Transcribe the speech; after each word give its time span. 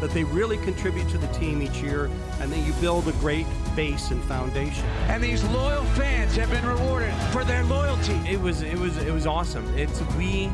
That 0.00 0.10
they 0.10 0.24
really 0.24 0.58
contribute 0.58 1.08
to 1.10 1.18
the 1.18 1.26
team 1.28 1.60
each 1.60 1.82
year 1.82 2.10
and 2.40 2.52
that 2.52 2.58
you 2.60 2.72
build 2.74 3.08
a 3.08 3.12
great 3.12 3.46
base 3.74 4.10
and 4.10 4.22
foundation. 4.24 4.84
And 5.08 5.22
these 5.22 5.42
loyal 5.44 5.84
fans 5.96 6.36
have 6.36 6.50
been 6.50 6.66
rewarded 6.66 7.14
for 7.32 7.44
their 7.44 7.64
loyalty. 7.64 8.20
It 8.28 8.40
was 8.40 8.62
it 8.62 8.78
was 8.78 8.96
it 8.98 9.12
was 9.12 9.26
awesome. 9.26 9.66
It's 9.76 10.00
we 10.16 10.50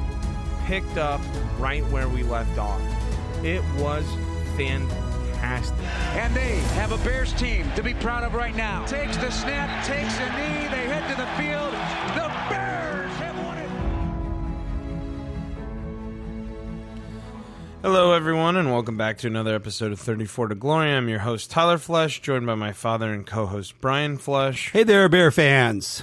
picked 0.65 0.97
up 0.97 1.21
right 1.59 1.85
where 1.87 2.09
we 2.09 2.23
left 2.23 2.59
off. 2.59 2.81
It 3.43 3.63
was 3.79 4.05
fantastic. 4.57 5.77
And 6.15 6.35
they 6.35 6.57
have 6.75 6.93
a 6.93 6.99
Bears 7.05 7.33
team 7.35 7.71
to 7.77 7.83
be 7.83 7.93
proud 7.95 8.25
of 8.25 8.35
right 8.35 8.57
now. 8.57 8.87
Takes 8.87 9.19
the 9.19 9.31
snap, 9.31 9.85
takes 9.85 10.17
the 10.17 10.29
knee, 10.31 10.69
they 10.69 10.87
head 10.89 11.07
to 11.11 11.17
the 11.21 11.27
field. 11.37 11.73
The 12.17 12.24
Hello, 17.85 18.13
everyone, 18.13 18.57
and 18.57 18.73
welcome 18.73 18.97
back 18.97 19.19
to 19.19 19.27
another 19.27 19.55
episode 19.55 19.93
of 19.93 20.01
34 20.01 20.49
to 20.49 20.55
Glory. 20.55 20.91
I'm 20.91 21.07
your 21.07 21.19
host, 21.19 21.51
Tyler 21.51 21.77
Flesh, 21.77 22.23
joined 22.23 22.47
by 22.47 22.55
my 22.55 22.73
father 22.73 23.13
and 23.13 23.27
co 23.27 23.45
host, 23.45 23.79
Brian 23.79 24.17
Flesh. 24.17 24.71
Hey 24.73 24.85
there, 24.85 25.07
Bear 25.11 25.31
fans. 25.31 26.03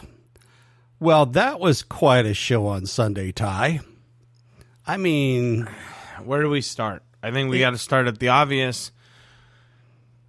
Well, 1.00 1.26
that 1.26 1.60
was 1.60 1.82
quite 1.82 2.28
a 2.28 2.36
show 2.36 2.68
on 2.68 2.86
Sunday, 2.86 3.32
Ty. 3.32 3.80
I 4.86 4.98
mean, 4.98 5.68
Where 6.24 6.44
do 6.44 6.52
we 6.52 6.62
start? 6.62 7.02
I 7.24 7.32
think 7.32 7.50
we 7.50 7.58
got 7.58 7.72
to 7.72 7.80
start 7.80 8.06
at 8.06 8.20
the 8.20 8.28
obvious. 8.28 8.92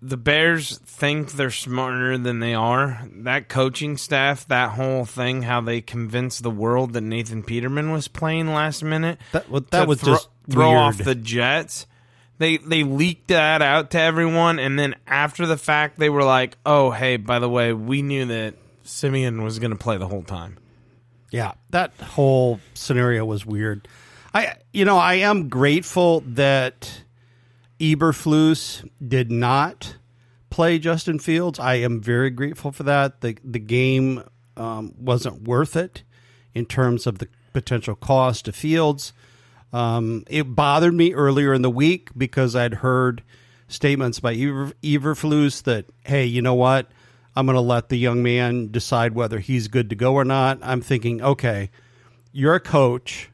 The 0.00 0.16
Bears 0.16 0.78
think 0.78 1.33
they're 1.33 1.50
smarter 1.50 2.16
than 2.16 2.41
they 2.41 2.55
are. 2.55 3.06
That 3.14 3.50
coaching 3.50 3.98
staff, 3.98 4.48
that 4.48 4.70
whole 4.70 5.05
thing, 5.05 5.42
how 5.42 5.61
they 5.61 5.83
convinced 5.83 6.42
the 6.42 6.50
world 6.50 6.94
that 6.94 7.03
Nathan 7.03 7.42
Peterman 7.42 7.92
was 7.92 8.09
playing 8.09 8.48
last 8.55 8.83
minute. 8.83 9.19
That- 9.33 9.50
well, 9.50 9.61
that 9.70 9.83
to 9.83 9.87
was 9.87 10.00
thro- 10.00 10.14
just 10.14 10.28
throw 10.51 10.71
weird. 10.71 10.81
off 10.81 10.98
the 10.98 11.15
Jets. 11.15 11.87
They 12.39 12.57
they 12.57 12.83
leaked 12.83 13.29
that 13.29 13.62
out 13.62 13.91
to 13.93 14.01
everyone, 14.01 14.59
and 14.59 14.79
then 14.79 14.97
after 15.07 15.47
the 15.47 15.57
fact, 15.57 15.99
they 15.99 16.11
were 16.11 16.25
like, 16.25 16.57
"Oh, 16.67 16.91
hey, 16.91 17.17
by 17.17 17.39
the 17.39 17.49
way, 17.49 17.73
we 17.73 18.03
knew 18.03 18.27
that 18.27 18.55
Siemian 18.83 19.43
was 19.43 19.59
going 19.59 19.71
to 19.71 19.77
play 19.77 19.97
the 19.97 20.09
whole 20.09 20.25
time." 20.25 20.59
yeah, 21.33 21.53
that 21.71 21.95
whole 21.95 22.61
scenario 22.75 23.25
was 23.25 23.45
weird. 23.45 23.89
I, 24.34 24.57
you 24.73 24.84
know, 24.84 24.99
I 24.99 25.15
am 25.15 25.49
grateful 25.49 26.21
that 26.27 27.03
Eberflus 27.81 28.89
did 29.06 29.31
not 29.31 29.97
play 30.51 30.79
Justin 30.79 31.19
Fields. 31.19 31.59
I 31.59 31.77
am 31.77 32.01
very 32.01 32.31
grateful 32.31 32.71
for 32.71 32.83
that. 32.84 33.23
The 33.23 33.37
the 33.43 33.59
game 33.59 34.23
um, 34.56 34.95
wasn't 34.99 35.43
worth 35.43 35.75
it 35.75 36.03
in 36.55 36.67
terms 36.67 37.06
of 37.06 37.19
the 37.19 37.29
potential 37.55 37.97
cost 37.97 38.45
to 38.45 38.53
Fields. 38.53 39.15
Um, 39.73 40.25
it 40.28 40.55
bothered 40.55 40.95
me 40.95 41.15
earlier 41.15 41.55
in 41.55 41.62
the 41.62 41.70
week 41.70 42.11
because 42.17 42.55
I'd 42.55 42.75
heard 42.75 43.23
statements 43.69 44.20
by 44.20 44.34
Eber, 44.34 44.73
Eberflus 44.83 45.62
that, 45.62 45.87
hey, 46.05 46.27
you 46.27 46.42
know 46.42 46.55
what? 46.55 46.91
I'm 47.34 47.47
going 47.47 47.56
to 47.56 47.62
let 47.62 47.89
the 47.89 47.97
young 47.97 48.23
man 48.23 48.70
decide 48.70 49.15
whether 49.15 49.39
he's 49.39 49.69
good 49.69 49.89
to 49.91 49.97
go 49.97 50.15
or 50.15 50.25
not. 50.25 50.59
I'm 50.62 50.83
thinking, 50.83 51.23
okay, 51.23 51.70
you're 52.31 52.55
a 52.55 52.61
coach. 52.61 53.31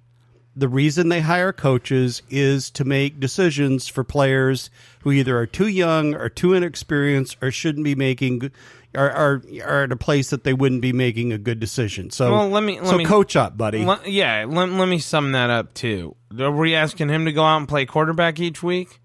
The 0.55 0.69
reason 0.69 1.09
they 1.09 1.21
hire 1.21 1.53
coaches 1.53 2.23
is 2.31 2.71
to 2.73 2.85
make 2.85 3.21
decisions 3.21 3.89
for 3.89 4.05
players 4.05 4.71
who 5.03 5.13
either 5.13 5.37
are 5.39 5.47
too 5.47 5.69
young 5.69 6.15
or 6.15 6.29
too 6.29 6.53
inexperienced 6.53 7.37
or 7.43 7.51
shouldn't 7.51 7.85
be 7.85 7.95
making 7.95 8.51
are 8.95 9.11
are, 9.11 9.43
are 9.65 9.83
at 9.85 9.93
a 9.93 9.97
place 9.97 10.31
that 10.31 10.45
they 10.45 10.53
wouldn't 10.55 10.81
be 10.83 10.93
making 10.93 11.33
a 11.33 11.39
good 11.39 11.61
decision. 11.61 12.11
So, 12.11 12.33
Well, 12.33 12.49
let 12.49 12.63
me- 12.63 12.81
let 12.81 12.89
so 12.91 12.97
me- 12.99 13.05
coach 13.05 13.37
up, 13.37 13.57
buddy. 13.57 13.85
Le- 13.85 14.01
yeah, 14.07 14.45
let, 14.49 14.69
let 14.71 14.89
me 14.89 14.99
sum 14.99 15.33
that 15.33 15.51
up 15.51 15.75
too. 15.75 16.17
Are 16.39 16.51
we 16.51 16.75
asking 16.75 17.09
him 17.09 17.25
to 17.27 17.33
go 17.33 17.45
out 17.45 17.59
and 17.59 17.69
play 17.69 17.85
quarterback 17.87 18.39
each 18.41 18.63
week? 18.63 19.01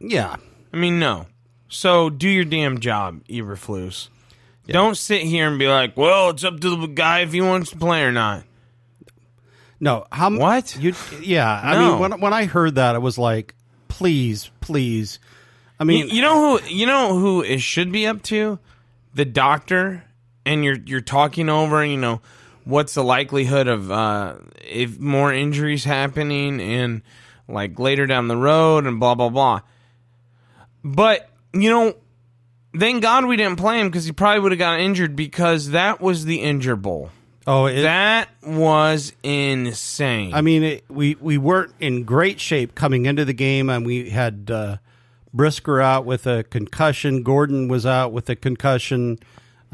yeah, 0.00 0.36
I 0.72 0.76
mean, 0.76 0.98
no. 0.98 1.26
So 1.68 2.10
do 2.10 2.28
your 2.28 2.44
damn 2.44 2.80
job, 2.80 3.24
Eberflus. 3.28 4.08
Don't 4.68 4.96
sit 4.96 5.22
here 5.22 5.48
and 5.48 5.58
be 5.58 5.66
like, 5.68 5.96
"Well, 5.96 6.30
it's 6.30 6.44
up 6.44 6.60
to 6.60 6.76
the 6.76 6.86
guy 6.86 7.20
if 7.20 7.32
he 7.32 7.40
wants 7.40 7.70
to 7.70 7.76
play 7.76 8.02
or 8.04 8.12
not." 8.12 8.44
No, 9.80 10.06
how 10.12 10.30
What? 10.30 10.76
You, 10.80 10.94
yeah, 11.20 11.60
I 11.62 11.74
No. 11.74 11.90
mean, 11.90 11.98
when 11.98 12.20
when 12.20 12.32
I 12.32 12.44
heard 12.44 12.76
that, 12.76 12.94
I 12.94 12.98
was 12.98 13.18
like, 13.18 13.54
please, 13.88 14.50
please. 14.60 15.18
I 15.80 15.82
You, 15.82 15.86
mean, 15.88 16.08
you 16.10 16.22
know 16.22 16.58
who? 16.58 16.66
You 16.68 16.86
know 16.86 17.18
who 17.18 17.42
it 17.42 17.60
should 17.60 17.90
be 17.90 18.06
up 18.06 18.22
to? 18.24 18.58
The 19.14 19.24
doctor. 19.24 20.04
And 20.44 20.64
you're 20.64 20.78
you're 20.84 21.00
talking 21.00 21.48
over. 21.48 21.84
You 21.84 21.96
know, 21.96 22.20
what's 22.64 22.94
the 22.94 23.04
likelihood 23.04 23.68
of 23.68 23.90
uh, 23.90 24.36
if 24.60 24.98
more 24.98 25.32
injuries 25.32 25.84
happening 25.84 26.60
and 26.60 27.02
like 27.48 27.78
later 27.78 28.06
down 28.06 28.28
the 28.28 28.36
road 28.36 28.86
and 28.86 28.98
blah 28.98 29.14
blah 29.14 29.28
blah. 29.28 29.60
But 30.82 31.28
you 31.52 31.70
know, 31.70 31.94
thank 32.76 33.02
God 33.02 33.26
we 33.26 33.36
didn't 33.36 33.56
play 33.56 33.80
him 33.80 33.88
because 33.88 34.04
he 34.04 34.12
probably 34.12 34.40
would 34.40 34.52
have 34.52 34.58
got 34.58 34.80
injured 34.80 35.14
because 35.14 35.70
that 35.70 36.00
was 36.00 36.24
the 36.24 36.40
injure 36.40 36.76
bowl. 36.76 37.10
oh, 37.46 37.66
it, 37.66 37.82
That 37.82 38.28
was 38.42 39.12
insane. 39.22 40.34
I 40.34 40.40
mean, 40.40 40.62
it, 40.62 40.84
we 40.88 41.16
we 41.20 41.38
weren't 41.38 41.72
in 41.78 42.04
great 42.04 42.40
shape 42.40 42.74
coming 42.74 43.06
into 43.06 43.24
the 43.24 43.34
game, 43.34 43.68
and 43.68 43.86
we 43.86 44.10
had 44.10 44.50
uh, 44.50 44.76
Brisker 45.34 45.80
out 45.80 46.04
with 46.04 46.26
a 46.26 46.42
concussion. 46.44 47.22
Gordon 47.22 47.68
was 47.68 47.86
out 47.86 48.12
with 48.12 48.28
a 48.28 48.36
concussion. 48.36 49.18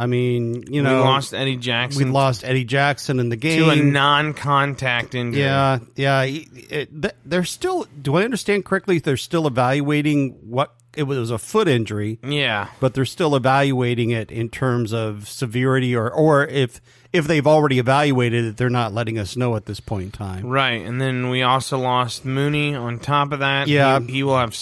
I 0.00 0.06
mean, 0.06 0.62
you 0.72 0.80
know, 0.80 0.98
we 0.98 1.08
lost 1.08 1.34
Eddie 1.34 1.56
Jackson 1.56 2.04
we 2.04 2.10
lost 2.12 2.44
Eddie 2.44 2.64
Jackson 2.64 3.19
in 3.19 3.30
the 3.30 3.36
game 3.36 3.64
to 3.64 3.70
a 3.70 3.76
non-contact 3.76 5.14
injury. 5.16 5.42
Yeah, 5.42 5.78
yeah. 5.96 6.22
It, 6.22 7.02
th- 7.02 7.14
they're 7.24 7.44
still. 7.44 7.86
Do 8.00 8.16
I 8.16 8.22
understand 8.24 8.64
correctly? 8.64 9.00
They're 9.00 9.16
still 9.16 9.46
evaluating 9.46 10.30
what 10.48 10.74
it 10.96 11.02
was 11.02 11.30
a 11.32 11.38
foot 11.38 11.66
injury. 11.69 12.19
yeah. 12.22 12.69
but 12.80 12.94
they're 12.94 13.04
still 13.04 13.34
evaluating 13.36 14.10
it 14.10 14.30
in 14.30 14.48
terms 14.48 14.92
of 14.92 15.28
severity 15.28 15.94
or 15.96 16.10
or 16.10 16.46
if 16.46 16.80
if 17.12 17.26
they've 17.26 17.46
already 17.46 17.78
evaluated 17.78 18.44
it 18.44 18.56
they're 18.56 18.69
not 18.70 18.92
letting 18.92 19.19
us 19.19 19.36
know 19.36 19.54
at 19.56 19.66
this 19.66 19.80
point 19.80 20.04
in 20.04 20.10
time 20.10 20.46
Right, 20.46 20.84
and 20.84 21.00
then 21.00 21.28
we 21.30 21.42
also 21.42 21.78
lost 21.78 22.25
Mooney. 22.25 22.75
On 22.75 22.98
top 22.98 23.32
of 23.32 23.40
that, 23.40 23.69
Yeah. 23.69 24.00
he, 24.00 24.12
he 24.12 24.22
will 24.22 24.38
have. 24.38 24.54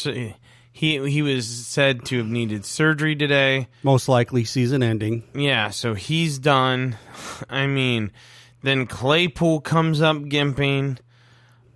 He 0.76 1.08
he 1.08 1.22
was 1.22 1.48
said 1.48 2.04
to 2.04 2.18
have 2.18 2.26
needed 2.26 2.66
surgery 2.66 3.16
today. 3.16 3.68
most 3.82 4.10
likely 4.10 4.44
season 4.44 4.82
ending 4.82 5.22
Yeah, 5.34 5.70
so 5.70 5.94
he's 5.94 6.38
done. 6.38 6.96
I 7.48 7.66
mean, 7.66 8.12
then 8.62 8.86
Claypool 8.86 9.62
comes 9.62 10.02
up 10.02 10.18
gimping. 10.18 10.98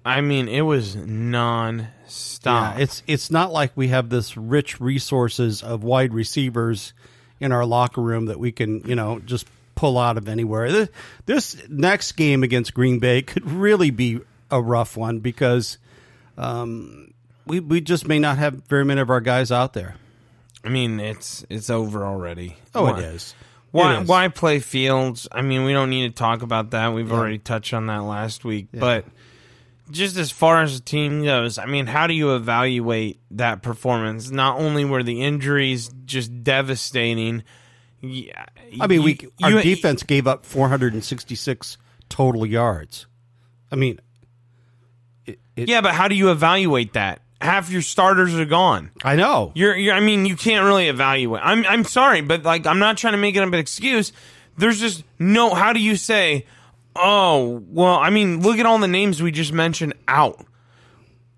I 0.05 0.21
mean, 0.21 0.49
it 0.49 0.61
was 0.61 0.97
non-stop. 0.97 2.77
yeah 2.77 2.83
it's 2.83 3.03
it's 3.07 3.31
not 3.31 3.51
like 3.53 3.73
we 3.75 3.89
have 3.89 4.11
this 4.11 4.37
rich 4.37 4.83
resources 4.83 5.63
of 5.63 5.83
wide 5.83 6.13
receivers 6.13 6.93
in 7.41 7.53
our 7.53 7.65
locker 7.65 8.03
room 8.03 8.27
that 8.27 8.39
we 8.39 8.53
can 8.53 8.81
you 8.81 8.95
know 8.95 9.19
just 9.21 9.47
pull 9.77 9.97
out 9.97 10.19
of 10.19 10.29
anywhere 10.29 10.71
this, 10.71 10.89
this 11.25 11.69
next 11.71 12.13
game 12.13 12.43
against 12.43 12.75
green 12.75 12.99
bay 12.99 13.23
could 13.23 13.51
really 13.51 13.89
be 13.91 14.21
a 14.51 14.61
rough 14.61 14.95
one 14.95 15.21
because 15.21 15.79
um, 16.37 17.15
we 17.51 17.61
we 17.61 17.81
just 17.81 18.07
may 18.09 18.19
not 18.19 18.39
have 18.39 18.63
very 18.69 18.85
many 18.85 19.01
of 19.01 19.11
our 19.11 19.21
guys 19.21 19.51
out 19.53 19.73
there 19.75 19.97
I 20.65 20.69
mean, 20.69 21.01
it's 21.01 21.45
it's 21.51 21.71
over 21.71 22.05
already. 22.05 22.57
oh 22.75 22.85
Why- 22.85 22.99
it 22.99 23.05
is 23.05 23.35
Why 23.71 23.97
It 23.97 24.03
is. 24.03 24.09
why 24.09 24.29
play 24.29 24.59
Fields? 24.61 25.27
I 25.33 25.43
mean, 25.43 25.65
we 25.65 25.73
don't 25.73 25.89
need 25.91 26.09
to 26.09 26.15
talk 26.15 26.43
about 26.43 26.71
that. 26.73 26.93
We've 26.93 27.11
already 27.13 27.39
touched 27.39 27.73
on 27.73 27.87
that 27.87 28.03
last 28.05 28.45
week. 28.45 28.69
But 28.73 29.05
just 29.91 30.17
as 30.19 30.31
far 30.31 30.63
as 30.63 30.79
the 30.79 30.85
team 30.85 31.25
goes, 31.25 31.57
I 31.59 31.67
mean, 31.67 31.87
how 31.87 32.07
do 32.07 32.15
you 32.15 32.35
evaluate 32.37 33.21
that 33.33 33.63
performance? 33.63 34.31
Not 34.31 34.59
only 34.61 34.85
were 34.85 35.03
the 35.03 35.23
injuries 35.23 35.91
just 36.05 36.45
devastating. 36.45 37.43
Yeah, 38.03 38.45
I 38.81 38.87
mean, 38.87 39.03
we 39.03 39.19
our 39.43 39.51
you- 39.53 39.63
defense 39.63 40.03
gave 40.03 40.27
up 40.27 40.45
466 40.45 41.79
total 42.09 42.45
yards. 42.45 43.07
I 43.73 43.77
mean, 43.77 43.99
it, 45.27 45.39
it, 45.57 45.69
Yeah, 45.69 45.81
but 45.81 45.95
how 45.95 46.09
do 46.09 46.15
you 46.15 46.31
evaluate 46.31 46.93
that? 46.95 47.21
Half 47.41 47.71
your 47.71 47.81
starters 47.83 48.35
are 48.35 48.45
gone. 48.45 48.91
I 49.03 49.17
know. 49.17 49.53
You're, 49.55 49.75
you're 49.75 49.95
I 49.95 50.01
mean, 50.01 50.27
you 50.27 50.37
can't 50.37 50.65
really 50.65 50.89
evaluate. 50.89 51.41
I'm 51.43 51.65
I'm 51.65 51.85
sorry, 51.85 52.21
but 52.21 52.43
like 52.43 52.67
I'm 52.67 52.79
not 52.79 52.99
trying 52.99 53.15
to 53.15 53.19
make 53.19 53.35
it 53.35 53.43
up 53.43 53.49
an 53.49 53.55
excuse. 53.55 54.13
There's 54.59 54.79
just 54.79 55.05
no 55.19 55.55
how 55.55 55.73
do 55.73 55.81
you 55.81 55.97
say, 55.97 56.47
"Oh, 56.95 57.63
well, 57.69 57.95
I 57.95 58.11
mean, 58.11 58.43
look 58.43 58.59
at 58.59 58.67
all 58.67 58.79
the 58.79 58.89
names 58.89 59.23
we 59.23 59.31
just 59.31 59.55
mentioned 59.55 59.95
out." 60.07 60.45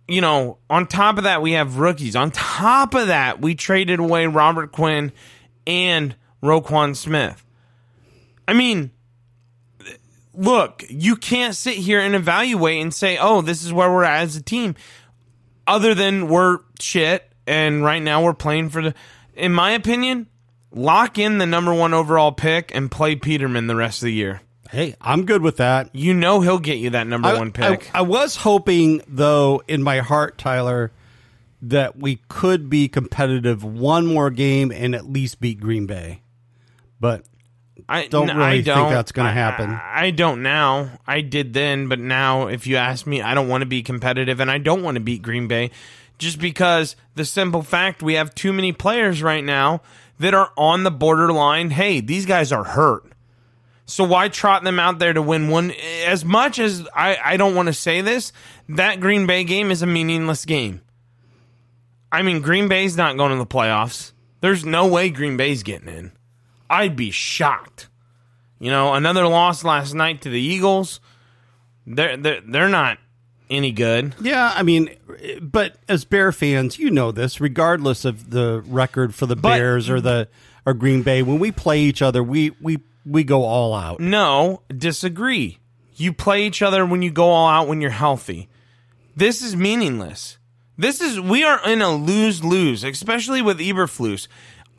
You 0.08 0.20
know, 0.20 0.58
on 0.68 0.88
top 0.88 1.18
of 1.18 1.24
that 1.24 1.40
we 1.40 1.52
have 1.52 1.78
rookies. 1.78 2.16
On 2.16 2.32
top 2.32 2.94
of 2.94 3.06
that, 3.06 3.40
we 3.40 3.54
traded 3.54 4.00
away 4.00 4.26
Robert 4.26 4.72
Quinn 4.72 5.12
and 5.68 6.16
Roquan 6.42 6.96
Smith. 6.96 7.44
I 8.48 8.54
mean, 8.54 8.90
look, 10.34 10.84
you 10.88 11.16
can't 11.16 11.54
sit 11.54 11.76
here 11.76 12.00
and 12.00 12.14
evaluate 12.14 12.82
and 12.82 12.92
say, 12.92 13.18
"Oh, 13.18 13.40
this 13.40 13.64
is 13.64 13.72
where 13.72 13.90
we're 13.90 14.04
at 14.04 14.22
as 14.22 14.34
a 14.34 14.42
team," 14.42 14.74
other 15.66 15.94
than 15.94 16.28
we're 16.28 16.58
shit 16.80 17.30
and 17.46 17.84
right 17.84 18.02
now 18.02 18.24
we're 18.24 18.34
playing 18.34 18.70
for 18.70 18.82
the. 18.82 18.94
In 19.34 19.52
my 19.52 19.72
opinion, 19.72 20.26
lock 20.70 21.18
in 21.18 21.38
the 21.38 21.46
number 21.46 21.72
one 21.72 21.94
overall 21.94 22.32
pick 22.32 22.74
and 22.74 22.90
play 22.90 23.16
Peterman 23.16 23.66
the 23.66 23.76
rest 23.76 24.02
of 24.02 24.06
the 24.06 24.12
year. 24.12 24.42
Hey, 24.70 24.94
I'm 25.00 25.26
good 25.26 25.42
with 25.42 25.58
that. 25.58 25.94
You 25.94 26.14
know 26.14 26.40
he'll 26.40 26.58
get 26.58 26.78
you 26.78 26.90
that 26.90 27.06
number 27.06 27.28
I, 27.28 27.38
one 27.38 27.52
pick. 27.52 27.94
I, 27.94 27.98
I 27.98 28.02
was 28.02 28.36
hoping, 28.36 29.02
though, 29.06 29.62
in 29.68 29.82
my 29.82 29.98
heart, 29.98 30.38
Tyler, 30.38 30.92
that 31.60 31.98
we 31.98 32.20
could 32.28 32.70
be 32.70 32.88
competitive 32.88 33.62
one 33.62 34.06
more 34.06 34.30
game 34.30 34.72
and 34.72 34.94
at 34.94 35.10
least 35.10 35.40
beat 35.40 35.60
Green 35.60 35.86
Bay. 35.86 36.22
But 37.00 37.24
I 37.88 38.06
don't 38.06 38.28
really 38.28 38.42
I 38.42 38.52
think 38.54 38.66
don't. 38.66 38.92
that's 38.92 39.12
gonna 39.12 39.32
happen. 39.32 39.70
I, 39.70 40.06
I 40.06 40.10
don't 40.10 40.42
now. 40.42 40.98
I 41.06 41.20
did 41.20 41.52
then, 41.52 41.88
but 41.88 41.98
now, 41.98 42.46
if 42.48 42.66
you 42.66 42.76
ask 42.76 43.06
me, 43.06 43.20
I 43.22 43.34
don't 43.34 43.48
want 43.48 43.62
to 43.62 43.66
be 43.66 43.82
competitive, 43.82 44.40
and 44.40 44.50
I 44.50 44.58
don't 44.58 44.82
want 44.82 44.96
to 44.96 45.00
beat 45.00 45.22
Green 45.22 45.48
Bay, 45.48 45.70
just 46.18 46.38
because 46.38 46.96
the 47.14 47.24
simple 47.24 47.62
fact 47.62 48.02
we 48.02 48.14
have 48.14 48.34
too 48.34 48.52
many 48.52 48.72
players 48.72 49.22
right 49.22 49.44
now 49.44 49.82
that 50.18 50.34
are 50.34 50.52
on 50.56 50.84
the 50.84 50.90
borderline. 50.90 51.70
Hey, 51.70 52.00
these 52.00 52.26
guys 52.26 52.52
are 52.52 52.64
hurt. 52.64 53.12
So 53.84 54.04
why 54.04 54.28
trot 54.28 54.62
them 54.64 54.78
out 54.78 54.98
there 54.98 55.12
to 55.12 55.20
win 55.20 55.48
one? 55.48 55.72
As 56.06 56.24
much 56.24 56.58
as 56.58 56.86
I, 56.94 57.18
I 57.22 57.36
don't 57.36 57.54
want 57.54 57.66
to 57.66 57.74
say 57.74 58.00
this, 58.00 58.32
that 58.70 59.00
Green 59.00 59.26
Bay 59.26 59.44
game 59.44 59.70
is 59.70 59.82
a 59.82 59.86
meaningless 59.86 60.44
game. 60.44 60.80
I 62.10 62.22
mean, 62.22 62.40
Green 62.40 62.68
Bay's 62.68 62.96
not 62.96 63.16
going 63.16 63.32
to 63.32 63.38
the 63.38 63.46
playoffs. 63.46 64.12
There's 64.40 64.64
no 64.64 64.86
way 64.86 65.10
Green 65.10 65.36
Bay's 65.36 65.62
getting 65.62 65.88
in. 65.88 66.12
I'd 66.72 66.96
be 66.96 67.10
shocked. 67.10 67.88
You 68.58 68.70
know, 68.70 68.94
another 68.94 69.26
loss 69.26 69.62
last 69.64 69.92
night 69.94 70.22
to 70.22 70.28
the 70.30 70.40
Eagles. 70.40 71.00
They're 71.86 72.16
they're, 72.16 72.40
they're 72.40 72.68
not 72.68 72.98
any 73.50 73.72
good. 73.72 74.14
yeah, 74.20 74.52
I 74.56 74.62
mean, 74.62 74.88
but 75.40 75.76
as 75.88 76.04
Bear 76.04 76.32
fans, 76.32 76.78
you 76.78 76.90
know 76.90 77.12
this. 77.12 77.40
Regardless 77.40 78.04
of 78.04 78.30
the 78.30 78.62
record 78.66 79.14
for 79.14 79.26
the 79.26 79.36
But- 79.36 79.56
Bears 79.58 79.90
or 79.90 80.00
the 80.00 80.28
or 80.64 80.74
Green 80.74 81.02
Bay, 81.02 81.22
when 81.22 81.38
we 81.38 81.50
play 81.52 81.80
each 81.82 82.00
other, 82.02 82.22
we 82.22 82.50
we 82.60 82.78
we 83.04 83.24
go 83.24 83.42
all 83.44 83.74
out. 83.74 84.00
No, 84.00 84.62
disagree. 84.74 85.58
You 85.96 86.12
play 86.12 86.46
each 86.46 86.62
other 86.62 86.86
when 86.86 87.02
you 87.02 87.10
go 87.10 87.28
all 87.30 87.48
out 87.48 87.68
when 87.68 87.80
you're 87.80 87.90
healthy. 87.90 88.48
This 89.14 89.42
is 89.42 89.54
meaningless. 89.54 90.38
This 90.78 91.00
is 91.02 91.20
we 91.20 91.44
are 91.44 91.60
in 91.68 91.82
a 91.82 91.90
lose 91.94 92.42
lose, 92.42 92.82
especially 92.84 93.42
with 93.42 93.58
Eberflus. 93.58 94.28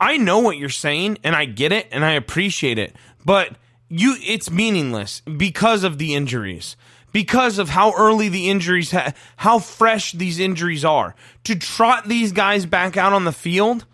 I 0.00 0.16
know 0.16 0.38
what 0.40 0.56
you're 0.56 0.68
saying 0.68 1.18
and 1.24 1.34
I 1.34 1.44
get 1.44 1.72
it 1.72 1.88
and 1.90 2.04
I 2.04 2.12
appreciate 2.12 2.78
it, 2.78 2.94
but 3.24 3.56
you 3.88 4.16
it's 4.22 4.50
meaningless 4.50 5.20
because 5.20 5.84
of 5.84 5.98
the 5.98 6.14
injuries. 6.14 6.76
Because 7.12 7.58
of 7.58 7.68
how 7.68 7.94
early 7.96 8.28
the 8.28 8.50
injuries 8.50 8.90
ha- 8.90 9.12
how 9.36 9.60
fresh 9.60 10.12
these 10.12 10.40
injuries 10.40 10.84
are. 10.84 11.14
To 11.44 11.54
trot 11.54 12.08
these 12.08 12.32
guys 12.32 12.66
back 12.66 12.96
out 12.96 13.12
on 13.12 13.24
the 13.24 13.32
field, 13.32 13.86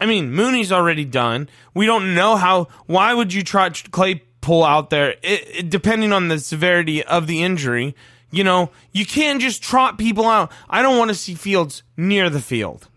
I 0.00 0.06
mean, 0.06 0.32
Mooney's 0.32 0.72
already 0.72 1.04
done. 1.04 1.50
We 1.74 1.84
don't 1.84 2.14
know 2.14 2.36
how. 2.36 2.68
Why 2.86 3.12
would 3.12 3.34
you 3.34 3.42
try 3.42 3.68
Claypool 3.68 4.64
out 4.64 4.88
there? 4.88 5.16
It, 5.22 5.48
it, 5.56 5.70
depending 5.70 6.12
on 6.12 6.28
the 6.28 6.38
severity 6.38 7.04
of 7.04 7.26
the 7.26 7.42
injury, 7.42 7.94
you 8.30 8.44
know, 8.44 8.70
you 8.92 9.04
can't 9.04 9.42
just 9.42 9.62
trot 9.62 9.98
people 9.98 10.26
out. 10.26 10.50
I 10.68 10.80
don't 10.82 10.98
want 10.98 11.10
to 11.10 11.14
see 11.14 11.34
Fields 11.34 11.82
near 11.98 12.30
the 12.30 12.40
field. 12.40 12.88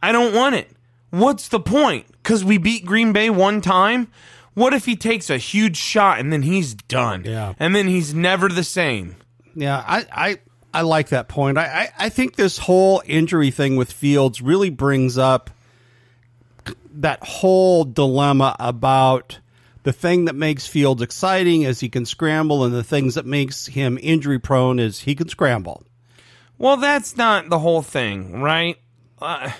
I 0.00 0.12
don't 0.12 0.34
want 0.34 0.54
it. 0.54 0.70
What's 1.10 1.48
the 1.48 1.60
point? 1.60 2.06
Because 2.22 2.44
we 2.44 2.58
beat 2.58 2.84
Green 2.84 3.12
Bay 3.12 3.30
one 3.30 3.60
time. 3.60 4.08
What 4.54 4.74
if 4.74 4.84
he 4.84 4.96
takes 4.96 5.30
a 5.30 5.38
huge 5.38 5.76
shot 5.76 6.18
and 6.18 6.32
then 6.32 6.42
he's 6.42 6.74
done? 6.74 7.24
Yeah. 7.24 7.54
And 7.58 7.74
then 7.74 7.88
he's 7.88 8.12
never 8.12 8.48
the 8.48 8.64
same. 8.64 9.16
Yeah, 9.54 9.82
I, 9.86 10.06
I, 10.12 10.38
I 10.74 10.82
like 10.82 11.08
that 11.08 11.28
point. 11.28 11.58
I, 11.58 11.64
I, 11.64 12.06
I 12.06 12.08
think 12.08 12.36
this 12.36 12.58
whole 12.58 13.02
injury 13.06 13.50
thing 13.50 13.76
with 13.76 13.92
Fields 13.92 14.42
really 14.42 14.70
brings 14.70 15.16
up 15.16 15.50
that 16.92 17.22
whole 17.22 17.84
dilemma 17.84 18.56
about 18.58 19.38
the 19.84 19.92
thing 19.92 20.26
that 20.26 20.34
makes 20.34 20.66
Fields 20.66 21.00
exciting 21.00 21.62
is 21.62 21.80
he 21.80 21.88
can 21.88 22.04
scramble, 22.04 22.64
and 22.64 22.74
the 22.74 22.84
things 22.84 23.14
that 23.14 23.24
makes 23.24 23.66
him 23.66 23.98
injury 24.02 24.38
prone 24.38 24.78
is 24.78 25.00
he 25.00 25.14
can 25.14 25.28
scramble. 25.28 25.84
Well, 26.58 26.76
that's 26.76 27.16
not 27.16 27.48
the 27.48 27.60
whole 27.60 27.82
thing, 27.82 28.40
right? 28.40 28.76
Uh, 29.20 29.50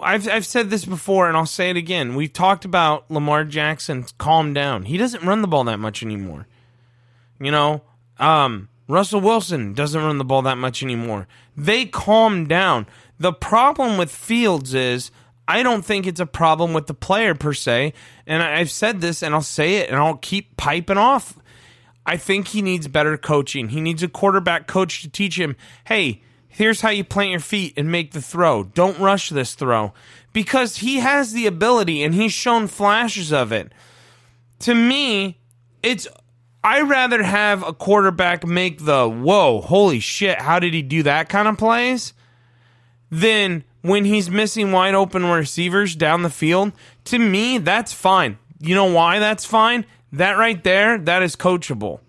I've 0.00 0.28
I've 0.28 0.46
said 0.46 0.70
this 0.70 0.84
before, 0.84 1.28
and 1.28 1.36
I'll 1.36 1.46
say 1.46 1.70
it 1.70 1.76
again. 1.76 2.14
We've 2.14 2.32
talked 2.32 2.64
about 2.64 3.10
Lamar 3.10 3.44
Jackson. 3.44 4.04
Calm 4.18 4.52
down. 4.52 4.84
He 4.84 4.96
doesn't 4.96 5.24
run 5.24 5.42
the 5.42 5.48
ball 5.48 5.64
that 5.64 5.78
much 5.78 6.02
anymore. 6.02 6.46
You 7.40 7.50
know, 7.50 7.82
um, 8.18 8.68
Russell 8.88 9.20
Wilson 9.20 9.72
doesn't 9.72 10.00
run 10.00 10.18
the 10.18 10.24
ball 10.24 10.42
that 10.42 10.58
much 10.58 10.82
anymore. 10.82 11.26
They 11.56 11.86
calm 11.86 12.46
down. 12.46 12.86
The 13.18 13.32
problem 13.32 13.96
with 13.96 14.10
Fields 14.10 14.74
is 14.74 15.10
I 15.46 15.62
don't 15.62 15.84
think 15.84 16.06
it's 16.06 16.20
a 16.20 16.26
problem 16.26 16.72
with 16.72 16.86
the 16.86 16.94
player 16.94 17.34
per 17.34 17.52
se. 17.52 17.92
And 18.26 18.42
I've 18.42 18.70
said 18.70 19.00
this, 19.00 19.22
and 19.22 19.34
I'll 19.34 19.42
say 19.42 19.76
it, 19.76 19.90
and 19.90 19.98
I'll 19.98 20.16
keep 20.16 20.56
piping 20.56 20.98
off. 20.98 21.38
I 22.06 22.16
think 22.16 22.48
he 22.48 22.62
needs 22.62 22.88
better 22.88 23.16
coaching. 23.16 23.70
He 23.70 23.80
needs 23.80 24.02
a 24.02 24.08
quarterback 24.08 24.66
coach 24.66 25.02
to 25.02 25.08
teach 25.08 25.38
him, 25.38 25.56
hey, 25.86 26.22
here's 26.54 26.80
how 26.80 26.90
you 26.90 27.02
plant 27.02 27.30
your 27.30 27.40
feet 27.40 27.74
and 27.76 27.90
make 27.90 28.12
the 28.12 28.22
throw. 28.22 28.62
Don't 28.62 28.98
rush 28.98 29.28
this 29.28 29.54
throw. 29.54 29.92
Because 30.32 30.78
he 30.78 30.98
has 30.98 31.32
the 31.32 31.46
ability 31.46 32.02
and 32.02 32.14
he's 32.14 32.32
shown 32.32 32.68
flashes 32.68 33.32
of 33.32 33.50
it. 33.52 33.72
To 34.60 34.74
me, 34.74 35.40
it's 35.82 36.06
I 36.62 36.80
rather 36.80 37.22
have 37.22 37.66
a 37.66 37.72
quarterback 37.72 38.46
make 38.46 38.84
the 38.84 39.08
whoa, 39.08 39.60
holy 39.60 40.00
shit, 40.00 40.40
how 40.40 40.58
did 40.58 40.72
he 40.74 40.82
do 40.82 41.02
that 41.02 41.28
kind 41.28 41.48
of 41.48 41.58
plays 41.58 42.14
than 43.10 43.64
when 43.82 44.06
he's 44.06 44.30
missing 44.30 44.72
wide 44.72 44.94
open 44.94 45.26
receivers 45.26 45.94
down 45.94 46.22
the 46.22 46.30
field. 46.30 46.72
To 47.04 47.18
me, 47.18 47.58
that's 47.58 47.92
fine. 47.92 48.38
You 48.58 48.74
know 48.74 48.90
why 48.90 49.18
that's 49.18 49.44
fine? 49.44 49.84
That 50.10 50.38
right 50.38 50.62
there, 50.64 50.96
that 50.96 51.22
is 51.22 51.36
coachable. 51.36 52.00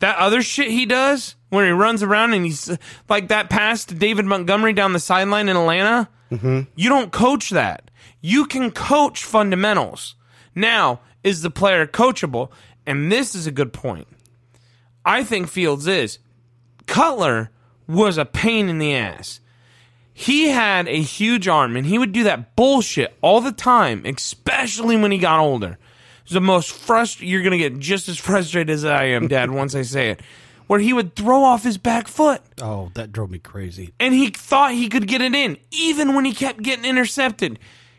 That 0.00 0.16
other 0.18 0.42
shit 0.42 0.72
he 0.72 0.84
does, 0.84 1.35
where 1.50 1.66
he 1.66 1.72
runs 1.72 2.02
around 2.02 2.34
and 2.34 2.44
he's 2.44 2.76
like 3.08 3.28
that 3.28 3.50
pass 3.50 3.84
to 3.86 3.94
David 3.94 4.24
Montgomery 4.24 4.72
down 4.72 4.92
the 4.92 4.98
sideline 4.98 5.48
in 5.48 5.56
Atlanta, 5.56 6.08
mm-hmm. 6.30 6.62
you 6.74 6.88
don't 6.88 7.12
coach 7.12 7.50
that. 7.50 7.90
You 8.20 8.46
can 8.46 8.70
coach 8.70 9.24
fundamentals. 9.24 10.16
Now, 10.54 11.00
is 11.22 11.42
the 11.42 11.50
player 11.50 11.86
coachable? 11.86 12.50
And 12.86 13.10
this 13.10 13.34
is 13.34 13.46
a 13.46 13.52
good 13.52 13.72
point. 13.72 14.08
I 15.04 15.22
think 15.24 15.48
Fields 15.48 15.86
is. 15.86 16.18
Cutler 16.86 17.50
was 17.86 18.18
a 18.18 18.24
pain 18.24 18.68
in 18.68 18.78
the 18.78 18.94
ass. 18.94 19.40
He 20.12 20.48
had 20.48 20.88
a 20.88 21.00
huge 21.02 21.46
arm 21.46 21.76
and 21.76 21.86
he 21.86 21.98
would 21.98 22.12
do 22.12 22.24
that 22.24 22.56
bullshit 22.56 23.14
all 23.20 23.40
the 23.40 23.52
time, 23.52 24.04
especially 24.06 24.96
when 24.96 25.12
he 25.12 25.18
got 25.18 25.40
older. 25.40 25.72
It 25.72 26.24
was 26.24 26.32
the 26.32 26.40
most 26.40 26.72
frustrated. 26.72 27.30
You're 27.30 27.42
going 27.42 27.52
to 27.52 27.58
get 27.58 27.78
just 27.78 28.08
as 28.08 28.16
frustrated 28.18 28.70
as 28.70 28.84
I 28.84 29.04
am, 29.04 29.28
Dad, 29.28 29.50
once 29.52 29.74
I 29.74 29.82
say 29.82 30.10
it. 30.10 30.20
Where 30.66 30.80
he 30.80 30.92
would 30.92 31.14
throw 31.14 31.44
off 31.44 31.62
his 31.62 31.78
back 31.78 32.08
foot 32.08 32.42
Oh, 32.60 32.90
that 32.94 33.12
drove 33.12 33.30
me 33.30 33.38
crazy. 33.38 33.92
and 34.00 34.12
he 34.12 34.30
thought 34.30 34.72
he 34.72 34.88
could 34.88 35.06
get 35.06 35.20
it 35.20 35.34
in, 35.34 35.58
even 35.70 36.14
when 36.14 36.24
he 36.24 36.32
kept 36.32 36.62
getting 36.62 36.84
intercepted. 36.84 37.58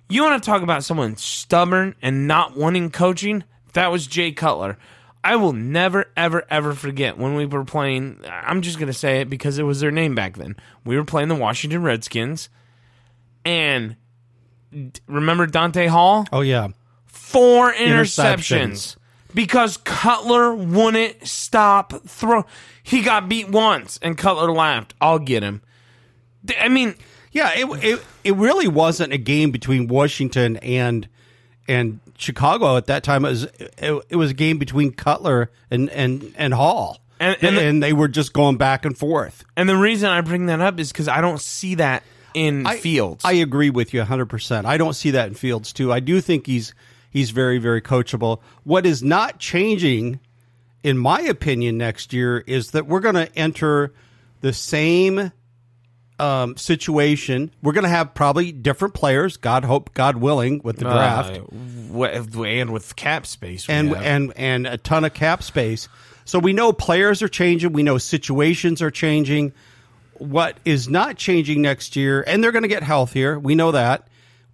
You 0.10 0.24
want 0.24 0.42
to 0.42 0.46
talk 0.50 0.62
about 0.62 0.84
someone 0.84 1.16
stubborn 1.18 1.96
and 2.02 2.28
not 2.28 2.58
wanting 2.58 2.92
coaching? 2.92 3.44
That 3.74 3.92
was 3.92 4.06
Jay 4.08 4.32
Cutler. 4.32 4.78
I 5.24 5.36
will 5.36 5.52
never, 5.54 6.06
ever, 6.16 6.44
ever 6.50 6.74
forget 6.74 7.18
when 7.18 7.36
we 7.36 7.46
were 7.46 7.66
playing. 7.66 8.22
I'm 8.30 8.62
just 8.62 8.78
going 8.80 8.88
to 8.88 8.94
say 8.94 9.20
it 9.22 9.30
because 9.30 9.58
it 9.60 9.64
was 9.64 9.80
their 9.82 9.92
name 9.92 10.16
back 10.16 10.38
then. 10.38 10.56
We 10.86 10.96
were 10.96 11.04
playing 11.04 11.28
the 11.28 11.36
Washington 11.36 11.84
Redskins. 11.84 12.48
And 13.44 13.96
remember 15.08 15.46
Dante 15.48 15.88
Hall? 15.88 16.26
Oh 16.32 16.42
yeah, 16.42 16.70
four 17.06 17.72
Interceptions. 17.74 18.36
interceptions 18.38 18.96
because 19.38 19.78
Cutler 19.78 20.56
wouldn't 20.56 21.28
stop 21.28 21.94
throw. 22.08 22.44
He 22.82 23.04
got 23.04 23.30
beat 23.30 23.48
once, 23.50 24.00
and 24.02 24.18
Cutler 24.18 24.52
laughed. 24.52 24.96
I'll 25.00 25.20
get 25.20 25.44
him. 25.44 25.62
I 26.60 26.70
mean, 26.70 26.96
yeah. 27.32 27.52
It, 27.56 27.66
it 27.84 28.04
it 28.24 28.36
really 28.36 28.68
wasn't 28.68 29.14
a 29.14 29.18
game 29.20 29.52
between 29.52 29.88
Washington 29.88 30.58
and 30.58 31.08
and 31.68 32.00
Chicago 32.18 32.78
at 32.78 32.88
that 32.88 33.04
time. 33.04 33.26
It 33.26 33.30
was 33.30 33.44
it, 33.44 34.04
it 34.10 34.16
was 34.16 34.32
a 34.32 34.34
game 34.34 34.58
between 34.58 34.92
Cutler 34.92 35.52
and 35.70 35.88
and 35.92 36.34
and 36.36 36.52
Hall, 36.56 37.00
And- 37.20 37.38
and 37.44 37.58
and, 37.58 37.84
the- 37.84 37.88
they 37.88 37.94
were 37.94 38.08
just 38.08 38.34
going 38.34 38.58
back 38.58 38.86
and 38.86 38.98
forth. 38.98 39.46
and 39.56 39.70
the 39.70 39.78
reason 39.78 40.10
I 40.10 40.22
bring 40.22 40.48
that 40.48 40.62
up 40.62 40.80
is 40.80 40.92
because 40.92 41.08
I 41.08 41.22
don't 41.22 41.40
see 41.42 41.76
that 41.76 42.02
in 42.34 42.66
I- 42.66 42.78
Fields. 42.78 43.24
I 43.24 43.34
agree 43.34 43.70
with 43.70 43.94
you 43.94 44.02
100%. 44.02 44.66
I 44.66 44.78
don't 44.78 44.94
see 44.96 45.12
that 45.12 45.28
in 45.28 45.36
Fields 45.36 45.74
too. 45.74 45.94
I 45.94 46.00
do 46.00 46.22
think 46.22 46.48
he's 46.48 46.74
he's 47.18 47.32
very 47.32 47.58
very 47.58 47.82
coachable. 47.82 48.40
What 48.64 48.86
is 48.86 49.02
not 49.02 49.40
changing 49.40 50.20
in 50.84 50.98
my 50.98 51.22
opinion 51.22 51.78
next 51.78 52.14
year 52.14 52.44
is 52.46 52.72
that 52.72 52.88
we're 52.88 53.00
going 53.02 53.16
to 53.16 53.36
enter 53.36 53.92
the 54.42 54.54
same 54.54 55.32
um, 56.20 56.58
situation. 56.58 57.52
We're 57.62 57.74
going 57.74 57.84
to 57.84 57.90
have 57.90 58.14
probably 58.14 58.52
different 58.52 58.94
players. 58.94 59.38
God 59.38 59.66
hope, 59.66 59.94
God 59.94 60.18
willing, 60.18 60.62
with 60.64 60.78
the 60.78 60.86
draft, 60.86 61.38
Uh, 61.38 62.44
and 62.46 62.72
with 62.72 62.96
cap 62.96 63.26
space, 63.26 63.70
and 63.70 63.90
have. 63.90 64.04
and 64.04 64.34
and 64.36 64.68
a 64.68 64.78
ton 64.78 65.06
of 65.06 65.14
cap 65.14 65.44
space. 65.44 65.90
So 66.26 66.40
we 66.40 66.54
know 66.54 66.74
players 66.74 67.22
are 67.22 67.28
changing. 67.28 67.74
We 67.74 67.84
know 67.84 67.98
situations 67.98 68.82
are 68.82 68.92
changing. 68.92 69.54
What 70.14 70.58
is 70.66 70.90
not 70.90 71.18
changing 71.18 71.62
next 71.62 71.96
year, 71.96 72.24
and 72.26 72.44
they're 72.44 72.52
going 72.52 72.64
to 72.64 72.70
get 72.70 72.84
healthier. 72.84 73.38
We 73.40 73.56
know 73.56 73.72
that. 73.72 74.08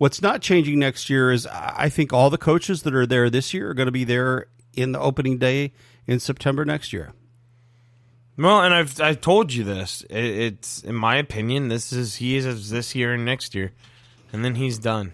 What's 0.03 0.21
not 0.21 0.41
changing 0.41 0.79
next 0.79 1.09
year 1.09 1.31
is 1.31 1.47
I 1.47 1.87
think 1.87 2.11
all 2.11 2.29
the 2.29 2.37
coaches 2.37 2.83
that 2.83 2.93
are 2.93 3.05
there 3.05 3.29
this 3.29 3.53
year 3.53 3.69
are 3.69 3.73
going 3.73 3.85
to 3.85 3.91
be 3.93 4.03
there 4.03 4.47
in 4.73 4.91
the 4.91 4.99
opening 4.99 5.37
day 5.37 5.71
in 6.05 6.19
September 6.19 6.65
next 6.65 6.91
year. 6.91 7.13
Well, 8.37 8.63
and 8.63 8.73
I've 8.73 8.99
I've 8.99 9.21
told 9.21 9.53
you 9.53 9.63
this. 9.63 10.01
It, 10.09 10.25
it's 10.25 10.83
in 10.83 10.95
my 10.95 11.15
opinion, 11.15 11.69
this 11.69 11.93
is 11.93 12.17
he 12.17 12.35
is 12.35 12.69
this 12.69 12.93
year 12.93 13.13
and 13.13 13.23
next 13.23 13.55
year, 13.55 13.71
and 14.33 14.43
then 14.43 14.55
he's 14.55 14.77
done, 14.77 15.13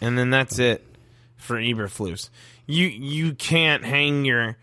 and 0.00 0.16
then 0.16 0.30
that's 0.30 0.58
it 0.58 0.82
for 1.36 1.56
Eberflus. 1.56 2.30
You 2.64 2.86
you 2.86 3.34
can't 3.34 3.84
hang 3.84 4.24
your. 4.24 4.56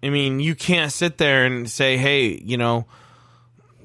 I 0.00 0.10
mean, 0.10 0.38
you 0.38 0.54
can't 0.54 0.92
sit 0.92 1.18
there 1.18 1.44
and 1.44 1.68
say, 1.68 1.96
"Hey, 1.96 2.40
you 2.40 2.56
know, 2.56 2.86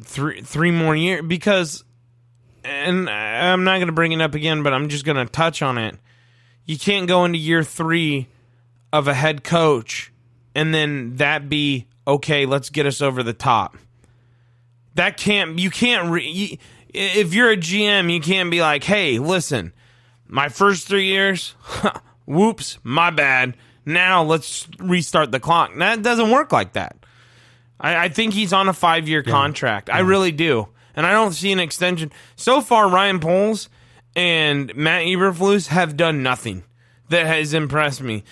three 0.03 0.41
three 0.43 0.69
more 0.69 0.95
years," 0.95 1.25
because, 1.25 1.83
and 2.69 3.09
I'm 3.09 3.63
not 3.63 3.77
going 3.77 3.87
to 3.87 3.93
bring 3.93 4.11
it 4.11 4.21
up 4.21 4.35
again, 4.35 4.63
but 4.63 4.73
I'm 4.73 4.89
just 4.89 5.05
going 5.05 5.17
to 5.17 5.31
touch 5.31 5.61
on 5.61 5.77
it. 5.77 5.95
You 6.65 6.77
can't 6.77 7.07
go 7.07 7.25
into 7.25 7.37
year 7.37 7.63
three 7.63 8.27
of 8.93 9.07
a 9.07 9.13
head 9.13 9.43
coach 9.43 10.11
and 10.55 10.73
then 10.73 11.15
that 11.17 11.49
be 11.49 11.87
okay 12.07 12.45
let's 12.45 12.69
get 12.69 12.85
us 12.85 13.01
over 13.01 13.23
the 13.23 13.33
top. 13.33 13.77
That 14.95 15.17
can't 15.17 15.59
you 15.59 15.69
can't 15.69 16.11
re, 16.11 16.27
you, 16.27 16.57
if 16.93 17.33
you're 17.33 17.51
a 17.51 17.57
gm 17.57 18.11
you 18.11 18.19
can't 18.19 18.49
be 18.49 18.61
like 18.61 18.83
hey 18.83 19.19
listen 19.19 19.73
my 20.27 20.49
first 20.49 20.87
three 20.87 21.05
years 21.05 21.55
whoops 22.25 22.79
my 22.83 23.09
bad. 23.09 23.55
Now 23.85 24.23
let's 24.23 24.67
restart 24.79 25.31
the 25.31 25.39
clock. 25.39 25.71
That 25.77 26.03
doesn't 26.03 26.29
work 26.29 26.51
like 26.51 26.73
that. 26.73 26.97
I, 27.79 28.05
I 28.05 28.09
think 28.09 28.33
he's 28.33 28.53
on 28.53 28.67
a 28.67 28.73
five 28.73 29.07
year 29.07 29.23
contract. 29.23 29.89
I 29.89 29.99
really 29.99 30.31
do 30.31 30.67
and 30.95 31.05
i 31.05 31.11
don't 31.11 31.33
see 31.33 31.51
an 31.51 31.59
extension 31.59 32.11
so 32.35 32.61
far 32.61 32.89
ryan 32.89 33.19
poles 33.19 33.69
and 34.15 34.75
matt 34.75 35.03
eberflus 35.03 35.67
have 35.67 35.97
done 35.97 36.23
nothing 36.23 36.63
that 37.09 37.25
has 37.25 37.53
impressed 37.53 38.01
me 38.01 38.23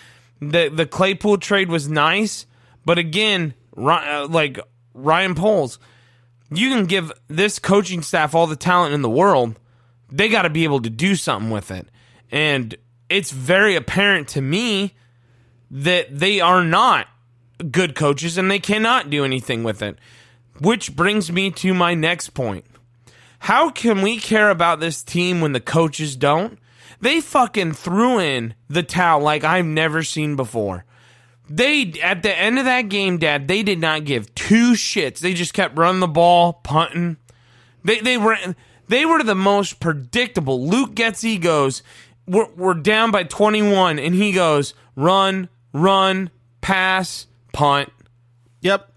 the 0.42 0.70
the 0.70 0.86
Claypool 0.86 1.38
trade 1.40 1.70
was 1.70 1.90
nice, 1.90 2.46
but 2.86 2.98
again, 2.98 3.54
uh, 3.76 4.28
like 4.30 4.60
Ryan 4.94 5.36
Poles, 5.36 5.80
you 6.52 6.70
can 6.70 6.86
give 6.86 7.12
this 7.28 7.60
coaching 7.60 8.02
staff 8.02 8.36
all 8.36 8.48
the 8.48 8.56
talent 8.56 8.94
in 8.94 9.02
the 9.02 9.10
world. 9.10 9.60
They 10.12 10.30
got 10.30 10.44
to 10.44 10.50
be 10.50 10.64
able 10.64 10.82
to 10.82 10.90
do 10.90 11.16
something 11.16 11.50
with 11.50 11.72
it, 11.72 11.88
and 12.32 12.76
it's 13.10 13.32
very 13.32 13.76
apparent 13.76 14.28
to 14.30 14.42
me 14.42 14.96
that 15.72 16.18
they 16.18 16.40
are 16.40 16.64
not 16.64 17.08
good 17.72 17.96
coaches 17.96 18.38
and 18.38 18.50
they 18.52 18.60
cannot 18.60 19.10
do 19.10 19.26
anything 19.26 19.64
with 19.64 19.82
it. 19.82 19.98
Which 20.60 20.96
brings 20.96 21.32
me 21.32 21.52
to 21.52 21.74
my 21.74 21.94
next 21.94 22.30
point. 22.32 22.66
How 23.40 23.70
can 23.70 24.02
we 24.02 24.18
care 24.18 24.50
about 24.50 24.80
this 24.80 25.04
team 25.04 25.42
when 25.42 25.54
the 25.54 25.60
coaches 25.60 26.16
don't? 26.16 26.58
They 27.00 27.22
fucking 27.22 27.74
threw 27.74 28.20
in 28.20 28.56
the 28.68 28.84
towel 28.84 29.22
like 29.22 29.44
I've 29.44 29.66
never 29.66 30.04
seen 30.04 30.36
before. 30.36 30.86
They 31.50 31.94
at 32.04 32.24
the 32.24 32.38
end 32.38 32.60
of 32.60 32.66
that 32.66 32.90
game, 32.90 33.20
Dad, 33.20 33.48
they 33.48 33.64
did 33.64 33.80
not 33.80 34.04
give 34.04 34.34
two 34.36 34.74
shits. 34.74 35.20
They 35.20 35.34
just 35.34 35.54
kept 35.54 35.78
running 35.78 36.02
the 36.02 36.08
ball, 36.08 36.54
punting. 36.54 37.18
They 37.84 38.00
they 38.00 38.18
were 38.18 38.38
they 38.88 39.06
were 39.06 39.24
the 39.24 39.36
most 39.36 39.80
predictable. 39.80 40.68
Luke 40.68 40.96
Getsy 40.96 41.40
goes, 41.40 41.84
we're, 42.26 42.50
we're 42.56 42.74
down 42.74 43.12
by 43.12 43.24
21, 43.24 44.00
and 44.00 44.14
he 44.14 44.32
goes, 44.32 44.74
run, 44.96 45.50
run, 45.74 46.30
pass, 46.62 47.28
punt. 47.54 47.92
Yep. 48.62 48.92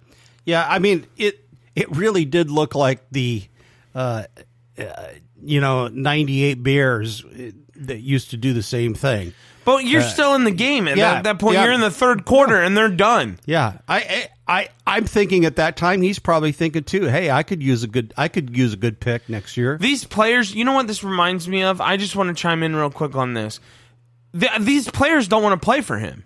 Yeah, 0.44 0.66
I 0.68 0.78
mean 0.78 1.06
it. 1.16 1.44
It 1.80 1.90
really 1.96 2.24
did 2.24 2.50
look 2.50 2.74
like 2.74 3.00
the, 3.10 3.44
uh, 3.94 4.24
uh, 4.78 5.06
you 5.42 5.60
know, 5.60 5.88
'98 5.88 6.62
Bears 6.62 7.24
uh, 7.24 7.50
that 7.76 8.00
used 8.00 8.30
to 8.30 8.36
do 8.36 8.52
the 8.52 8.62
same 8.62 8.94
thing. 8.94 9.32
But 9.64 9.84
you're 9.84 10.02
still 10.02 10.34
in 10.34 10.44
the 10.44 10.50
game 10.50 10.88
at 10.88 10.96
yeah, 10.96 11.14
that, 11.14 11.24
that 11.24 11.38
point. 11.38 11.54
yeah. 11.54 11.64
You're 11.64 11.72
in 11.72 11.80
the 11.80 11.90
third 11.90 12.24
quarter, 12.24 12.60
and 12.60 12.76
they're 12.76 12.88
done. 12.88 13.38
Yeah, 13.46 13.78
I, 13.86 14.28
I, 14.48 14.68
I'm 14.86 15.04
thinking 15.04 15.44
at 15.44 15.56
that 15.56 15.76
time 15.76 16.02
he's 16.02 16.18
probably 16.18 16.52
thinking 16.52 16.82
too. 16.82 17.06
Hey, 17.06 17.30
I 17.30 17.42
could 17.42 17.62
use 17.62 17.84
a 17.84 17.86
good, 17.86 18.12
I 18.16 18.28
could 18.28 18.56
use 18.56 18.72
a 18.72 18.76
good 18.76 19.00
pick 19.00 19.28
next 19.28 19.56
year. 19.56 19.78
These 19.78 20.04
players, 20.04 20.54
you 20.54 20.64
know 20.64 20.72
what 20.72 20.86
this 20.86 21.04
reminds 21.04 21.46
me 21.46 21.62
of? 21.62 21.80
I 21.80 21.96
just 21.98 22.16
want 22.16 22.28
to 22.28 22.34
chime 22.34 22.62
in 22.62 22.74
real 22.74 22.90
quick 22.90 23.14
on 23.14 23.34
this. 23.34 23.60
Th 24.38 24.50
these 24.60 24.90
players 24.90 25.28
don't 25.28 25.42
want 25.42 25.60
to 25.60 25.64
play 25.64 25.82
for 25.82 25.98
him. 25.98 26.24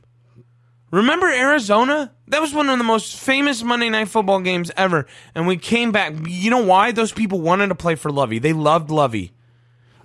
Remember 0.94 1.26
Arizona? 1.26 2.12
That 2.28 2.40
was 2.40 2.54
one 2.54 2.68
of 2.68 2.78
the 2.78 2.84
most 2.84 3.18
famous 3.18 3.64
Monday 3.64 3.90
Night 3.90 4.06
Football 4.06 4.38
games 4.38 4.70
ever. 4.76 5.08
And 5.34 5.44
we 5.44 5.56
came 5.56 5.90
back. 5.90 6.14
You 6.24 6.50
know 6.50 6.64
why? 6.64 6.92
Those 6.92 7.10
people 7.10 7.40
wanted 7.40 7.66
to 7.70 7.74
play 7.74 7.96
for 7.96 8.12
Lovie. 8.12 8.38
They 8.38 8.52
loved 8.52 8.90
Lovie. 8.90 9.32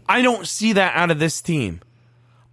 I 0.07 0.23
don't 0.23 0.47
see 0.47 0.73
that 0.73 0.95
out 0.95 1.11
of 1.11 1.19
this 1.19 1.41
team. 1.41 1.81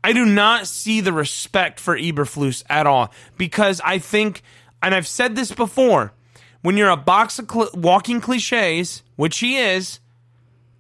I 0.05 0.13
do 0.13 0.27
not 0.27 0.67
see 0.67 1.01
the 1.01 1.15
respect 1.15 1.81
for 1.81 1.97
Eberflus 1.97 2.63
at 2.69 2.87
all 2.87 3.11
because 3.39 3.81
I 3.83 3.99
think, 3.99 4.43
and 4.83 4.95
I've 4.95 5.09
said 5.09 5.35
this 5.35 5.51
before, 5.51 6.13
when 6.61 6.77
you're 6.77 6.91
a 6.91 6.97
box 6.97 7.39
of 7.39 7.51
cl- 7.51 7.71
walking 7.73 8.21
cliches, 8.21 9.03
which 9.17 9.39
he 9.39 9.57
is, 9.57 9.99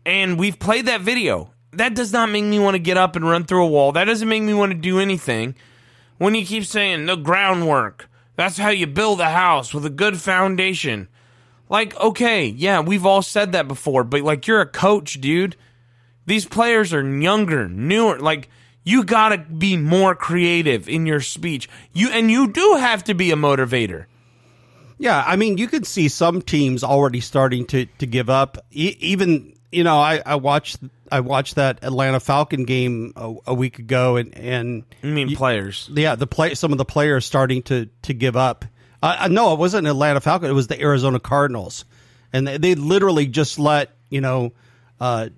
and 0.05 0.39
we've 0.39 0.59
played 0.59 0.85
that 0.87 1.01
video, 1.01 1.53
that 1.73 1.95
does 1.95 2.13
not 2.13 2.29
make 2.29 2.45
me 2.45 2.59
want 2.59 2.75
to 2.75 2.81
get 2.81 2.99
up 2.99 3.17
and 3.17 3.27
run 3.27 3.45
through 3.45 3.65
a 3.65 3.69
wall. 3.69 3.93
That 3.93 4.05
doesn't 4.05 4.29
make 4.29 4.43
me 4.43 4.53
want 4.53 4.73
to 4.73 4.79
do 4.79 4.99
anything. 5.01 5.55
When 6.19 6.35
you 6.35 6.45
keep 6.45 6.65
saying 6.65 7.07
the 7.07 7.17
groundwork, 7.17 8.09
that's 8.37 8.57
how 8.59 8.71
you 8.71 8.87
build 8.87 9.21
a 9.21 9.31
house 9.31 9.75
with 9.75 9.85
a 9.85 9.91
good 9.91 10.21
foundation. 10.21 11.09
Like, 11.69 11.99
okay, 12.01 12.47
yeah, 12.47 12.81
we've 12.81 13.07
all 13.07 13.23
said 13.23 13.53
that 13.53 13.69
before, 13.69 14.05
but 14.05 14.23
like, 14.23 14.47
you're 14.47 14.61
a 14.61 14.67
coach, 14.67 15.21
dude. 15.21 15.57
These 16.27 16.47
players 16.47 16.93
are 16.93 17.07
younger, 17.07 17.69
newer. 17.69 18.19
Like, 18.19 18.49
you 18.85 19.05
gotta 19.05 19.39
be 19.39 19.77
more 19.77 20.15
creative 20.15 20.89
in 20.89 21.07
your 21.07 21.21
speech. 21.21 21.69
You 21.93 22.09
and 22.11 22.31
you 22.31 22.49
do 22.53 22.77
have 22.77 23.03
to 23.05 23.15
be 23.15 23.33
a 23.33 23.37
motivator. 23.37 24.07
Yeah, 24.99 25.23
I 25.27 25.37
mean, 25.37 25.59
you 25.59 25.67
could 25.67 25.87
see 25.87 26.09
some 26.09 26.41
teams 26.41 26.85
already 26.85 27.21
starting 27.21 27.67
to 27.67 27.87
to 27.99 28.07
give 28.07 28.31
up. 28.31 28.59
E- 28.71 28.97
even 29.01 29.55
you 29.73 29.85
know, 29.85 29.99
I, 29.99 30.23
I 30.25 30.37
watched 30.37 30.79
I 31.13 31.21
watched 31.21 31.55
that 31.57 31.79
Atlanta 31.83 32.21
Falcon 32.21 32.65
game 32.65 33.13
a, 33.17 33.35
a 33.49 33.55
week 33.55 33.79
ago, 33.79 34.17
and 34.17 34.37
and 34.37 34.85
I 35.03 35.07
mean, 35.07 35.35
players. 35.37 35.89
yeah, 35.93 36.15
the 36.15 36.27
play 36.27 36.55
some 36.55 36.73
of 36.73 36.79
the 36.79 36.85
players 36.85 37.25
starting 37.27 37.63
to 37.65 37.89
to 38.03 38.15
give 38.15 38.37
up. 38.37 38.65
Uh, 39.03 39.17
uh, 39.21 39.29
no, 39.29 39.53
it 39.53 39.59
wasn't 39.59 39.87
Atlanta 39.87 40.21
Falcon. 40.21 40.49
It 40.51 40.55
was 40.55 40.67
the 40.69 40.81
Arizona 40.81 41.21
Cardinals, 41.21 41.85
and 42.33 42.47
they, 42.49 42.57
they 42.59 42.75
literally 42.75 43.27
just 43.27 43.59
let 43.59 43.91
you 44.11 44.21
know. 44.21 44.53
Uh, 45.01 45.29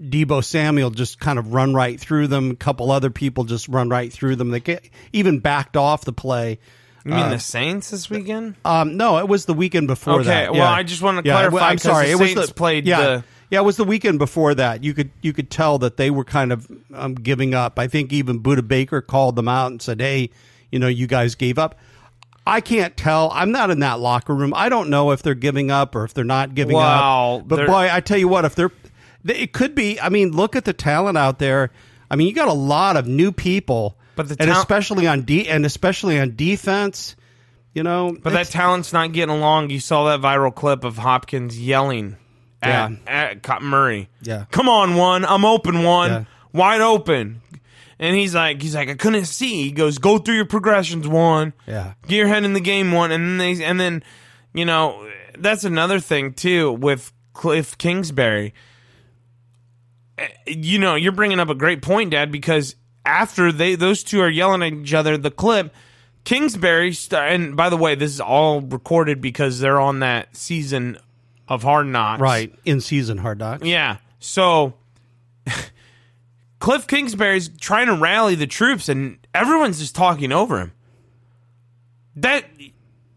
Deebo 0.00 0.42
Samuel 0.42 0.90
just 0.90 1.20
kind 1.20 1.38
of 1.38 1.52
run 1.54 1.74
right 1.74 2.00
through 2.00 2.26
them. 2.26 2.50
A 2.50 2.56
couple 2.56 2.90
other 2.90 3.10
people 3.10 3.44
just 3.44 3.68
run 3.68 3.88
right 3.88 4.12
through 4.12 4.34
them. 4.34 4.50
They 4.50 4.58
get, 4.58 4.88
even 5.12 5.38
backed 5.38 5.76
off 5.76 6.04
the 6.04 6.12
play. 6.12 6.58
You 7.04 7.12
mean 7.14 7.30
the 7.30 7.38
Saints 7.38 7.90
this 7.90 8.10
weekend? 8.10 8.56
Um, 8.64 8.96
no, 8.96 9.18
it 9.18 9.28
was 9.28 9.44
the 9.44 9.54
weekend 9.54 9.86
before 9.88 10.14
Okay, 10.20 10.24
that. 10.24 10.52
well, 10.52 10.60
Yeah. 10.60 10.70
I 10.72 10.82
just 10.82 11.02
wanna 11.02 11.22
Yeah, 11.24 11.34
clarify 11.34 11.54
well, 11.54 11.64
I'm 11.64 11.78
sorry. 11.78 12.06
the 12.06 12.12
it 12.12 12.18
was 12.18 12.32
Saints 12.32 12.48
the, 12.48 12.54
played 12.54 12.86
yeah, 12.86 13.00
the- 13.00 13.24
yeah. 13.52 13.60
It 13.60 13.64
was 13.64 13.76
the 13.76 13.84
weekend 13.84 14.18
before 14.18 14.54
that. 14.54 14.82
You 14.82 14.94
could 14.94 15.10
you 15.20 15.32
could 15.32 15.50
tell 15.50 15.78
that 15.78 15.96
they 15.96 16.10
were 16.10 16.24
kind 16.24 16.52
of 16.52 16.66
um, 16.94 17.14
giving 17.14 17.54
up. 17.54 17.78
I 17.78 17.86
think 17.86 18.12
even 18.12 18.42
Budda 18.42 18.66
Baker 18.66 19.00
called 19.00 19.36
them 19.36 19.46
out 19.46 19.70
and 19.70 19.80
said, 19.80 20.00
"Hey, 20.00 20.30
you 20.70 20.78
know, 20.78 20.88
you 20.88 21.06
guys 21.06 21.34
gave 21.34 21.58
up." 21.58 21.76
I 22.46 22.60
can't 22.60 22.96
tell. 22.96 23.30
I'm 23.32 23.52
not 23.52 23.70
in 23.70 23.80
that 23.80 24.00
locker 24.00 24.34
room. 24.34 24.52
I 24.56 24.68
don't 24.68 24.90
know 24.90 25.12
if 25.12 25.22
they're 25.22 25.34
giving 25.34 25.70
up 25.70 25.94
or 25.94 26.04
if 26.04 26.14
they're 26.14 26.24
not 26.24 26.54
giving 26.54 26.74
Wow, 26.74 27.36
up. 27.38 27.48
But 27.48 27.66
boy, 27.66 27.88
I 27.92 28.00
tell 28.00 28.18
you 28.18 28.26
what, 28.26 28.44
if 28.44 28.54
they're, 28.56 28.72
it 29.24 29.52
could 29.52 29.74
be. 29.74 30.00
I 30.00 30.08
mean, 30.08 30.32
look 30.32 30.56
at 30.56 30.64
the 30.64 30.72
talent 30.72 31.16
out 31.16 31.38
there. 31.38 31.70
I 32.10 32.16
mean, 32.16 32.26
you 32.26 32.34
got 32.34 32.48
a 32.48 32.52
lot 32.52 32.96
of 32.96 33.06
new 33.06 33.30
people, 33.30 33.96
But 34.16 34.28
the 34.28 34.36
and 34.40 34.50
especially 34.50 35.06
on 35.06 35.22
de- 35.22 35.48
and 35.48 35.64
especially 35.64 36.18
on 36.18 36.34
defense. 36.34 37.16
You 37.74 37.82
know, 37.82 38.14
But 38.22 38.34
that 38.34 38.48
talent's 38.48 38.92
not 38.92 39.12
getting 39.12 39.34
along. 39.34 39.70
You 39.70 39.80
saw 39.80 40.04
that 40.04 40.20
viral 40.20 40.54
clip 40.54 40.84
of 40.84 40.98
Hopkins 40.98 41.58
yelling 41.58 42.16
at, 42.62 42.90
Yeah. 42.90 42.96
at 43.06 43.42
Co- 43.42 43.60
Murray. 43.60 44.08
Yeah. 44.22 44.44
Come 44.50 44.68
on, 44.68 44.94
one. 44.96 45.24
I'm 45.24 45.44
open, 45.44 45.82
one. 45.82 46.10
Yeah. 46.10 46.24
Wide 46.52 46.80
open. 46.80 47.40
And 47.98 48.16
he's 48.16 48.34
like, 48.34 48.60
he's 48.62 48.74
like, 48.74 48.88
I 48.88 48.94
couldn't 48.94 49.26
see. 49.26 49.62
He 49.64 49.70
goes, 49.72 49.98
go 49.98 50.18
through 50.18 50.34
your 50.36 50.44
progressions, 50.44 51.06
one. 51.06 51.52
Yeah. 51.66 51.94
Get 52.08 52.16
your 52.16 52.26
head 52.28 52.44
in 52.44 52.52
the 52.52 52.60
game, 52.60 52.92
one. 52.92 53.12
And 53.12 53.24
then 53.24 53.38
they, 53.38 53.64
and 53.64 53.78
then, 53.78 54.02
you 54.54 54.64
know, 54.64 55.08
that's 55.38 55.64
another 55.64 56.00
thing 56.00 56.32
too 56.34 56.72
with 56.72 57.12
Kliff 57.34 57.78
Kingsbury. 57.78 58.54
Eh, 60.18 60.28
You 60.46 60.78
know, 60.78 60.94
you're 60.94 61.12
bringing 61.12 61.40
up 61.40 61.48
a 61.48 61.54
great 61.54 61.80
point, 61.82 62.10
Dad, 62.10 62.32
because 62.32 62.74
after 63.06 63.50
they 63.52 63.74
those 63.76 64.02
two 64.02 64.20
are 64.20 64.28
yelling 64.28 64.62
at 64.62 64.72
each 64.72 64.94
other, 64.94 65.16
the 65.16 65.30
clip 65.30 65.72
Kingsbury 66.24 66.92
st- 66.92 67.20
and 67.20 67.56
by 67.56 67.68
the 67.68 67.76
way, 67.76 67.94
this 67.94 68.12
is 68.12 68.20
all 68.20 68.60
recorded 68.60 69.20
because 69.20 69.58
they're 69.60 69.80
on 69.80 70.00
that 70.00 70.36
season 70.36 70.98
of 71.48 71.62
Hard 71.62 71.86
Knocks. 71.86 72.20
Right. 72.20 72.54
In 72.64 72.80
season 72.80 73.18
hard 73.18 73.38
knocks. 73.38 73.64
Yeah. 73.66 73.96
So 74.20 74.74
Kliff 76.60 76.86
Kingsbury's 76.86 77.48
trying 77.48 77.86
to 77.86 77.94
rally 77.94 78.34
the 78.34 78.46
troops 78.46 78.88
and 78.88 79.18
everyone's 79.34 79.78
just 79.80 79.94
talking 79.94 80.32
over 80.32 80.58
him. 80.60 80.72
That 82.16 82.44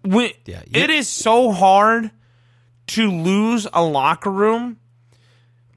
when, 0.03 0.31
Yeah, 0.45 0.63
you- 0.67 0.81
it 0.83 0.89
is 0.89 1.07
so 1.07 1.51
hard 1.51 2.11
to 2.87 3.09
lose 3.11 3.67
a 3.73 3.83
locker 3.83 4.31
room 4.31 4.77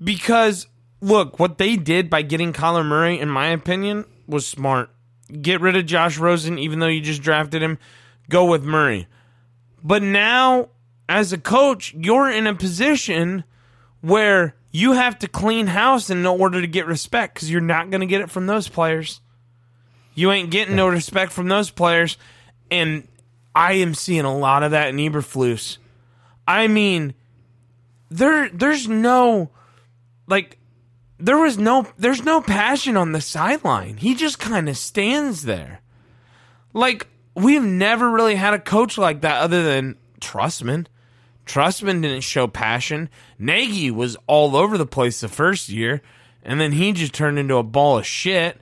because 0.03 0.67
look, 1.01 1.39
what 1.39 1.59
they 1.59 1.77
did 1.77 2.11
by 2.11 2.23
getting 2.23 2.53
Kyler 2.53 2.85
Murray, 2.85 3.19
in 3.19 3.29
my 3.29 3.49
opinion, 3.49 4.05
was 4.27 4.47
smart. 4.47 4.91
Get 5.43 5.61
rid 5.61 5.77
of 5.77 5.87
Josh 5.87 6.17
Rosen, 6.19 6.59
even 6.59 6.79
though 6.79 6.87
you 6.87 7.01
just 7.01 7.23
drafted 7.23 7.63
him. 7.63 7.79
Go 8.31 8.47
with 8.47 8.63
Murray. 8.65 9.07
But 9.83 10.03
now, 10.03 10.69
as 11.09 11.33
a 11.33 11.39
coach, 11.39 11.95
you're 11.95 12.31
in 12.31 12.47
a 12.47 12.55
position 12.55 13.45
where 14.01 14.55
you 14.71 14.93
have 14.93 15.19
to 15.21 15.29
clean 15.29 15.67
house 15.67 16.11
in 16.11 16.25
order 16.27 16.61
to 16.61 16.67
get 16.67 16.87
respect 16.87 17.35
because 17.35 17.51
you're 17.51 17.61
not 17.61 17.91
going 17.91 18.01
to 18.01 18.07
get 18.07 18.21
it 18.21 18.31
from 18.31 18.47
those 18.47 18.69
players. 18.69 19.21
You 20.15 20.31
ain't 20.31 20.51
getting 20.51 20.77
no 20.77 20.89
respect 20.89 21.33
from 21.33 21.49
those 21.49 21.71
players. 21.71 22.19
And 22.71 23.09
I 23.55 23.75
am 23.75 23.95
seeing 23.95 24.25
a 24.25 24.37
lot 24.37 24.63
of 24.63 24.73
that 24.73 24.89
in 24.89 24.97
Eberflus. 24.97 25.79
I 26.47 26.69
mean, 26.69 27.15
there 28.11 28.49
there's 28.49 28.89
no 28.89 29.51
like 30.27 30.59
there 31.19 31.39
was 31.39 31.59
no 31.59 31.87
there's 31.99 32.23
no 32.23 32.41
passion 32.41 32.97
on 32.97 33.13
the 33.13 33.21
sideline. 33.21 33.97
He 33.97 34.15
just 34.15 34.39
kind 34.39 34.69
of 34.69 34.77
stands 34.77 35.43
there. 35.43 35.81
Like 36.73 37.07
we've 37.35 37.63
never 37.63 38.11
really 38.11 38.35
had 38.35 38.55
a 38.55 38.59
coach 38.59 38.99
like 38.99 39.23
that 39.23 39.41
other 39.41 39.63
than 39.63 39.97
Trestman. 40.21 40.87
Trestman 41.49 42.03
didn't 42.03 42.21
show 42.21 42.47
passion. 42.47 43.09
Nagy 43.39 43.91
was 43.91 44.17
all 44.27 44.55
over 44.55 44.77
the 44.77 44.87
place 44.87 45.21
the 45.21 45.29
first 45.29 45.69
year, 45.69 46.03
and 46.43 46.61
then 46.61 46.73
he 46.73 46.93
just 46.93 47.15
turned 47.15 47.39
into 47.39 47.57
a 47.57 47.63
ball 47.63 47.99
of 47.99 48.07
shit. 48.07 48.61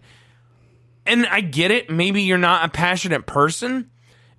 And 1.05 1.26
I 1.26 1.40
get 1.40 1.71
it. 1.71 1.90
Maybe 1.90 2.23
you're 2.23 2.38
not 2.38 2.64
a 2.64 2.71
passionate 2.71 3.26
person, 3.26 3.90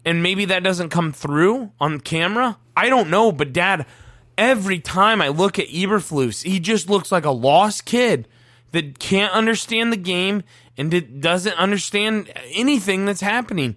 and 0.06 0.24
maybe 0.24 0.46
that 0.46 0.64
doesn't 0.64 0.90
come 0.90 1.12
through 1.12 1.72
on 1.80 2.00
camera. 2.00 2.58
I 2.76 2.90
don't 2.90 3.10
know, 3.10 3.32
but 3.32 3.54
Dad, 3.54 3.86
every 4.38 4.80
time 4.80 5.22
I 5.22 5.28
look 5.28 5.60
at 5.60 5.68
Eberflus, 5.68 6.44
he 6.44 6.60
just 6.60 6.90
looks 6.90 7.12
like 7.12 7.26
a 7.26 7.32
lost 7.32 7.86
kid 7.86 8.28
that 8.72 9.00
can't 9.00 9.34
understand 9.34 9.92
the 9.92 9.98
game 9.98 10.44
and 10.78 11.22
doesn't 11.22 11.58
understand 11.58 12.32
anything 12.52 13.06
that's 13.06 13.22
happening. 13.22 13.76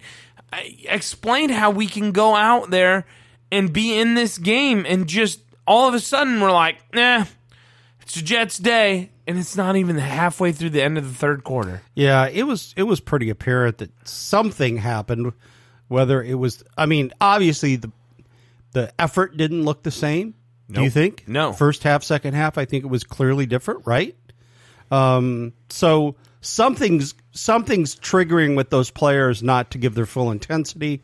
I 0.53 0.77
explained 0.87 1.51
how 1.51 1.71
we 1.71 1.87
can 1.87 2.11
go 2.11 2.35
out 2.35 2.69
there 2.69 3.05
and 3.51 3.71
be 3.73 3.97
in 3.97 4.13
this 4.13 4.37
game 4.37 4.85
and 4.87 5.07
just 5.07 5.41
all 5.67 5.87
of 5.87 5.93
a 5.93 5.99
sudden 5.99 6.39
we're 6.39 6.51
like, 6.51 6.77
nah, 6.93 7.25
it's 8.01 8.17
a 8.17 8.23
Jets 8.23 8.57
day, 8.57 9.11
and 9.27 9.37
it's 9.37 9.55
not 9.55 9.75
even 9.75 9.97
halfway 9.97 10.51
through 10.51 10.71
the 10.71 10.83
end 10.83 10.97
of 10.97 11.07
the 11.07 11.13
third 11.13 11.43
quarter. 11.43 11.81
Yeah, 11.95 12.27
it 12.27 12.43
was 12.43 12.73
it 12.75 12.83
was 12.83 12.99
pretty 12.99 13.29
apparent 13.29 13.77
that 13.79 13.91
something 14.07 14.77
happened. 14.77 15.33
Whether 15.87 16.23
it 16.23 16.35
was, 16.35 16.63
I 16.77 16.85
mean, 16.85 17.11
obviously 17.19 17.75
the 17.75 17.91
the 18.71 18.93
effort 18.99 19.35
didn't 19.37 19.63
look 19.63 19.83
the 19.83 19.91
same. 19.91 20.35
Do 20.69 20.83
you 20.83 20.89
think? 20.89 21.27
No. 21.27 21.51
First 21.51 21.83
half, 21.83 22.01
second 22.01 22.33
half, 22.33 22.57
I 22.57 22.63
think 22.63 22.85
it 22.85 22.87
was 22.87 23.03
clearly 23.03 23.45
different, 23.45 23.85
right? 23.85 24.15
Um, 24.89 25.51
so 25.69 26.15
something's 26.39 27.13
something's 27.31 27.95
triggering 27.95 28.55
with 28.55 28.69
those 28.69 28.89
players 28.89 29.43
not 29.43 29.71
to 29.71 29.77
give 29.77 29.95
their 29.95 30.05
full 30.05 30.31
intensity. 30.31 31.03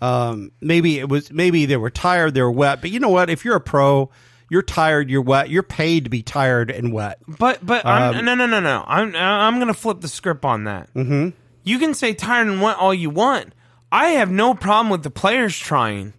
Um, 0.00 0.52
maybe 0.60 0.98
it 0.98 1.08
was 1.08 1.32
maybe 1.32 1.66
they 1.66 1.76
were 1.76 1.90
tired, 1.90 2.34
they 2.34 2.42
were 2.42 2.50
wet. 2.50 2.80
But 2.80 2.90
you 2.90 3.00
know 3.00 3.08
what? 3.08 3.30
If 3.30 3.44
you're 3.44 3.56
a 3.56 3.60
pro, 3.60 4.10
you're 4.50 4.62
tired, 4.62 5.10
you're 5.10 5.22
wet. 5.22 5.50
You're 5.50 5.62
paid 5.62 6.04
to 6.04 6.10
be 6.10 6.22
tired 6.22 6.70
and 6.70 6.92
wet. 6.92 7.18
But 7.26 7.64
but 7.64 7.84
I'm, 7.84 8.24
no 8.24 8.34
no 8.34 8.46
no 8.46 8.60
no. 8.60 8.84
I'm 8.86 9.14
I'm 9.16 9.58
gonna 9.58 9.74
flip 9.74 10.00
the 10.00 10.08
script 10.08 10.44
on 10.44 10.64
that. 10.64 10.92
Mm-hmm. 10.94 11.30
You 11.64 11.78
can 11.78 11.94
say 11.94 12.14
tired 12.14 12.46
and 12.48 12.60
wet 12.60 12.76
all 12.76 12.94
you 12.94 13.10
want. 13.10 13.54
I 13.90 14.08
have 14.10 14.30
no 14.30 14.54
problem 14.54 14.90
with 14.90 15.02
the 15.02 15.10
players 15.10 15.56
trying. 15.56 16.12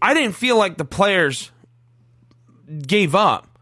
I 0.00 0.14
didn't 0.14 0.36
feel 0.36 0.56
like 0.56 0.78
the 0.78 0.84
players 0.84 1.50
gave 2.86 3.14
up. 3.14 3.58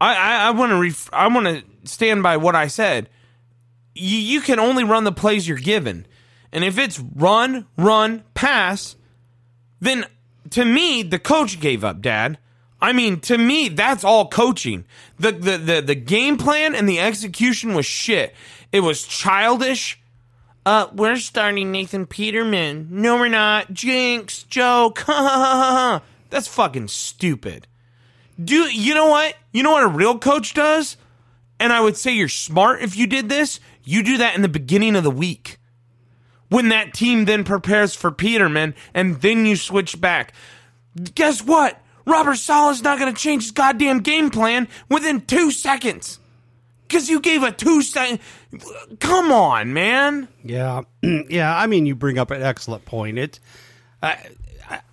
I 0.00 0.14
I, 0.14 0.48
I 0.48 0.50
want 0.50 0.70
to 0.70 0.76
ref- 0.76 1.10
I 1.12 1.28
want 1.28 1.46
to 1.46 1.62
stand 1.84 2.22
by 2.22 2.36
what 2.36 2.54
I 2.54 2.66
said. 2.66 3.08
You 3.94 4.18
you 4.18 4.40
can 4.40 4.58
only 4.58 4.84
run 4.84 5.04
the 5.04 5.12
plays 5.12 5.48
you're 5.48 5.58
given, 5.58 6.06
and 6.52 6.64
if 6.64 6.78
it's 6.78 6.98
run 6.98 7.66
run 7.76 8.24
pass, 8.34 8.96
then 9.80 10.06
to 10.50 10.64
me 10.64 11.02
the 11.02 11.18
coach 11.18 11.60
gave 11.60 11.84
up, 11.84 12.00
Dad. 12.00 12.38
I 12.82 12.92
mean, 12.92 13.20
to 13.20 13.36
me, 13.36 13.68
that's 13.68 14.04
all 14.04 14.28
coaching. 14.28 14.84
The, 15.18 15.32
the 15.32 15.58
the 15.58 15.80
the 15.82 15.94
game 15.94 16.38
plan 16.38 16.74
and 16.74 16.88
the 16.88 17.00
execution 17.00 17.74
was 17.74 17.86
shit. 17.86 18.34
It 18.72 18.80
was 18.80 19.02
childish. 19.02 20.00
Uh, 20.64 20.88
we're 20.94 21.16
starting 21.16 21.72
Nathan 21.72 22.06
Peterman. 22.06 22.88
No, 22.90 23.16
we're 23.16 23.28
not. 23.28 23.72
Jinx, 23.72 24.42
joke. 24.44 25.04
that's 25.06 26.48
fucking 26.48 26.88
stupid. 26.88 27.66
Do 28.42 28.54
you 28.54 28.94
know 28.94 29.06
what? 29.06 29.34
You 29.52 29.62
know 29.62 29.72
what 29.72 29.82
a 29.82 29.88
real 29.88 30.18
coach 30.18 30.54
does? 30.54 30.96
And 31.58 31.72
I 31.72 31.80
would 31.80 31.96
say 31.96 32.12
you're 32.12 32.28
smart 32.28 32.82
if 32.82 32.96
you 32.96 33.06
did 33.06 33.28
this. 33.28 33.60
You 33.84 34.02
do 34.02 34.18
that 34.18 34.34
in 34.34 34.42
the 34.42 34.48
beginning 34.48 34.96
of 34.96 35.04
the 35.04 35.10
week 35.10 35.59
when 36.50 36.68
that 36.68 36.92
team 36.92 37.24
then 37.24 37.44
prepares 37.44 37.94
for 37.94 38.10
Peterman 38.10 38.74
and 38.92 39.20
then 39.22 39.46
you 39.46 39.56
switch 39.56 40.00
back. 40.00 40.34
Guess 41.14 41.42
what? 41.42 41.80
Robert 42.06 42.36
Saleh's 42.36 42.82
not 42.82 42.98
going 42.98 43.12
to 43.14 43.20
change 43.20 43.44
his 43.44 43.52
goddamn 43.52 44.00
game 44.00 44.30
plan 44.30 44.68
within 44.88 45.22
two 45.22 45.50
seconds. 45.50 46.18
Because 46.86 47.08
you 47.08 47.20
gave 47.20 47.44
a 47.44 47.52
two 47.52 47.82
second. 47.82 48.18
Come 48.98 49.30
on, 49.30 49.72
man. 49.72 50.26
Yeah, 50.42 50.82
yeah. 51.02 51.56
I 51.56 51.68
mean, 51.68 51.86
you 51.86 51.94
bring 51.94 52.18
up 52.18 52.32
an 52.32 52.42
excellent 52.42 52.84
point. 52.84 53.16
It, 53.16 53.38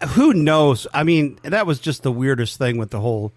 who 0.09 0.33
knows? 0.33 0.85
I 0.93 1.03
mean, 1.03 1.39
that 1.43 1.65
was 1.65 1.79
just 1.79 2.03
the 2.03 2.11
weirdest 2.11 2.57
thing 2.57 2.77
with 2.77 2.91
the 2.91 2.99
whole 2.99 3.33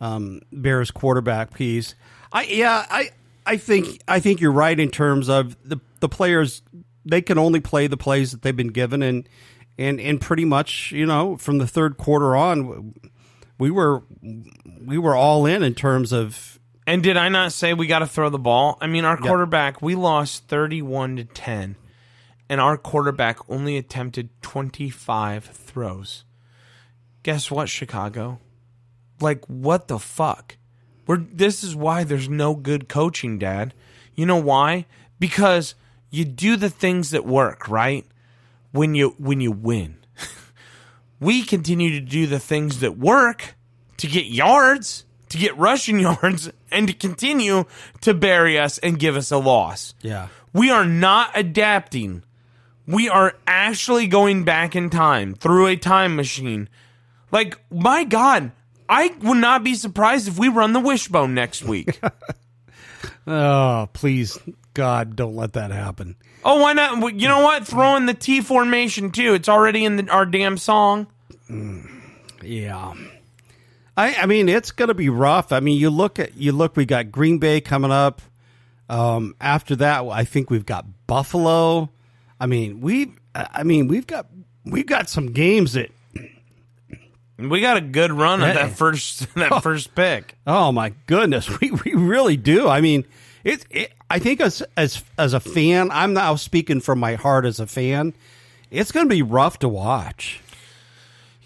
um, 0.00 0.40
Bears 0.52 0.90
quarterback 0.90 1.52
piece. 1.52 1.94
I 2.32 2.44
yeah, 2.44 2.86
I 2.88 3.10
I 3.46 3.56
think 3.56 4.00
I 4.06 4.20
think 4.20 4.40
you're 4.40 4.52
right 4.52 4.78
in 4.78 4.90
terms 4.90 5.28
of 5.28 5.56
the 5.64 5.78
the 6.00 6.08
players. 6.08 6.62
They 7.08 7.22
can 7.22 7.38
only 7.38 7.60
play 7.60 7.86
the 7.86 7.96
plays 7.96 8.32
that 8.32 8.42
they've 8.42 8.56
been 8.56 8.68
given, 8.68 9.02
and 9.02 9.28
and 9.78 10.00
and 10.00 10.20
pretty 10.20 10.44
much 10.44 10.92
you 10.92 11.06
know 11.06 11.36
from 11.36 11.58
the 11.58 11.66
third 11.66 11.96
quarter 11.96 12.36
on, 12.36 12.94
we 13.58 13.70
were 13.70 14.02
we 14.84 14.98
were 14.98 15.14
all 15.14 15.46
in 15.46 15.62
in 15.62 15.74
terms 15.74 16.12
of 16.12 16.58
And 16.86 17.02
did 17.02 17.16
I 17.16 17.28
not 17.28 17.52
say 17.52 17.74
we 17.74 17.86
got 17.86 18.00
to 18.00 18.06
throw 18.06 18.30
the 18.30 18.38
ball? 18.38 18.78
I 18.80 18.86
mean, 18.86 19.04
our 19.04 19.16
quarterback, 19.16 19.82
we 19.82 19.94
lost 19.94 20.48
31 20.48 21.16
to 21.16 21.24
10, 21.24 21.76
and 22.48 22.60
our 22.60 22.76
quarterback 22.76 23.38
only 23.48 23.76
attempted 23.76 24.30
25 24.42 25.44
throws. 25.44 26.24
Guess 27.22 27.50
what, 27.50 27.68
Chicago? 27.68 28.40
Like, 29.20 29.44
what 29.46 29.88
the 29.88 29.98
fuck? 29.98 30.56
We're, 31.06 31.18
this 31.18 31.64
is 31.64 31.74
why 31.74 32.04
there's 32.04 32.28
no 32.28 32.54
good 32.54 32.88
coaching, 32.88 33.38
Dad. 33.38 33.74
You 34.14 34.26
know 34.26 34.36
why? 34.36 34.86
Because 35.18 35.74
you 36.10 36.24
do 36.24 36.56
the 36.56 36.70
things 36.70 37.10
that 37.10 37.24
work, 37.26 37.68
right? 37.68 38.04
When 38.72 38.94
you 38.94 39.14
when 39.18 39.40
you 39.40 39.50
win. 39.52 39.96
we 41.20 41.42
continue 41.42 41.90
to 41.90 42.00
do 42.00 42.26
the 42.26 42.38
things 42.38 42.80
that 42.80 42.98
work 42.98 43.54
to 43.98 44.06
get 44.06 44.26
yards, 44.26 45.04
to 45.30 45.38
get 45.38 45.56
rushing 45.56 45.98
yards, 46.08 46.50
and 46.70 46.86
to 46.88 46.92
continue 46.94 47.64
to 48.02 48.14
bury 48.14 48.58
us 48.58 48.78
and 48.78 48.98
give 48.98 49.16
us 49.16 49.30
a 49.30 49.38
loss. 49.38 49.94
yeah. 50.02 50.28
We 50.54 50.70
are 50.70 50.86
not 50.86 51.30
adapting. 51.36 52.22
We 52.86 53.10
are 53.10 53.34
actually 53.46 54.06
going 54.06 54.44
back 54.44 54.74
in 54.74 54.88
time 54.88 55.34
through 55.34 55.66
a 55.66 55.76
time 55.76 56.16
machine. 56.16 56.70
Like, 57.30 57.58
my 57.70 58.04
God, 58.04 58.52
I 58.88 59.14
would 59.20 59.36
not 59.36 59.62
be 59.62 59.74
surprised 59.74 60.26
if 60.26 60.38
we 60.38 60.48
run 60.48 60.72
the 60.72 60.80
wishbone 60.80 61.34
next 61.34 61.62
week. 61.62 62.00
Oh, 63.26 63.88
please, 63.92 64.38
God, 64.78 65.16
don't 65.16 65.34
let 65.34 65.54
that 65.54 65.72
happen. 65.72 66.14
oh, 66.44 66.62
why 66.62 66.72
not? 66.72 67.12
You 67.20 67.26
know 67.26 67.40
what? 67.42 67.66
Throw 67.66 67.96
in 67.96 68.06
the 68.06 68.14
T 68.14 68.40
formation 68.40 69.10
too. 69.10 69.34
It's 69.34 69.48
already 69.48 69.84
in 69.84 69.96
the, 69.96 70.08
our 70.08 70.24
damn 70.24 70.56
song. 70.56 71.08
Yeah. 72.44 72.94
I 73.96 74.14
I 74.14 74.26
mean 74.26 74.48
it's 74.48 74.70
going 74.70 74.86
to 74.86 74.94
be 74.94 75.08
rough. 75.08 75.50
I 75.50 75.58
mean 75.58 75.80
you 75.80 75.90
look 75.90 76.20
at 76.20 76.36
you 76.36 76.52
look 76.52 76.76
we 76.76 76.86
got 76.86 77.10
Green 77.10 77.38
Bay 77.38 77.60
coming 77.60 77.90
up. 77.90 78.22
Um 78.88 79.34
after 79.40 79.74
that 79.76 80.06
I 80.06 80.22
think 80.22 80.48
we've 80.48 80.64
got 80.64 80.86
Buffalo. 81.08 81.90
I 82.38 82.46
mean 82.46 82.80
we 82.80 83.14
I 83.34 83.64
mean 83.64 83.88
we've 83.88 84.06
got 84.06 84.28
we've 84.64 84.86
got 84.86 85.08
some 85.10 85.32
games 85.32 85.72
that 85.72 85.90
We 87.36 87.60
got 87.60 87.78
a 87.78 87.80
good 87.80 88.12
run 88.12 88.42
at 88.42 88.54
that 88.54 88.76
first 88.76 89.34
that 89.34 89.60
first 89.60 89.92
pick. 89.96 90.36
oh 90.46 90.70
my 90.70 90.92
goodness, 91.06 91.48
we 91.60 91.72
we 91.72 91.94
really 91.94 92.36
do. 92.36 92.68
I 92.68 92.80
mean 92.80 93.04
it, 93.42 93.66
it 93.70 93.92
I 94.10 94.18
think 94.18 94.40
as 94.40 94.62
as 94.76 95.02
as 95.18 95.34
a 95.34 95.40
fan, 95.40 95.90
I'm 95.90 96.14
now 96.14 96.34
speaking 96.36 96.80
from 96.80 96.98
my 96.98 97.14
heart 97.14 97.44
as 97.44 97.60
a 97.60 97.66
fan. 97.66 98.14
It's 98.70 98.92
going 98.92 99.06
to 99.06 99.14
be 99.14 99.22
rough 99.22 99.58
to 99.60 99.68
watch. 99.68 100.40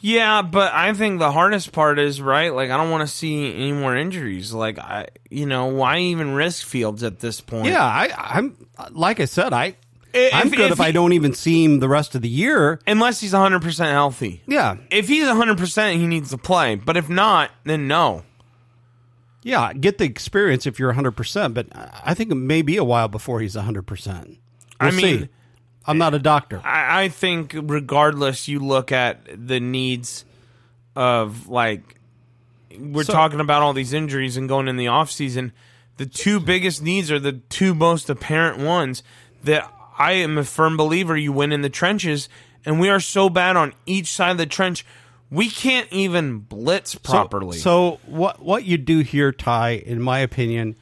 Yeah, 0.00 0.42
but 0.42 0.72
I 0.72 0.92
think 0.94 1.20
the 1.20 1.30
hardest 1.30 1.70
part 1.70 2.00
is 2.00 2.20
right. 2.20 2.52
Like, 2.52 2.70
I 2.70 2.76
don't 2.76 2.90
want 2.90 3.02
to 3.08 3.14
see 3.14 3.54
any 3.54 3.70
more 3.72 3.96
injuries. 3.96 4.52
Like, 4.52 4.78
I, 4.80 5.06
you 5.30 5.46
know, 5.46 5.66
why 5.66 5.98
even 5.98 6.34
risk 6.34 6.66
Fields 6.66 7.04
at 7.04 7.20
this 7.20 7.40
point? 7.40 7.66
Yeah, 7.68 7.84
I, 7.84 8.10
I'm 8.16 8.56
like 8.90 9.20
I 9.20 9.26
said, 9.26 9.52
I 9.52 9.76
If- 10.12 10.34
I'm 10.34 10.50
good 10.50 10.66
if 10.66 10.72
if, 10.72 10.80
I 10.80 10.90
don't 10.90 11.12
even 11.12 11.34
see 11.34 11.62
him 11.64 11.78
the 11.78 11.88
rest 11.88 12.16
of 12.16 12.22
the 12.22 12.28
year. 12.28 12.80
unless 12.86 13.20
he's 13.20 13.32
100 13.32 13.62
percent 13.62 13.90
healthy. 13.92 14.42
Yeah, 14.48 14.76
If 14.90 15.06
he's 15.06 15.26
100, 15.28 15.56
percent 15.56 16.00
he 16.00 16.08
needs 16.08 16.30
to 16.30 16.38
play. 16.38 16.74
But 16.74 16.96
if 16.96 17.08
not, 17.08 17.50
then 17.64 17.86
no. 17.86 18.24
Yeah, 19.42 19.72
get 19.72 19.98
the 19.98 20.04
experience 20.04 20.66
if 20.66 20.78
you're 20.78 20.88
100. 20.88 21.12
percent 21.12 21.54
But 21.54 21.68
I 21.72 22.14
think 22.14 22.30
it 22.30 22.36
may 22.36 22.62
be 22.62 22.76
a 22.76 22.84
while 22.84 23.08
before 23.08 23.40
he's 23.40 23.56
100. 23.56 23.82
percent 23.86 24.38
I 24.80 24.86
We'll 24.86 24.96
mean- 24.96 25.20
see. 25.24 25.28
I'm 25.84 25.98
not 25.98 26.14
a 26.14 26.20
doctor. 26.20 26.60
I, 26.64 27.04
I 27.04 27.08
think 27.08 27.56
regardless, 27.60 28.46
you 28.46 28.60
look 28.60 28.92
at 28.92 29.26
the 29.48 29.58
needs 29.58 30.24
of 30.94 31.48
like 31.48 31.98
we're 32.78 33.02
So- 33.04 33.12
talking 33.12 33.40
about 33.40 33.62
all 33.62 33.72
these 33.72 33.92
injuries 33.92 34.36
and 34.36 34.48
going 34.48 34.68
in 34.68 34.76
the 34.76 34.86
off 34.88 35.10
season. 35.10 35.52
The 35.96 36.06
two 36.06 36.40
biggest 36.40 36.82
needs 36.82 37.10
are 37.10 37.18
the 37.18 37.32
two 37.32 37.74
most 37.74 38.08
apparent 38.08 38.58
ones 38.58 39.02
that 39.44 39.70
I 39.98 40.12
am 40.12 40.38
a 40.38 40.44
firm 40.44 40.76
believer 40.76 41.16
you 41.16 41.32
win 41.32 41.52
in 41.52 41.60
the 41.62 41.68
trenches, 41.68 42.28
and 42.64 42.80
we 42.80 42.88
are 42.88 43.00
so 43.00 43.28
bad 43.28 43.56
on 43.56 43.74
each 43.84 44.06
side 44.14 44.30
of 44.30 44.38
the 44.38 44.46
trench. 44.46 44.86
We 45.32 45.48
can't 45.48 45.90
even 45.90 46.40
blitz 46.40 46.94
properly. 46.94 47.56
So, 47.56 47.98
so 48.06 48.10
what 48.12 48.40
what 48.40 48.64
you 48.64 48.76
do 48.76 49.00
here, 49.00 49.32
Ty, 49.32 49.70
in 49.70 50.02
my 50.02 50.18
opinion, 50.18 50.76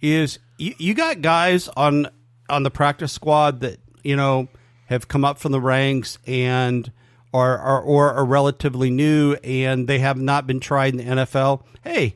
is 0.00 0.38
you, 0.58 0.74
you 0.78 0.94
got 0.94 1.22
guys 1.22 1.68
on 1.76 2.08
on 2.48 2.62
the 2.62 2.70
practice 2.70 3.12
squad 3.12 3.60
that 3.62 3.80
you 4.04 4.14
know 4.14 4.46
have 4.86 5.08
come 5.08 5.24
up 5.24 5.38
from 5.38 5.50
the 5.50 5.60
ranks 5.60 6.18
and 6.24 6.92
are, 7.34 7.58
are 7.58 7.82
or 7.82 8.12
are 8.12 8.24
relatively 8.24 8.90
new 8.90 9.34
and 9.42 9.88
they 9.88 9.98
have 9.98 10.18
not 10.18 10.46
been 10.46 10.60
tried 10.60 10.94
in 10.94 10.98
the 10.98 11.24
NFL. 11.24 11.64
Hey, 11.82 12.14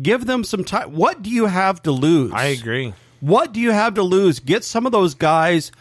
give 0.00 0.26
them 0.26 0.44
some 0.44 0.62
time. 0.62 0.92
What 0.92 1.22
do 1.22 1.30
you 1.30 1.46
have 1.46 1.82
to 1.84 1.90
lose? 1.90 2.32
I 2.34 2.44
agree. 2.44 2.92
What 3.20 3.52
do 3.54 3.60
you 3.60 3.70
have 3.70 3.94
to 3.94 4.02
lose? 4.02 4.40
Get 4.40 4.62
some 4.62 4.84
of 4.84 4.92
those 4.92 5.14
guys 5.14 5.72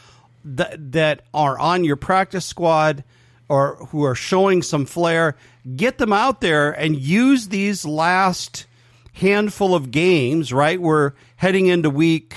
that 0.45 0.93
that 0.93 1.23
are 1.33 1.59
on 1.59 1.83
your 1.83 1.97
practice 1.97 2.45
squad 2.45 3.03
or 3.49 3.75
who 3.87 4.03
are 4.03 4.15
showing 4.15 4.61
some 4.61 4.85
flair. 4.85 5.35
Get 5.75 5.97
them 5.97 6.13
out 6.13 6.39
there 6.39 6.71
and 6.71 6.95
use 6.95 7.49
these 7.49 7.83
last 7.85 8.67
handful 9.13 9.75
of 9.75 9.91
games. 9.91 10.53
Right, 10.53 10.79
we're 10.79 11.13
heading 11.35 11.67
into 11.67 11.89
week 11.89 12.35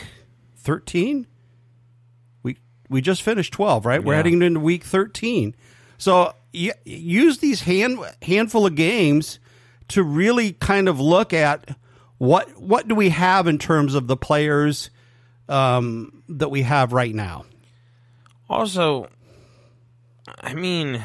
thirteen. 0.57 1.27
We 2.43 2.57
we 2.89 3.01
just 3.01 3.23
finished 3.23 3.53
twelve. 3.53 3.87
Right, 3.87 4.03
we're 4.03 4.15
heading 4.17 4.43
into 4.43 4.61
week 4.61 4.85
thirteen. 4.85 5.55
So 5.99 6.35
y- 6.53 6.73
use 6.85 7.39
these 7.39 7.61
hand 7.61 7.99
handful 8.23 8.67
of 8.67 8.75
games 8.75 9.39
to 9.89 10.03
really 10.03 10.53
kind 10.53 10.89
of 10.89 10.99
look 10.99 11.33
at 11.33 11.77
what 12.19 12.61
what 12.61 12.89
do 12.89 12.95
we 12.95 13.11
have 13.11 13.47
in 13.47 13.59
terms 13.59 13.95
of 13.95 14.07
the 14.07 14.17
players 14.17 14.91
um, 15.49 16.23
that 16.29 16.51
we 16.51 16.63
have 16.63 16.93
right 16.93 17.15
now. 17.15 17.45
Also, 18.49 19.09
I 20.27 20.55
mean, 20.55 21.03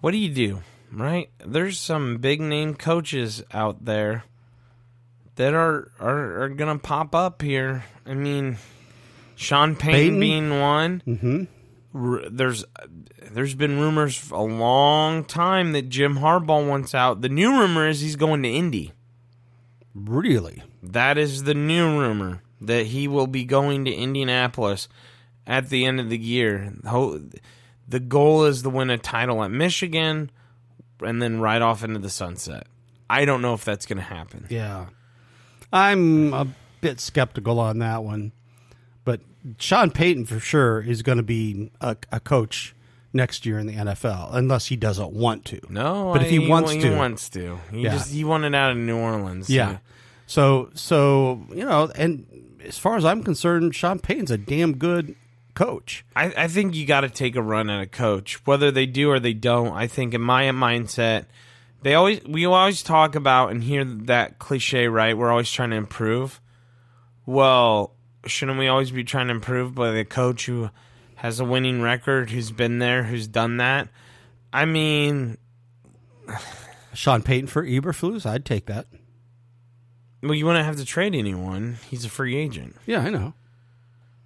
what 0.00 0.12
do 0.12 0.18
you 0.18 0.32
do, 0.32 0.62
right? 0.92 1.30
There's 1.44 1.78
some 1.78 2.18
big 2.18 2.40
name 2.40 2.74
coaches 2.74 3.42
out 3.52 3.84
there 3.84 4.24
that 5.36 5.54
are 5.54 5.90
are, 5.98 6.42
are 6.42 6.48
gonna 6.48 6.78
pop 6.78 7.14
up 7.14 7.42
here. 7.42 7.84
I 8.06 8.14
mean, 8.14 8.58
Sean 9.34 9.74
Payton, 9.74 9.92
Payton? 9.92 10.20
being 10.20 10.60
one. 10.60 11.02
Mm-hmm. 11.06 12.36
There's 12.36 12.64
there's 13.30 13.54
been 13.54 13.80
rumors 13.80 14.16
for 14.16 14.36
a 14.36 14.42
long 14.42 15.24
time 15.24 15.72
that 15.72 15.88
Jim 15.88 16.18
Harbaugh 16.18 16.68
wants 16.68 16.94
out. 16.94 17.22
The 17.22 17.28
new 17.28 17.58
rumor 17.58 17.88
is 17.88 18.00
he's 18.00 18.16
going 18.16 18.42
to 18.42 18.48
Indy. 18.48 18.92
Really, 19.94 20.62
That 20.82 21.18
is 21.18 21.42
the 21.42 21.54
new 21.54 21.98
rumor 21.98 22.42
that 22.60 22.86
he 22.86 23.08
will 23.08 23.26
be 23.26 23.44
going 23.44 23.84
to 23.86 23.92
Indianapolis 23.92 24.88
at 25.48 25.68
the 25.70 25.84
end 25.86 25.98
of 25.98 26.08
the 26.10 26.18
year. 26.18 26.72
The 27.88 28.00
goal 28.00 28.44
is 28.44 28.62
to 28.62 28.70
win 28.70 28.90
a 28.90 28.98
title 28.98 29.42
at 29.42 29.50
Michigan 29.50 30.30
and 31.02 31.20
then 31.22 31.40
ride 31.40 31.62
off 31.62 31.82
into 31.82 31.98
the 31.98 32.10
sunset. 32.10 32.66
I 33.10 33.24
don't 33.24 33.40
know 33.42 33.54
if 33.54 33.64
that's 33.64 33.86
going 33.86 33.96
to 33.98 34.02
happen. 34.04 34.46
yeah. 34.50 34.86
I'm 35.72 36.32
a 36.32 36.46
bit 36.80 36.98
skeptical 37.00 37.60
on 37.60 37.78
that 37.80 38.02
one, 38.02 38.32
but 39.04 39.20
Sean 39.58 39.90
Payton 39.90 40.24
for 40.26 40.40
sure 40.40 40.80
is 40.80 41.02
going 41.02 41.18
to 41.18 41.22
be 41.24 41.70
a, 41.82 41.94
a 42.10 42.20
coach 42.20 42.74
next 43.12 43.44
year 43.44 43.58
in 43.58 43.66
the 43.66 43.74
NFL, 43.74 44.30
unless 44.32 44.66
he 44.66 44.76
doesn't 44.76 45.12
want 45.12 45.44
to. 45.46 45.60
No, 45.68 46.12
but 46.14 46.22
if 46.22 46.30
he 46.30 46.44
I- 46.46 46.48
wants 46.48 46.72
he 46.72 46.80
to, 46.80 46.96
wants 46.96 47.28
to. 47.30 47.58
He 47.70 47.82
Yeah. 47.82 47.90
just 47.92 48.10
he 48.10 48.24
wanted 48.24 48.54
out 48.54 48.70
of 48.72 48.76
New 48.78 48.96
Orleans. 48.96 49.50
Yeah. 49.50 49.78
So 50.26 50.70
so 50.74 51.42
you 51.50 51.64
know, 51.66 51.90
and 51.94 52.26
as 52.64 52.78
far 52.78 52.96
as 52.96 53.04
I'm 53.04 53.22
concerned, 53.22 53.74
Sean 53.74 53.98
Payton's 53.98 54.30
a 54.30 54.38
damn 54.38 54.76
good 54.78 55.16
coach. 55.58 56.04
I, 56.14 56.32
I 56.36 56.48
think 56.48 56.76
you 56.76 56.86
got 56.86 57.00
to 57.00 57.08
take 57.08 57.34
a 57.34 57.42
run 57.42 57.68
at 57.68 57.82
a 57.82 57.86
coach, 57.86 58.46
whether 58.46 58.70
they 58.70 58.86
do 58.86 59.10
or 59.10 59.18
they 59.18 59.32
don't. 59.32 59.72
I 59.72 59.88
think 59.88 60.14
in 60.14 60.20
my 60.20 60.44
mindset, 60.44 61.24
they 61.82 61.94
always 61.94 62.22
we 62.22 62.44
always 62.44 62.80
talk 62.84 63.16
about 63.16 63.50
and 63.50 63.64
hear 63.64 63.84
that 63.84 64.38
cliche, 64.38 64.86
right? 64.86 65.18
We're 65.18 65.32
always 65.32 65.50
trying 65.50 65.70
to 65.70 65.76
improve. 65.76 66.40
Well, 67.26 67.92
shouldn't 68.24 68.58
we 68.58 68.68
always 68.68 68.92
be 68.92 69.02
trying 69.02 69.26
to 69.26 69.34
improve 69.34 69.74
by 69.74 69.90
the 69.90 70.04
coach 70.04 70.46
who 70.46 70.70
has 71.16 71.40
a 71.40 71.44
winning 71.44 71.82
record, 71.82 72.30
who's 72.30 72.52
been 72.52 72.78
there, 72.78 73.02
who's 73.02 73.26
done 73.26 73.56
that? 73.56 73.88
I 74.52 74.64
mean, 74.64 75.38
Sean 76.94 77.22
Payton 77.22 77.48
for 77.48 77.64
Eberflus, 77.64 78.24
I'd 78.24 78.44
take 78.44 78.66
that. 78.66 78.86
well, 80.22 80.34
you 80.34 80.46
wouldn't 80.46 80.64
have 80.64 80.76
to 80.76 80.84
trade 80.84 81.16
anyone. 81.16 81.78
He's 81.90 82.04
a 82.04 82.08
free 82.08 82.36
agent. 82.36 82.76
Yeah, 82.86 83.00
I 83.00 83.10
know. 83.10 83.34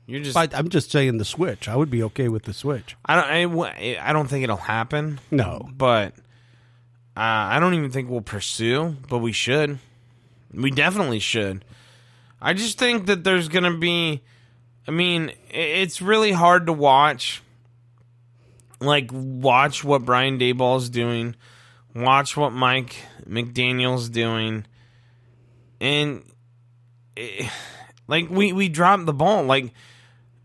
You're 0.07 0.21
just. 0.21 0.35
But 0.35 0.55
I'm 0.55 0.69
just 0.69 0.91
saying 0.91 1.19
the 1.19 1.25
switch. 1.25 1.69
I 1.69 1.77
would 1.77 1.91
be 1.91 2.03
okay 2.05 2.29
with 2.29 2.45
the 2.45 2.53
switch. 2.53 2.97
I 3.05 3.15
don't. 3.47 3.63
I, 3.65 3.99
I 4.01 4.13
don't 4.13 4.29
think 4.29 4.45
it'll 4.45 4.57
happen. 4.57 5.21
No. 5.31 5.69
but 5.77 6.15
uh, 7.17 7.21
I 7.21 7.59
don't 7.61 7.75
even 7.75 7.91
think 7.91 8.11
we'll 8.11 8.21
pursue. 8.21 8.97
But 9.09 9.19
we 9.19 9.33
should. 9.33 9.79
We 10.53 10.71
definitely 10.71 11.21
should. 11.21 11.65
I 12.41 12.55
just 12.55 12.79
think 12.79 13.07
that 13.07 13.25
there's 13.25 13.49
gonna 13.49 13.77
be. 13.77 14.23
I 14.87 14.91
mean, 14.91 15.33
it's 15.49 16.03
really 16.03 16.33
hard 16.33 16.67
to 16.67 16.73
watch. 16.73 17.43
Like 18.81 19.11
watch 19.13 19.85
what 19.85 20.05
Brian 20.05 20.41
Daboll's 20.41 20.91
doing, 20.91 21.37
watch 21.95 22.37
what 22.37 22.51
Mike 22.51 22.97
McDaniel's 23.25 24.09
doing, 24.09 24.67
and 25.81 26.25
eh, 27.17 27.49
like 28.09 28.29
we 28.29 28.53
we 28.53 28.69
dropped 28.69 29.07
the 29.07 29.13
ball. 29.13 29.45
Like 29.45 29.73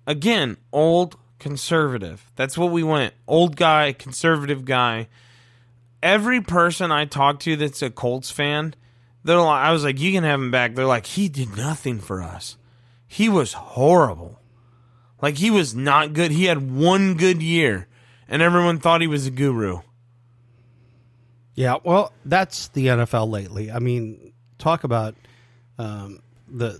again, 0.07 0.57
old 0.71 1.17
conservative. 1.37 2.31
That's 2.35 2.57
what 2.57 2.71
we 2.71 2.81
went. 2.81 3.13
Old 3.27 3.55
guy, 3.55 3.93
conservative 3.93 4.65
guy. 4.65 5.07
Every 6.01 6.41
person 6.41 6.91
I 6.91 7.05
talk 7.05 7.39
to 7.41 7.55
that's 7.55 7.81
a 7.83 7.91
Colts 7.91 8.31
fan, 8.31 8.73
they're 9.23 9.37
like, 9.37 9.65
I 9.65 9.71
was 9.71 9.83
like, 9.83 9.99
you 9.99 10.11
can 10.11 10.23
have 10.23 10.39
him 10.39 10.49
back. 10.49 10.73
They're 10.73 10.85
like, 10.85 11.05
he 11.05 11.29
did 11.29 11.55
nothing 11.55 11.99
for 11.99 12.23
us. 12.23 12.57
He 13.05 13.29
was 13.29 13.53
horrible. 13.53 14.39
Like 15.21 15.37
he 15.37 15.51
was 15.51 15.75
not 15.75 16.13
good. 16.13 16.31
He 16.31 16.45
had 16.45 16.71
one 16.71 17.15
good 17.15 17.41
year, 17.41 17.87
and 18.27 18.41
everyone 18.41 18.79
thought 18.79 19.01
he 19.01 19.07
was 19.07 19.25
a 19.25 19.31
guru. 19.31 19.79
Yeah, 21.55 21.77
well, 21.83 22.13
that's 22.23 22.67
the 22.69 22.87
NFL 22.87 23.31
lately. 23.31 23.71
I 23.71 23.79
mean, 23.79 24.33
talk 24.59 24.83
about 24.83 25.15
um, 25.79 26.19
the 26.47 26.79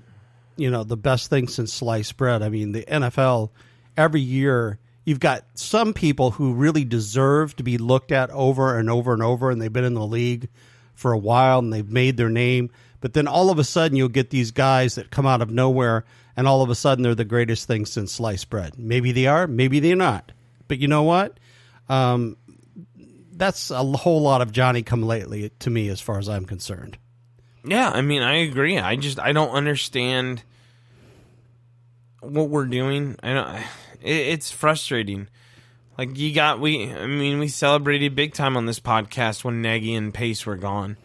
you 0.58 0.70
know 0.70 0.84
the 0.84 0.98
best 0.98 1.30
thing 1.30 1.48
since 1.48 1.74
sliced 1.74 2.17
bread. 2.17 2.41
I 2.41 2.50
mean, 2.50 2.72
the 2.72 2.84
NFL 2.84 3.52
every 3.96 4.22
year 4.22 4.80
you've 5.08 5.20
got 5.22 5.46
some 5.54 5.93
people 5.93 6.32
who 6.32 6.54
really 6.54 6.84
deserve 6.84 7.56
to 7.56 7.63
be 7.63 7.78
looked 7.78 8.12
at 8.12 8.30
over 8.32 8.78
and 8.78 8.89
over 8.89 9.13
and 9.13 9.24
over, 9.24 9.50
and 9.50 9.62
they've 9.62 9.72
been 9.72 9.86
in 9.86 9.93
the 9.93 10.06
league 10.06 10.50
for 10.96 11.13
a 11.13 11.17
while 11.17 11.60
and 11.60 11.72
they've 11.72 11.89
made 11.89 12.17
their 12.17 12.30
name. 12.30 12.70
But 13.00 13.13
then 13.13 13.26
all 13.26 13.50
of 13.50 13.58
a 13.58 13.63
sudden, 13.63 13.96
you'll 13.96 14.10
get 14.10 14.32
these 14.32 14.52
guys 14.52 14.96
that 14.96 15.10
come 15.10 15.26
out 15.26 15.41
of 15.41 15.50
nowhere, 15.50 16.04
and 16.36 16.46
all 16.46 16.62
of 16.62 16.70
a 16.70 16.76
sudden, 16.76 17.04
they're 17.04 17.15
the 17.15 17.24
greatest 17.24 17.67
thing 17.67 17.86
since 17.86 18.12
sliced 18.12 18.50
bread. 18.50 18.78
Maybe 18.78 19.13
they 19.13 19.28
are, 19.28 19.48
maybe 19.48 19.80
they're 19.80 19.96
not. 19.96 20.34
But 20.67 20.80
you 20.80 20.89
know 20.89 21.04
what? 21.04 21.39
Um, 21.88 22.36
that's 23.32 23.72
a 23.72 23.82
whole 23.84 24.22
lot 24.22 24.41
of 24.41 24.52
Johnny 24.52 24.84
come 24.84 25.04
lately 25.04 25.52
to 25.60 25.70
me, 25.70 25.88
as 25.88 26.02
far 26.02 26.20
as 26.20 26.28
I'm 26.28 26.43
concerned. 26.43 26.98
Yeah, 27.63 27.89
I 27.89 28.02
mean, 28.02 28.22
I 28.22 28.36
agree. 28.38 28.78
I 28.78 28.96
just 28.96 29.20
I 29.20 29.32
don't 29.34 29.50
understand 29.52 30.43
what 32.22 32.50
we're 32.50 32.65
doing. 32.65 33.15
I 33.22 33.34
don't. 33.34 33.56
It, 34.02 34.28
it's 34.28 34.52
frustrating. 34.52 35.28
Like 35.98 36.17
you 36.17 36.34
got 36.34 36.60
we. 36.60 36.91
I 36.93 37.08
mean, 37.08 37.39
we 37.39 37.48
celebrated 37.48 38.15
big 38.15 38.34
time 38.34 38.56
on 38.58 38.65
this 38.65 38.80
podcast 38.80 39.43
when 39.43 39.62
Nagy 39.62 39.93
and 39.96 40.13
Pace 40.13 40.46
were 40.46 40.56
gone. 40.58 40.98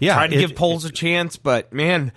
Yeah, 0.00 0.14
Tried 0.14 0.28
to 0.30 0.36
it- 0.36 0.40
give 0.40 0.56
Poles 0.56 0.84
a 0.84 0.90
chance, 0.92 1.36
but 1.36 1.72
man, 1.72 2.12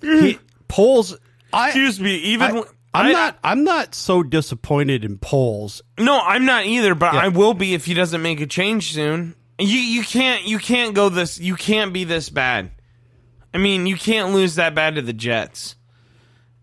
he, 0.00 0.38
Poles. 0.68 1.16
I 1.52 1.68
excuse 1.68 1.98
me. 1.98 2.14
Even 2.16 2.58
I- 2.58 2.62
I'm 2.92 3.06
I- 3.06 3.12
not. 3.12 3.38
I'm 3.44 3.64
not 3.64 3.94
so 3.94 4.22
disappointed 4.22 5.04
in 5.04 5.18
Poles. 5.18 5.82
No, 5.98 6.20
I'm 6.20 6.44
not 6.44 6.66
either, 6.66 6.94
but 6.94 7.14
Yeah. 7.14 7.20
I 7.20 7.28
will 7.28 7.54
be 7.54 7.74
if 7.74 7.84
he 7.86 7.94
doesn't 7.94 8.22
make 8.22 8.40
a 8.40 8.46
change 8.46 8.92
soon. 8.94 9.34
You 9.60 9.78
you 9.78 10.02
can't 10.02 10.44
you 10.44 10.58
can't 10.58 10.94
go 10.94 11.08
this 11.08 11.38
you 11.38 11.54
can't 11.54 11.92
be 11.92 12.04
this 12.04 12.30
bad. 12.30 12.70
I 13.52 13.58
mean, 13.58 13.86
you 13.86 13.96
can't 13.96 14.32
lose 14.32 14.54
that 14.54 14.74
bad 14.74 14.94
to 14.94 15.02
the 15.02 15.12
Jets. 15.12 15.74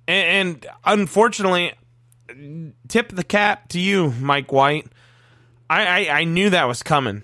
And, 0.07 0.65
and 0.65 0.65
unfortunately, 0.85 1.73
tip 2.87 3.09
the 3.09 3.23
cap 3.23 3.69
to 3.69 3.79
you, 3.79 4.11
Mike 4.21 4.51
White. 4.51 4.87
I, 5.69 6.07
I, 6.07 6.19
I 6.19 6.23
knew 6.23 6.49
that 6.49 6.67
was 6.67 6.81
coming. 6.81 7.23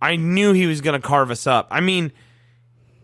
I 0.00 0.16
knew 0.16 0.52
he 0.52 0.66
was 0.66 0.80
going 0.80 1.00
to 1.00 1.06
carve 1.06 1.30
us 1.30 1.46
up. 1.46 1.68
I 1.70 1.80
mean, 1.80 2.12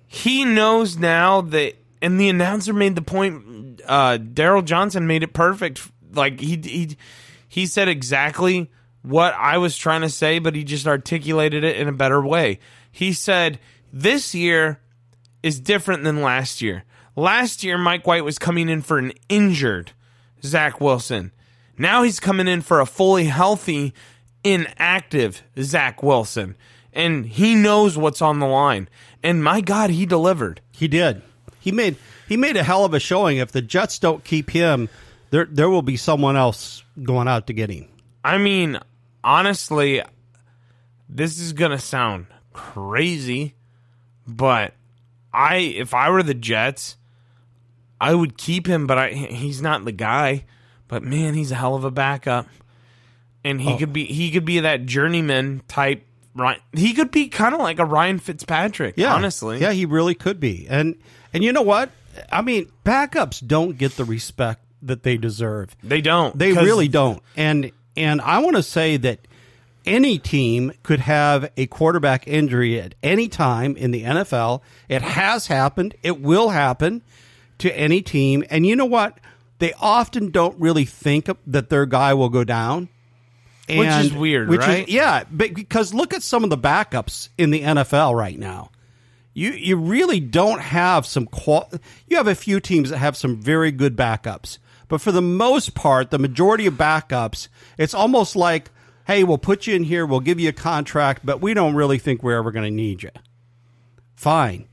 he 0.07 0.45
knows 0.45 0.99
now 0.99 1.41
that, 1.41 1.75
and 2.03 2.21
the 2.21 2.29
announcer 2.29 2.73
made 2.73 2.97
the 2.97 3.03
point. 3.03 3.81
Uh, 3.87 4.19
Daryl 4.19 4.65
Johnston 4.65 5.07
made 5.07 5.23
it 5.23 5.33
perfect. 5.33 5.91
Like 6.13 6.41
he 6.41 6.57
he 6.63 6.97
he 7.49 7.67
said 7.67 7.89
exactly 7.89 8.71
what 9.09 9.35
I 9.35 9.59
was 9.59 9.77
trying 9.77 10.03
to 10.03 10.11
say, 10.11 10.39
but 10.39 10.55
he 10.55 10.65
just 10.65 10.87
articulated 10.87 11.65
it 11.65 11.77
in 11.77 11.89
a 11.89 11.93
better 11.93 12.21
way. 12.21 12.61
He 12.93 13.13
said 13.13 13.59
this 13.93 14.35
year 14.35 14.81
is 15.43 15.61
different 15.61 16.05
than 16.05 16.21
last 16.21 16.61
year. 16.61 16.85
Last 17.17 17.65
year, 17.65 17.79
Mike 17.79 18.07
White 18.07 18.25
was 18.25 18.39
coming 18.39 18.69
in 18.69 18.83
for 18.83 18.99
an 18.99 19.13
injured 19.29 19.93
Zach 20.45 20.81
Wilson. 20.81 21.33
Now 21.77 22.03
he's 22.03 22.21
coming 22.21 22.49
in 22.49 22.61
for 22.61 22.81
a 22.81 22.87
fully 22.87 23.25
healthy, 23.25 23.95
inactive 24.45 25.43
Zach 25.59 26.03
Wilson. 26.03 26.57
And 26.93 27.25
he 27.25 27.55
knows 27.55 27.97
what's 27.97 28.23
on 28.23 28.41
the 28.41 28.47
line. 28.47 28.89
And 29.23 29.43
my 29.43 29.61
God, 29.61 29.91
he 29.91 30.07
delivered. 30.07 30.61
He 30.71 30.87
did. 30.87 31.23
He 31.61 31.73
made. 31.73 31.97
He 32.29 32.37
made 32.37 32.57
a 32.57 32.63
hell 32.63 32.85
of 32.85 32.95
a 32.95 33.01
showing. 33.01 33.39
If 33.39 33.53
the 33.53 33.63
Jets 33.63 33.99
don't 33.99 34.23
keep 34.23 34.51
him, 34.51 34.89
there 35.31 35.47
there 35.47 35.71
will 35.71 35.83
be 35.83 35.97
someone 35.97 36.37
else 36.37 36.83
going 37.03 37.29
out 37.29 37.47
to 37.47 37.53
get 37.53 37.71
him. 37.71 37.89
I 38.25 38.39
mean, 38.39 38.79
honestly, 39.29 40.03
this 41.09 41.39
is 41.39 41.53
going 41.53 41.71
to 41.71 41.79
sound 41.79 42.27
crazy, 42.55 43.55
but 44.27 44.73
I 45.33 45.57
if 45.57 45.93
I 45.93 46.09
were 46.11 46.23
the 46.23 46.35
Jets, 46.35 46.97
I 48.01 48.15
would 48.15 48.39
keep 48.39 48.67
him, 48.67 48.87
but 48.87 48.97
I 48.97 49.11
he's 49.11 49.61
not 49.61 49.85
the 49.85 49.93
guy. 49.93 50.47
But 50.89 51.03
man, 51.03 51.35
he's 51.35 51.53
a 51.53 51.55
hell 51.55 51.75
of 51.75 51.85
a 51.85 51.91
backup. 51.91 52.47
And 53.45 53.61
he 53.61 53.75
oh. 53.75 53.77
could 53.77 53.93
be 53.93 54.07
he 54.07 54.31
could 54.31 54.47
be 54.47 54.61
that 54.61 54.87
journeyman 54.87 55.63
type 55.69 56.05
right. 56.35 56.61
He 56.73 56.95
could 56.95 57.11
be 57.11 57.29
kind 57.29 57.55
of 57.55 57.61
like 57.61 57.79
a 57.79 57.85
Ryan 57.85 58.19
Fitzpatrick, 58.19 58.95
Yeah, 58.97 59.15
honestly. 59.15 59.61
yeah, 59.61 59.73
he 59.73 59.85
really 59.85 60.15
could 60.15 60.41
be. 60.41 60.67
And 60.69 60.97
and 61.35 61.45
you 61.45 61.53
know 61.53 61.63
what? 61.63 61.91
I 62.33 62.41
mean, 62.41 62.73
backups 62.85 63.47
don't 63.47 63.77
get 63.77 63.97
the 63.97 64.05
respect 64.05 64.65
that 64.83 65.03
they 65.03 65.17
deserve. 65.19 65.77
They 65.83 66.01
don't. 66.01 66.37
They 66.37 66.53
really 66.53 66.89
don't. 66.89 67.23
And 67.37 67.71
and 67.99 68.21
I 68.21 68.39
want 68.39 68.57
to 68.57 68.63
say 68.63 68.97
that 68.97 69.19
any 69.85 70.19
team 70.19 70.73
could 70.83 71.01
have 71.01 71.51
a 71.57 71.67
quarterback 71.67 72.27
injury 72.29 72.81
at 72.81 72.95
any 73.03 73.29
time 73.29 73.77
in 73.77 73.91
the 73.91 74.05
NFL. 74.05 74.61
It 74.89 75.03
has 75.03 75.47
happened. 75.47 75.95
It 76.03 76.21
will 76.21 76.51
happen 76.51 77.03
to 77.59 77.77
any 77.79 78.03
team. 78.03 78.45
And 78.51 78.67
you 78.67 78.77
know 78.77 78.85
what? 78.85 79.19
They 79.59 79.73
often 79.81 80.31
don't 80.31 80.59
really 80.61 80.85
think 80.85 81.29
that 81.47 81.69
their 81.71 81.87
guy 81.87 82.15
will 82.15 82.29
go 82.29 82.45
down. 82.45 82.89
Which 83.69 83.89
is 83.89 84.13
weird, 84.15 84.49
which 84.49 84.61
is- 84.63 84.67
right? 84.67 84.89
yeah, 84.89 85.25
but 85.31 85.53
because 85.53 85.93
look 85.93 86.15
at 86.15 86.23
some 86.23 86.43
of 86.45 86.49
the 86.51 86.57
backups 86.57 87.29
in 87.37 87.51
the 87.51 87.61
NFL 87.63 88.15
right 88.15 88.39
now. 88.39 88.71
You 89.35 89.51
you 89.53 89.77
really 89.77 90.21
don't 90.21 90.61
have 90.61 91.07
some 91.07 91.27
qual. 91.27 91.71
You 92.09 92.17
have 92.17 92.27
a 92.29 92.35
few 92.35 92.61
teams 92.61 92.91
that 92.91 92.99
have 92.99 93.17
some 93.17 93.37
very 93.41 93.71
good 93.71 93.95
backups, 93.95 94.59
but 94.89 95.01
for 95.01 95.13
the 95.13 95.23
most 95.23 95.75
part, 95.75 96.11
the 96.11 96.19
majority 96.19 96.67
of 96.67 96.75
backups, 96.75 97.49
it's 97.77 97.95
almost 97.95 98.35
like, 98.37 98.71
hey, 99.07 99.25
we'll 99.25 99.39
put 99.39 99.67
you 99.67 99.75
in 99.75 99.85
here, 99.85 100.05
we'll 100.05 100.21
give 100.21 100.41
you 100.41 100.49
a 100.49 100.53
contract, 100.53 101.25
but 101.25 101.41
we 101.41 101.55
don't 101.55 101.75
really 101.75 101.99
think 101.99 102.23
we're 102.23 102.39
ever 102.39 102.51
going 102.51 102.65
to 102.65 102.71
need 102.71 103.03
you. 103.03 103.11
Fine, 104.17 104.67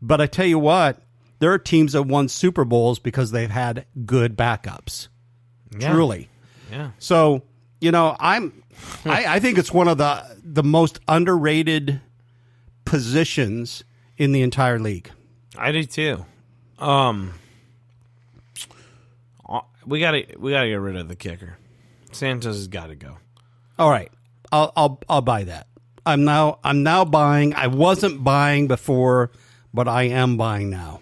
but 0.00 0.20
I 0.20 0.26
tell 0.26 0.46
you 0.46 0.58
what, 0.58 1.02
there 1.38 1.52
are 1.52 1.58
teams 1.58 1.92
that 1.92 2.02
won 2.02 2.28
Super 2.28 2.64
Bowls 2.64 2.98
because 2.98 3.30
they've 3.30 3.50
had 3.50 3.84
good 4.04 4.36
backups. 4.36 5.08
Yeah. 5.78 5.92
Truly. 5.92 6.28
Yeah. 6.70 6.90
So 6.98 7.42
you 7.80 7.90
know, 7.90 8.16
I'm. 8.18 8.62
I, 9.04 9.36
I 9.36 9.40
think 9.40 9.58
it's 9.58 9.72
one 9.72 9.88
of 9.88 9.98
the 9.98 10.22
the 10.42 10.62
most 10.62 11.00
underrated 11.08 12.00
positions 12.84 13.84
in 14.16 14.32
the 14.32 14.42
entire 14.42 14.78
league. 14.78 15.10
I 15.56 15.72
do 15.72 15.84
too. 15.84 16.24
Um, 16.78 17.32
we 19.86 20.00
gotta 20.00 20.24
we 20.38 20.52
gotta 20.52 20.68
get 20.68 20.74
rid 20.74 20.96
of 20.96 21.08
the 21.08 21.16
kicker. 21.16 21.58
Santos 22.12 22.56
has 22.56 22.68
got 22.68 22.86
to 22.86 22.94
go. 22.94 23.18
All 23.78 23.90
right, 23.90 24.10
I'll 24.50 24.72
I'll 24.76 25.00
I'll 25.08 25.22
buy 25.22 25.44
that. 25.44 25.66
I'm 26.04 26.24
now 26.24 26.58
I'm 26.64 26.82
now 26.82 27.04
buying. 27.04 27.54
I 27.54 27.66
wasn't 27.66 28.22
buying 28.24 28.68
before, 28.68 29.30
but 29.72 29.88
I 29.88 30.04
am 30.04 30.36
buying 30.36 30.70
now. 30.70 31.00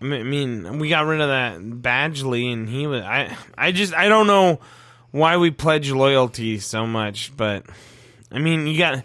I 0.00 0.04
mean- 0.04 0.78
we 0.78 0.88
got 0.88 1.06
rid 1.06 1.20
of 1.20 1.28
that 1.28 1.58
Badgley, 1.60 2.52
and 2.52 2.68
he 2.68 2.86
was. 2.86 3.02
I 3.02 3.36
I 3.56 3.72
just 3.72 3.94
I 3.94 4.08
don't 4.08 4.26
know 4.26 4.60
why 5.10 5.36
we 5.36 5.50
pledge 5.50 5.90
loyalty 5.90 6.58
so 6.60 6.86
much, 6.86 7.36
but 7.36 7.64
I 8.30 8.38
mean, 8.38 8.66
you 8.66 8.78
got. 8.78 9.02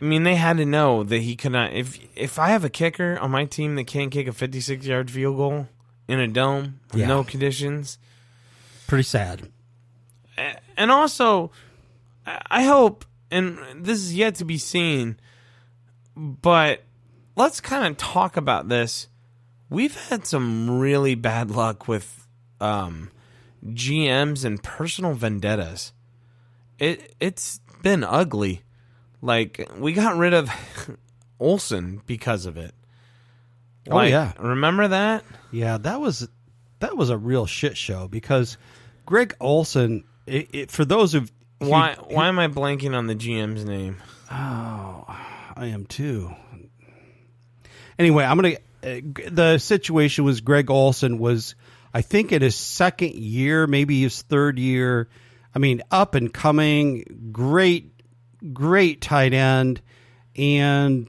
I 0.00 0.04
mean, 0.04 0.22
they 0.22 0.34
had 0.34 0.56
to 0.56 0.64
know 0.64 1.02
that 1.04 1.18
he 1.18 1.36
could 1.36 1.52
not. 1.52 1.72
If 1.72 1.98
if 2.16 2.38
I 2.38 2.50
have 2.50 2.64
a 2.64 2.70
kicker 2.70 3.18
on 3.18 3.30
my 3.30 3.44
team 3.44 3.76
that 3.76 3.86
can't 3.86 4.10
kick 4.10 4.26
a 4.26 4.32
56 4.32 4.86
yard 4.86 5.10
field 5.10 5.36
goal 5.36 5.68
in 6.10 6.18
a 6.20 6.28
dome 6.28 6.80
with 6.92 7.00
Yeah. 7.02 7.06
no 7.08 7.24
conditions, 7.24 7.98
Pretty 8.86 9.04
sad. 9.04 9.48
and 10.76 10.90
also, 10.90 11.50
I 12.26 12.40
I 12.50 12.62
hope, 12.64 13.04
and 13.30 13.58
this 13.84 13.98
is 13.98 14.14
yet 14.14 14.34
to 14.36 14.44
be 14.44 14.58
seen, 14.58 15.18
but 16.16 16.82
let's 17.36 17.60
kind 17.60 17.86
of 17.86 17.96
talk 17.96 18.36
about 18.36 18.68
this. 18.68 19.08
We've 19.68 19.94
had 20.08 20.26
some 20.26 20.80
really 20.80 21.14
bad 21.14 21.50
luck 21.50 21.86
with 21.86 22.26
um, 22.60 23.10
GMs 23.64 24.44
and 24.44 24.60
personal 24.62 25.14
vendettas. 25.14 25.92
It 26.78 27.14
it's 27.20 27.60
been 27.82 28.02
ugly. 28.02 28.62
Like 29.22 29.70
we 29.78 29.92
got 29.92 30.16
rid 30.16 30.34
of 30.34 30.50
Olsen 31.38 32.02
because 32.06 32.46
of 32.46 32.56
it. 32.56 32.74
Oh, 33.90 33.96
Like, 33.96 34.10
yeah. 34.10 34.32
remember 34.38 34.88
that? 34.88 35.24
Yeah, 35.50 35.78
that 35.78 36.00
was 36.00 36.28
that 36.80 36.96
was 36.96 37.10
a 37.10 37.18
real 37.18 37.46
shit 37.46 37.76
show 37.76 38.08
because 38.08 38.56
Greg 39.06 39.34
Olsen. 39.40 40.04
It, 40.26 40.48
it, 40.54 40.70
for 40.70 40.84
those 40.84 41.14
of 41.14 41.30
Why 41.58 41.96
why 42.08 42.28
am 42.28 42.38
I 42.38 42.48
blanking 42.48 42.94
on 42.96 43.06
the 43.06 43.14
GM's 43.16 43.64
name? 43.64 43.96
Oh, 44.30 45.04
I 45.08 45.66
am 45.66 45.86
too. 45.86 46.32
Anyway, 47.98 48.24
I'm 48.24 48.36
gonna. 48.36 48.54
Uh, 48.82 49.00
the 49.30 49.58
situation 49.58 50.24
was 50.24 50.40
Greg 50.40 50.70
Olsen 50.70 51.18
was, 51.18 51.54
I 51.92 52.00
think, 52.00 52.32
in 52.32 52.40
his 52.40 52.54
second 52.56 53.12
year, 53.14 53.66
maybe 53.66 54.00
his 54.00 54.22
third 54.22 54.58
year. 54.58 55.08
I 55.54 55.58
mean, 55.58 55.82
up 55.90 56.14
and 56.14 56.32
coming, 56.32 57.30
great, 57.32 57.92
great 58.54 59.00
tight 59.02 59.34
end, 59.34 59.82
and 60.36 61.08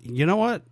you 0.00 0.26
know 0.26 0.36
what? 0.36 0.62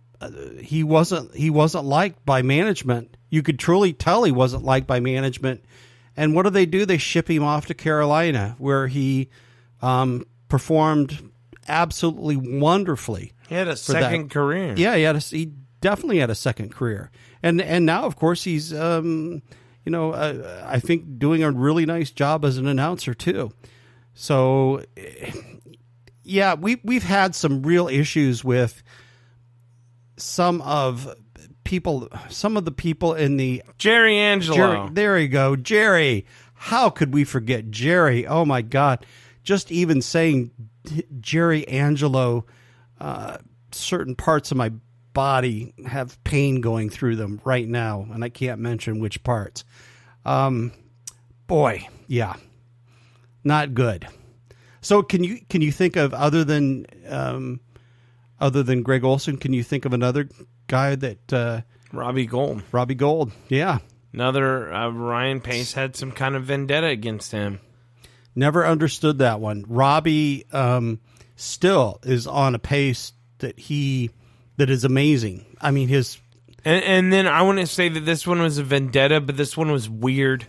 He 0.59 0.83
wasn't. 0.83 1.35
He 1.35 1.49
wasn't 1.49 1.85
liked 1.85 2.25
by 2.25 2.41
management. 2.41 3.17
You 3.29 3.41
could 3.41 3.59
truly 3.59 3.93
tell 3.93 4.23
he 4.23 4.31
wasn't 4.31 4.63
liked 4.63 4.87
by 4.87 4.99
management. 4.99 5.63
And 6.15 6.35
what 6.35 6.43
do 6.43 6.49
they 6.51 6.65
do? 6.65 6.85
They 6.85 6.97
ship 6.97 7.29
him 7.29 7.43
off 7.43 7.65
to 7.67 7.73
Carolina, 7.73 8.55
where 8.59 8.87
he 8.87 9.29
um, 9.81 10.25
performed 10.47 11.31
absolutely 11.67 12.35
wonderfully. 12.35 13.33
He 13.47 13.55
had 13.55 13.67
a 13.67 13.71
that. 13.71 13.77
second 13.77 14.29
career. 14.29 14.75
Yeah, 14.77 14.95
he 14.95 15.03
had 15.03 15.15
a, 15.15 15.19
he 15.19 15.53
definitely 15.81 16.19
had 16.19 16.29
a 16.29 16.35
second 16.35 16.71
career, 16.71 17.11
and 17.41 17.61
and 17.61 17.85
now 17.85 18.03
of 18.03 18.15
course 18.15 18.43
he's 18.43 18.73
um, 18.73 19.41
you 19.85 19.91
know 19.91 20.11
uh, 20.11 20.63
I 20.65 20.79
think 20.79 21.19
doing 21.19 21.43
a 21.43 21.51
really 21.51 21.85
nice 21.85 22.11
job 22.11 22.45
as 22.45 22.57
an 22.57 22.67
announcer 22.67 23.13
too. 23.13 23.51
So 24.13 24.83
eh, 24.95 25.31
yeah, 26.23 26.53
we 26.53 26.79
we've 26.83 27.03
had 27.03 27.35
some 27.35 27.63
real 27.63 27.87
issues 27.87 28.43
with 28.43 28.83
some 30.17 30.61
of 30.61 31.15
people, 31.63 32.09
some 32.29 32.57
of 32.57 32.65
the 32.65 32.71
people 32.71 33.13
in 33.13 33.37
the 33.37 33.63
Jerry 33.77 34.17
Angelo. 34.17 34.57
Jerry, 34.57 34.89
there 34.91 35.19
you 35.19 35.27
go, 35.27 35.55
Jerry. 35.55 36.25
How 36.53 36.89
could 36.89 37.13
we 37.13 37.23
forget 37.23 37.71
Jerry? 37.71 38.25
Oh 38.25 38.45
my 38.45 38.61
God! 38.61 39.05
Just 39.43 39.71
even 39.71 40.01
saying 40.01 40.51
Jerry 41.19 41.67
Angelo, 41.67 42.45
uh, 42.99 43.37
certain 43.71 44.15
parts 44.15 44.51
of 44.51 44.57
my 44.57 44.71
body 45.13 45.73
have 45.85 46.21
pain 46.23 46.61
going 46.61 46.89
through 46.89 47.15
them 47.15 47.39
right 47.43 47.67
now, 47.67 48.07
and 48.11 48.23
I 48.23 48.29
can't 48.29 48.59
mention 48.59 48.99
which 48.99 49.23
parts. 49.23 49.63
Um, 50.25 50.71
boy, 51.47 51.87
yeah, 52.07 52.35
not 53.43 53.73
good. 53.73 54.07
So 54.81 55.01
can 55.01 55.23
you 55.23 55.39
can 55.49 55.61
you 55.61 55.71
think 55.71 55.95
of 55.95 56.13
other 56.13 56.43
than 56.43 56.85
um, 57.07 57.59
other 58.43 58.61
than 58.61 58.83
Greg 58.83 59.03
Olsen? 59.03 59.37
Can 59.37 59.53
you 59.53 59.63
think 59.63 59.85
of 59.85 59.93
another 59.93 60.29
guy 60.67 60.95
that 60.95 61.33
uh, 61.33 61.61
Robbie 61.91 62.25
Gould. 62.25 62.61
Robbie 62.71 62.95
Gould? 62.95 63.31
Yeah, 63.49 63.79
Another 64.13 64.71
uh, 64.71 64.89
Ryan 64.89 65.41
Pace 65.41 65.73
had 65.73 65.95
some 65.95 66.11
kind 66.11 66.35
of 66.35 66.43
vendetta 66.43 66.87
against 66.87 67.31
him. 67.31 67.59
Never 68.35 68.65
understood 68.65 69.17
that 69.17 69.39
one. 69.39 69.65
Robbie 69.67 70.45
um, 70.51 70.99
still 71.35 71.99
is 72.03 72.27
on 72.27 72.53
a 72.53 72.59
pace 72.59 73.13
that 73.39 73.57
he 73.59 74.11
that 74.57 74.69
is 74.69 74.83
amazing. 74.83 75.57
I 75.59 75.71
mean, 75.71 75.87
his 75.87 76.19
And, 76.63 76.83
and 76.83 77.13
then 77.13 77.27
I 77.27 77.41
want 77.41 77.59
to 77.59 77.65
say 77.65 77.89
that 77.89 78.01
this 78.01 78.27
one 78.27 78.41
was 78.41 78.59
a 78.59 78.63
vendetta, 78.63 79.19
but 79.19 79.35
this 79.35 79.57
one 79.57 79.71
was 79.71 79.89
weird. 79.89 80.45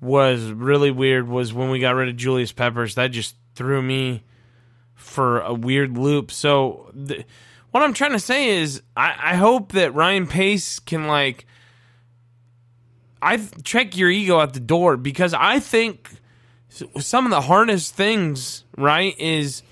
Was 0.00 0.44
really 0.44 0.92
weird. 0.92 1.26
Was 1.26 1.52
when 1.52 1.70
we 1.70 1.80
got 1.80 1.96
rid 1.96 2.08
of 2.08 2.16
Julius 2.16 2.52
Peppers. 2.52 2.94
That 2.94 3.08
just 3.08 3.34
threw 3.56 3.82
me 3.82 4.22
for 4.96 5.40
a 5.40 5.54
weird 5.54 5.96
loop. 5.96 6.32
So 6.32 6.90
the, 6.92 7.24
what 7.70 7.82
I'm 7.82 7.94
trying 7.94 8.12
to 8.12 8.18
say 8.18 8.48
is, 8.58 8.82
I, 8.96 9.14
I 9.32 9.34
hope 9.36 9.72
that 9.72 9.94
Ryan 9.94 10.26
Pace 10.26 10.78
can 10.78 11.06
like, 11.06 11.46
I 13.22 13.38
check 13.64 13.96
your 13.96 14.10
ego 14.10 14.40
at 14.40 14.52
the 14.52 14.60
door 14.60 14.96
because 14.96 15.32
I 15.34 15.60
think 15.60 16.10
some 16.98 17.24
of 17.24 17.30
the 17.30 17.42
hardest 17.42 17.94
things, 17.94 18.64
right, 18.76 19.18
is 19.18 19.62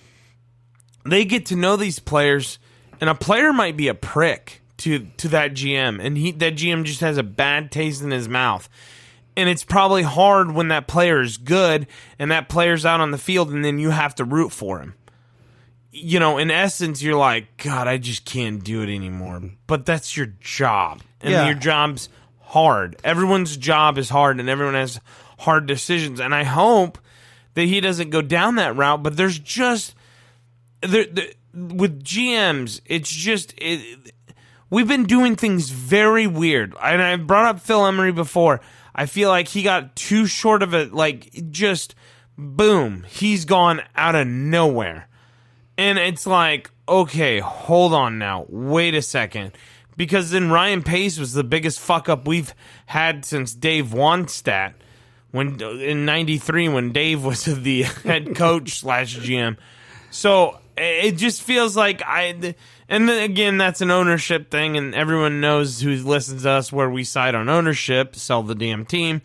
they 1.05 1.25
get 1.25 1.47
to 1.47 1.57
know 1.57 1.77
these 1.77 1.99
players, 1.99 2.59
and 3.01 3.11
a 3.11 3.15
player 3.15 3.53
might 3.53 3.77
be 3.77 3.89
a 3.89 3.95
prick 3.95 4.63
to 4.79 5.07
to 5.19 5.29
that 5.29 5.53
GM, 5.53 6.05
and 6.05 6.17
he 6.17 6.33
that 6.33 6.55
GM 6.55 6.85
just 6.85 7.01
has 7.01 7.19
a 7.19 7.23
bad 7.23 7.71
taste 7.71 8.03
in 8.03 8.11
his 8.11 8.29
mouth. 8.29 8.69
And 9.37 9.49
it's 9.49 9.65
probably 9.65 10.03
hard 10.03 10.53
when 10.53 10.69
that 10.69 10.87
player 10.87 11.21
is 11.21 11.39
good 11.39 11.89
and 12.21 12.31
that 12.31 12.49
player's 12.49 12.87
out 12.87 13.01
on 13.01 13.11
the 13.11 13.19
field, 13.19 13.51
and 13.51 13.65
then 13.65 13.79
you 13.79 13.91
have 13.91 14.15
to 14.17 14.25
root 14.25 14.53
for 14.53 14.79
him. 14.79 14.95
You 15.97 16.19
know, 16.19 16.39
in 16.39 16.51
essence, 16.51 17.03
you're 17.03 17.17
like, 17.17 17.57
God, 17.63 17.87
I 17.87 17.99
just 17.99 18.25
can't 18.25 18.63
do 18.65 18.83
it 18.83 18.93
anymore. 18.95 19.37
Mm-hmm. 19.37 19.55
But 19.69 19.87
that's 19.87 20.17
your 20.17 20.27
job, 20.41 21.03
and 21.21 21.31
Yeah. 21.33 21.47
your 21.47 21.55
job's 21.55 22.09
hard. 22.41 22.97
Everyone's 23.05 23.57
job 23.57 23.97
is 23.97 24.09
hard, 24.11 24.41
and 24.41 24.49
everyone 24.49 24.75
has 24.75 25.01
hard 25.39 25.67
decisions. 25.67 26.19
And 26.21 26.35
I 26.35 26.43
hope 26.45 26.99
that 27.55 27.65
he 27.67 27.81
doesn't 27.81 28.11
go 28.11 28.23
down 28.23 28.57
that 28.57 28.75
route. 28.77 29.03
But 29.05 29.17
there's 29.17 29.39
just 29.39 29.95
there, 30.81 31.05
there, 31.05 31.29
with 31.53 32.03
GMs, 32.03 32.81
it's 32.87 33.11
just 33.11 33.55
it, 33.57 34.13
we've 34.71 34.89
been 34.89 35.05
doing 35.05 35.37
things 35.37 35.71
very 35.71 36.27
weird. 36.27 36.75
And 36.83 37.01
I 37.01 37.15
brought 37.17 37.47
up 37.47 37.61
Phil 37.61 37.87
Emery 37.87 38.13
before. 38.13 38.61
I 38.95 39.07
feel 39.07 39.29
like 39.29 39.49
he 39.49 39.63
got 39.63 39.95
too 39.97 40.27
short 40.27 40.63
of 40.65 40.75
it. 40.75 40.93
Like 40.93 41.31
just 41.51 41.95
boom, 42.37 43.05
he's 43.09 43.45
gone 43.45 43.81
out 43.95 44.17
of 44.17 44.27
nowhere. 44.27 45.07
And 45.77 45.99
it's 45.99 46.27
like, 46.27 46.71
okay, 46.89 47.41
hold 47.41 47.93
on 47.93 48.19
now. 48.19 48.47
Wait 48.49 48.95
a 48.95 49.03
second. 49.03 49.53
Because 49.97 50.31
then 50.31 50.51
Ryan 50.51 50.83
Pace 50.83 51.19
was 51.19 51.33
the 51.33 51.45
biggest 51.45 51.79
fuck 51.79 52.09
up 52.09 52.27
we've 52.27 52.53
had 52.87 53.25
since 53.25 53.55
Dave 53.55 53.87
Wannstedt 53.89 54.75
when 55.35 55.61
in 55.61 56.05
93 56.05 56.69
when 56.69 56.93
Dave 56.93 57.25
was 57.25 57.45
the 57.63 57.83
head 57.83 58.37
coach 58.37 58.79
slash 58.79 59.19
GM. 59.19 59.57
So 60.11 60.59
it 60.77 61.13
just 61.13 61.43
feels 61.43 61.77
like 61.77 62.03
I, 62.07 62.55
and 62.89 63.09
then 63.09 63.23
again, 63.23 63.59
that's 63.59 63.81
an 63.81 63.91
ownership 63.91 64.51
thing, 64.51 64.77
and 64.77 64.95
everyone 64.95 65.41
knows 65.41 65.81
who 65.81 65.97
listens 65.97 66.45
to 66.45 66.51
us 66.51 66.73
where 66.73 66.89
we 66.89 67.03
side 67.03 67.35
on 67.35 67.49
ownership, 67.49 68.15
sell 68.15 68.45
the 68.45 68.55
damn 68.55 68.87
team. 68.87 69.23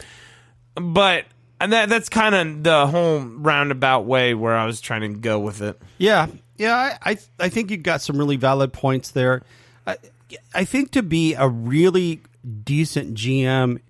But 0.73 1.25
and 1.59 1.73
that 1.73 1.89
that's 1.89 2.09
kind 2.09 2.35
of 2.35 2.63
the 2.63 2.87
whole 2.87 3.19
roundabout 3.19 4.05
way 4.05 4.33
where 4.33 4.55
I 4.55 4.65
was 4.65 4.81
trying 4.81 5.01
to 5.01 5.19
go 5.19 5.39
with 5.39 5.61
it. 5.61 5.81
Yeah, 5.97 6.27
yeah, 6.57 6.75
I 6.75 7.11
I, 7.11 7.17
I 7.39 7.49
think 7.49 7.71
you 7.71 7.77
got 7.77 8.01
some 8.01 8.17
really 8.17 8.37
valid 8.37 8.73
points 8.73 9.11
there. 9.11 9.43
I, 9.85 9.97
I 10.53 10.65
think 10.65 10.91
to 10.91 11.03
be 11.03 11.33
a 11.33 11.47
really 11.47 12.21
decent 12.63 13.15
GM, 13.15 13.81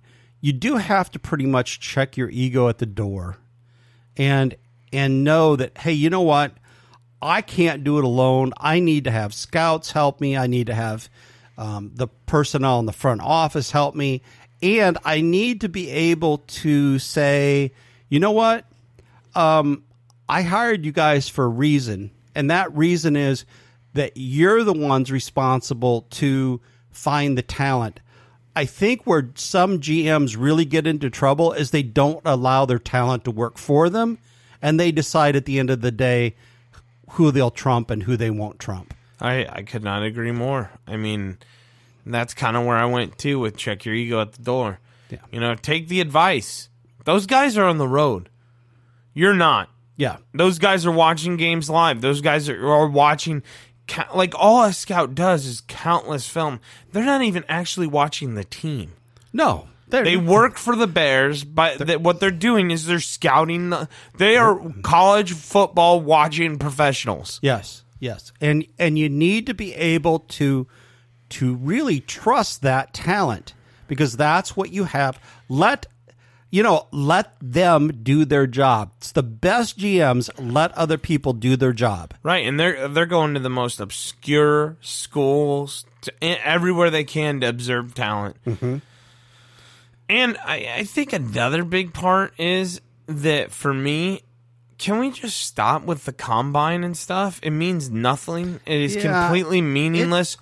you 0.41 0.53
do 0.53 0.77
have 0.77 1.11
to 1.11 1.19
pretty 1.19 1.45
much 1.45 1.79
check 1.79 2.17
your 2.17 2.29
ego 2.29 2.69
at 2.69 2.79
the 2.79 2.85
door, 2.85 3.37
and 4.17 4.55
and 4.91 5.23
know 5.23 5.55
that 5.55 5.77
hey, 5.77 5.93
you 5.93 6.09
know 6.09 6.21
what, 6.21 6.53
I 7.21 7.41
can't 7.41 7.83
do 7.83 7.97
it 7.97 8.03
alone. 8.03 8.53
I 8.57 8.79
need 8.79 9.03
to 9.03 9.11
have 9.11 9.33
scouts 9.33 9.91
help 9.91 10.21
me. 10.21 10.37
I 10.37 10.47
need 10.47 10.67
to 10.67 10.73
have 10.73 11.09
um, 11.57 11.91
the 11.93 12.07
personnel 12.25 12.79
in 12.79 12.85
the 12.85 12.93
front 12.93 13.21
office 13.21 13.71
help 13.71 13.93
me, 13.93 14.21
and 14.61 14.97
I 15.03 15.21
need 15.21 15.61
to 15.61 15.69
be 15.69 15.89
able 15.89 16.39
to 16.39 16.99
say, 16.99 17.71
you 18.09 18.19
know 18.19 18.31
what, 18.31 18.65
um, 19.35 19.83
I 20.27 20.41
hired 20.41 20.85
you 20.85 20.91
guys 20.91 21.29
for 21.29 21.45
a 21.45 21.49
reason, 21.49 22.11
and 22.35 22.51
that 22.51 22.75
reason 22.75 23.15
is 23.15 23.45
that 23.93 24.13
you're 24.15 24.63
the 24.63 24.73
ones 24.73 25.11
responsible 25.11 26.03
to 26.11 26.61
find 26.91 27.37
the 27.37 27.41
talent. 27.41 27.99
I 28.55 28.65
think 28.65 29.05
where 29.05 29.29
some 29.35 29.79
GMs 29.79 30.35
really 30.37 30.65
get 30.65 30.85
into 30.85 31.09
trouble 31.09 31.53
is 31.53 31.71
they 31.71 31.83
don't 31.83 32.21
allow 32.25 32.65
their 32.65 32.79
talent 32.79 33.23
to 33.25 33.31
work 33.31 33.57
for 33.57 33.89
them, 33.89 34.19
and 34.61 34.79
they 34.79 34.91
decide 34.91 35.35
at 35.35 35.45
the 35.45 35.59
end 35.59 35.69
of 35.69 35.81
the 35.81 35.91
day 35.91 36.35
who 37.11 37.31
they'll 37.31 37.51
trump 37.51 37.89
and 37.89 38.03
who 38.03 38.17
they 38.17 38.29
won't 38.29 38.59
trump. 38.59 38.93
I 39.21 39.45
I 39.45 39.61
could 39.63 39.83
not 39.83 40.03
agree 40.03 40.31
more. 40.31 40.71
I 40.87 40.97
mean, 40.97 41.37
that's 42.05 42.33
kind 42.33 42.55
of 42.57 42.65
where 42.65 42.77
I 42.77 42.85
went 42.85 43.17
too 43.17 43.39
with 43.39 43.57
check 43.57 43.85
your 43.85 43.95
ego 43.95 44.21
at 44.21 44.33
the 44.33 44.41
door. 44.43 44.79
Yeah. 45.09 45.19
You 45.31 45.39
know, 45.39 45.55
take 45.55 45.87
the 45.87 46.01
advice. 46.01 46.69
Those 47.05 47.25
guys 47.25 47.57
are 47.57 47.65
on 47.65 47.77
the 47.77 47.87
road. 47.87 48.29
You're 49.13 49.33
not. 49.33 49.69
Yeah, 49.97 50.17
Those 50.33 50.59
guys 50.59 50.85
are 50.85 50.91
watching 50.93 51.35
games 51.35 51.69
live. 51.69 51.99
Those 51.99 52.21
guys 52.21 52.47
are, 52.47 52.67
are 52.67 52.87
watching, 52.87 53.43
like 54.15 54.33
all 54.33 54.63
a 54.63 54.71
scout 54.71 55.13
does 55.13 55.45
is 55.45 55.61
countless 55.67 56.29
film. 56.29 56.61
They're 56.93 57.03
not 57.03 57.21
even 57.23 57.43
actually 57.49 57.87
watching 57.87 58.35
the 58.35 58.45
team. 58.45 58.93
no, 59.33 59.67
They 59.89 60.15
work 60.15 60.57
for 60.57 60.77
the 60.77 60.87
Bears, 60.87 61.43
but 61.43 61.85
th- 61.85 61.99
what 61.99 62.21
they're 62.21 62.31
doing 62.31 62.71
is 62.71 62.85
they're 62.85 63.01
scouting. 63.01 63.71
The, 63.71 63.89
they 64.17 64.37
are 64.37 64.71
college 64.83 65.33
football 65.33 65.99
watching 65.99 66.57
professionals. 66.59 67.39
Yes, 67.41 67.83
yes, 67.99 68.31
and 68.39 68.65
and 68.77 68.97
you 68.97 69.09
need 69.09 69.47
to 69.47 69.53
be 69.53 69.73
able 69.73 70.19
to 70.19 70.65
to 71.29 71.55
really 71.55 71.99
trust 71.99 72.61
that 72.61 72.93
talent 72.93 73.53
because 73.87 74.17
that's 74.17 74.55
what 74.55 74.71
you 74.71 74.85
have. 74.85 75.19
Let 75.47 75.87
you 76.51 76.63
know, 76.63 76.87
let 76.91 77.35
them 77.39 77.99
do 78.01 78.25
their 78.25 78.47
job. 78.47 78.91
It's 78.97 79.11
the 79.11 79.21
best 79.21 79.77
GMs 79.77 80.29
let 80.39 80.71
other 80.71 80.97
people 80.97 81.33
do 81.33 81.55
their 81.55 81.73
job. 81.73 82.15
Right, 82.23 82.45
and 82.47 82.59
they're 82.59 82.87
they're 82.87 83.05
going 83.05 83.35
to 83.35 83.39
the 83.39 83.49
most 83.49 83.79
obscure 83.79 84.77
schools 84.81 85.85
to, 86.01 86.13
everywhere 86.23 86.89
they 86.89 87.03
can 87.03 87.41
to 87.41 87.49
observe 87.49 87.93
talent. 87.93 88.37
Mm-hmm. 88.45 88.77
And 90.09 90.37
I, 90.43 90.73
I 90.77 90.83
think 90.85 91.13
another 91.13 91.63
big 91.63 91.93
part 91.93 92.33
is 92.39 92.81
that 93.05 93.51
for 93.51 93.73
me, 93.73 94.23
can 94.79 94.97
we 94.97 95.11
just 95.11 95.39
stop 95.41 95.83
with 95.83 96.05
the 96.05 96.13
combine 96.13 96.83
and 96.83 96.97
stuff? 96.97 97.39
It 97.43 97.51
means 97.51 97.91
nothing. 97.91 98.59
It 98.65 98.81
is 98.81 98.95
Yeah. 98.95 99.23
completely 99.27 99.61
meaningless. 99.61 100.37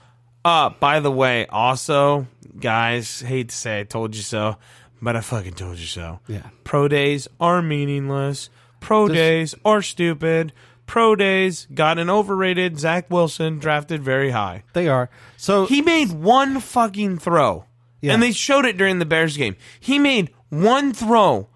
Uh, 0.48 0.70
by 0.80 1.02
the 1.02 1.12
way, 1.12 1.46
also, 1.48 2.26
guys, 2.58 3.20
hate 3.20 3.50
to 3.50 3.56
say 3.56 3.82
I 3.82 3.84
told 3.84 4.16
you 4.16 4.22
so, 4.22 4.56
but 5.02 5.18
I 5.18 5.22
fucking 5.22 5.56
told 5.56 5.78
you 5.78 5.86
so. 5.86 6.22
Yeah. 6.28 6.50
Pro 6.64 6.88
days 6.88 7.28
are 7.40 7.62
meaningless. 7.62 8.50
Pro 8.80 9.10
days 9.10 9.56
are 9.66 9.82
stupid. 9.82 10.54
Pro 10.86 11.18
days 11.18 11.68
got 11.74 12.00
an 12.00 12.10
overrated 12.10 12.80
Zach 12.80 13.12
Wilson 13.12 13.60
drafted 13.60 14.02
very 14.02 14.30
high. 14.30 14.64
They 14.72 14.88
are. 14.88 15.10
So 15.36 15.66
He 15.66 15.82
made 15.82 16.14
one 16.14 16.62
fucking 16.62 17.18
throw. 17.18 17.66
Yeah. 18.00 18.14
And 18.14 18.24
they 18.24 18.32
showed 18.32 18.66
it 18.66 18.78
during 18.78 19.00
the 19.00 19.06
Bears 19.06 19.36
game. 19.36 19.58
He 19.82 20.00
made 20.00 20.32
one 20.48 20.94
throw 20.94 21.50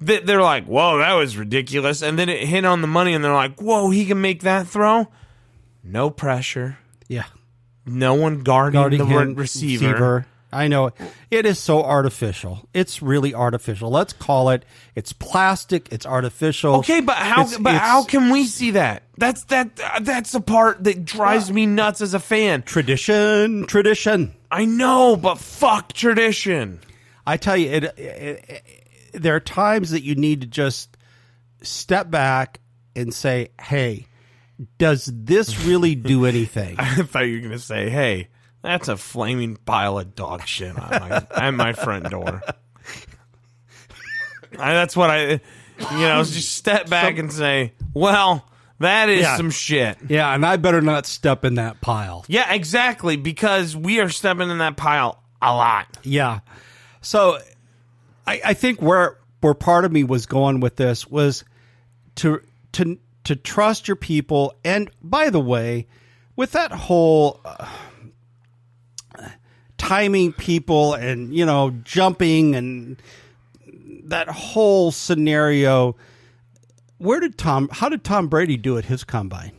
that 0.00 0.26
they're 0.26 0.42
like, 0.42 0.64
whoa, 0.64 0.98
that 0.98 1.12
was 1.12 1.36
ridiculous. 1.36 2.02
And 2.02 2.18
then 2.18 2.28
it 2.28 2.48
hit 2.48 2.64
on 2.64 2.80
the 2.80 2.88
money 2.88 3.14
and 3.14 3.22
they're 3.22 3.32
like, 3.32 3.60
whoa, 3.60 3.90
he 3.90 4.06
can 4.06 4.20
make 4.20 4.42
that 4.42 4.66
throw. 4.66 5.06
No 5.84 6.10
pressure. 6.10 6.78
No 7.86 8.14
one 8.14 8.40
guarding, 8.40 8.80
guarding 8.80 8.98
the 8.98 9.04
him, 9.06 9.34
receiver. 9.34 10.26
I 10.54 10.68
know 10.68 10.90
it 11.30 11.46
is 11.46 11.58
so 11.58 11.82
artificial. 11.82 12.68
It's 12.74 13.00
really 13.00 13.34
artificial. 13.34 13.90
Let's 13.90 14.12
call 14.12 14.50
it. 14.50 14.66
It's 14.94 15.12
plastic. 15.14 15.90
It's 15.90 16.04
artificial. 16.04 16.74
Okay, 16.76 17.00
but 17.00 17.16
how? 17.16 17.42
It's- 17.44 17.56
but 17.58 17.74
it's 17.74 17.82
how 17.82 18.04
can 18.04 18.28
we 18.30 18.44
see 18.44 18.72
that? 18.72 19.02
That's 19.16 19.44
that. 19.44 19.74
That's 20.02 20.32
the 20.32 20.42
part 20.42 20.84
that 20.84 21.06
drives 21.06 21.50
me 21.50 21.64
nuts 21.64 22.02
as 22.02 22.12
a 22.12 22.20
fan. 22.20 22.62
tradition? 22.62 23.66
Tradition. 23.66 24.34
I 24.50 24.66
know, 24.66 25.16
but 25.16 25.38
fuck 25.38 25.94
tradition. 25.94 26.80
I 27.26 27.38
tell 27.38 27.56
you, 27.56 27.70
it, 27.70 27.84
it, 27.84 27.94
it, 27.98 28.62
there 29.14 29.34
are 29.34 29.40
times 29.40 29.92
that 29.92 30.02
you 30.02 30.14
need 30.16 30.42
to 30.42 30.46
just 30.46 30.96
step 31.62 32.10
back 32.10 32.60
and 32.94 33.14
say, 33.14 33.48
"Hey, 33.58 34.06
does 34.78 35.10
this 35.12 35.64
really 35.64 35.94
do 35.94 36.24
anything?" 36.26 36.76
I 36.78 37.02
thought 37.02 37.26
you 37.26 37.36
were 37.36 37.42
gonna 37.42 37.58
say, 37.58 37.90
"Hey, 37.90 38.28
that's 38.62 38.88
a 38.88 38.96
flaming 38.96 39.56
pile 39.56 39.98
of 39.98 40.14
dog 40.14 40.46
shit 40.46 40.78
on 40.78 40.90
my, 40.90 41.26
at 41.34 41.50
my 41.52 41.72
front 41.72 42.10
door." 42.10 42.42
I, 44.58 44.74
that's 44.74 44.96
what 44.96 45.10
I, 45.10 45.24
you 45.30 45.38
know, 45.98 46.22
just 46.24 46.54
step 46.54 46.88
back 46.88 47.18
and 47.18 47.32
say, 47.32 47.72
"Well, 47.94 48.46
that 48.80 49.08
is 49.08 49.22
Yeah. 49.22 49.36
some 49.36 49.50
shit." 49.50 49.96
yeah, 50.08 50.34
and 50.34 50.44
I 50.44 50.56
better 50.56 50.80
not 50.82 51.06
step 51.06 51.44
in 51.44 51.54
that 51.54 51.80
pile. 51.80 52.24
Yeah, 52.28 52.52
exactly, 52.52 53.16
because 53.16 53.76
we 53.76 54.00
are 54.00 54.08
stepping 54.10 54.50
in 54.50 54.58
that 54.58 54.76
pile 54.76 55.22
a 55.40 55.54
lot. 55.54 55.86
Yeah, 56.02 56.40
So 57.00 57.38
I, 58.26 58.40
I 58.44 58.54
think 58.54 58.80
where 58.82 59.18
where 59.40 59.54
part 59.54 59.84
of 59.84 59.90
me 59.92 60.04
was 60.04 60.26
going 60.26 60.60
with 60.60 60.76
this 60.76 61.06
was 61.06 61.44
to 62.16 62.40
to 62.72 62.98
to 63.24 63.36
trust 63.36 63.88
your 63.88 63.96
people. 63.96 64.54
And 64.64 64.90
by 65.02 65.30
the 65.30 65.40
way, 65.40 65.86
with 66.36 66.52
that 66.52 66.72
whole 66.72 67.40
uh, 67.44 67.68
timing 69.78 70.32
people 70.32 70.94
and 70.94 71.34
you 71.34 71.44
know 71.44 71.70
jumping 71.84 72.54
and 72.54 72.96
that 74.04 74.28
whole 74.28 74.90
scenario, 74.90 75.96
where 76.98 77.20
did 77.20 77.38
Tom? 77.38 77.68
How 77.72 77.88
did 77.88 78.04
Tom 78.04 78.28
Brady 78.28 78.56
do 78.56 78.78
at 78.78 78.84
his 78.84 79.04
combine? 79.04 79.52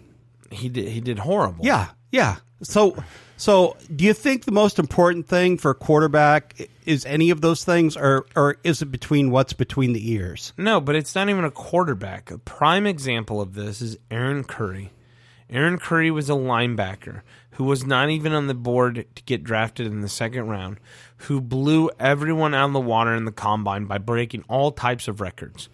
He 0.51 0.69
did. 0.69 0.87
He 0.89 1.01
did 1.01 1.19
horrible. 1.19 1.65
Yeah, 1.65 1.89
yeah. 2.11 2.37
So, 2.61 2.95
so 3.37 3.75
do 3.93 4.05
you 4.05 4.13
think 4.13 4.45
the 4.45 4.51
most 4.51 4.79
important 4.79 5.27
thing 5.27 5.57
for 5.57 5.71
a 5.71 5.75
quarterback 5.75 6.69
is 6.85 7.05
any 7.05 7.29
of 7.29 7.41
those 7.41 7.63
things, 7.63 7.97
or 7.97 8.25
or 8.35 8.57
is 8.63 8.81
it 8.81 8.91
between 8.91 9.31
what's 9.31 9.53
between 9.53 9.93
the 9.93 10.11
ears? 10.11 10.53
No, 10.57 10.79
but 10.79 10.95
it's 10.95 11.15
not 11.15 11.29
even 11.29 11.45
a 11.45 11.51
quarterback. 11.51 12.31
A 12.31 12.37
prime 12.37 12.85
example 12.85 13.41
of 13.41 13.53
this 13.53 13.81
is 13.81 13.97
Aaron 14.11 14.43
Curry. 14.43 14.91
Aaron 15.49 15.77
Curry 15.77 16.09
was 16.09 16.29
a 16.29 16.33
linebacker 16.33 17.21
who 17.51 17.63
was 17.65 17.85
not 17.85 18.09
even 18.09 18.33
on 18.33 18.47
the 18.47 18.53
board 18.53 19.05
to 19.15 19.23
get 19.23 19.43
drafted 19.43 19.85
in 19.85 20.01
the 20.01 20.09
second 20.09 20.47
round, 20.47 20.79
who 21.17 21.39
blew 21.39 21.89
everyone 21.99 22.53
out 22.53 22.67
of 22.67 22.73
the 22.73 22.79
water 22.79 23.13
in 23.13 23.25
the 23.25 23.31
combine 23.31 23.85
by 23.85 23.97
breaking 23.97 24.43
all 24.49 24.71
types 24.71 25.07
of 25.07 25.21
records. 25.21 25.69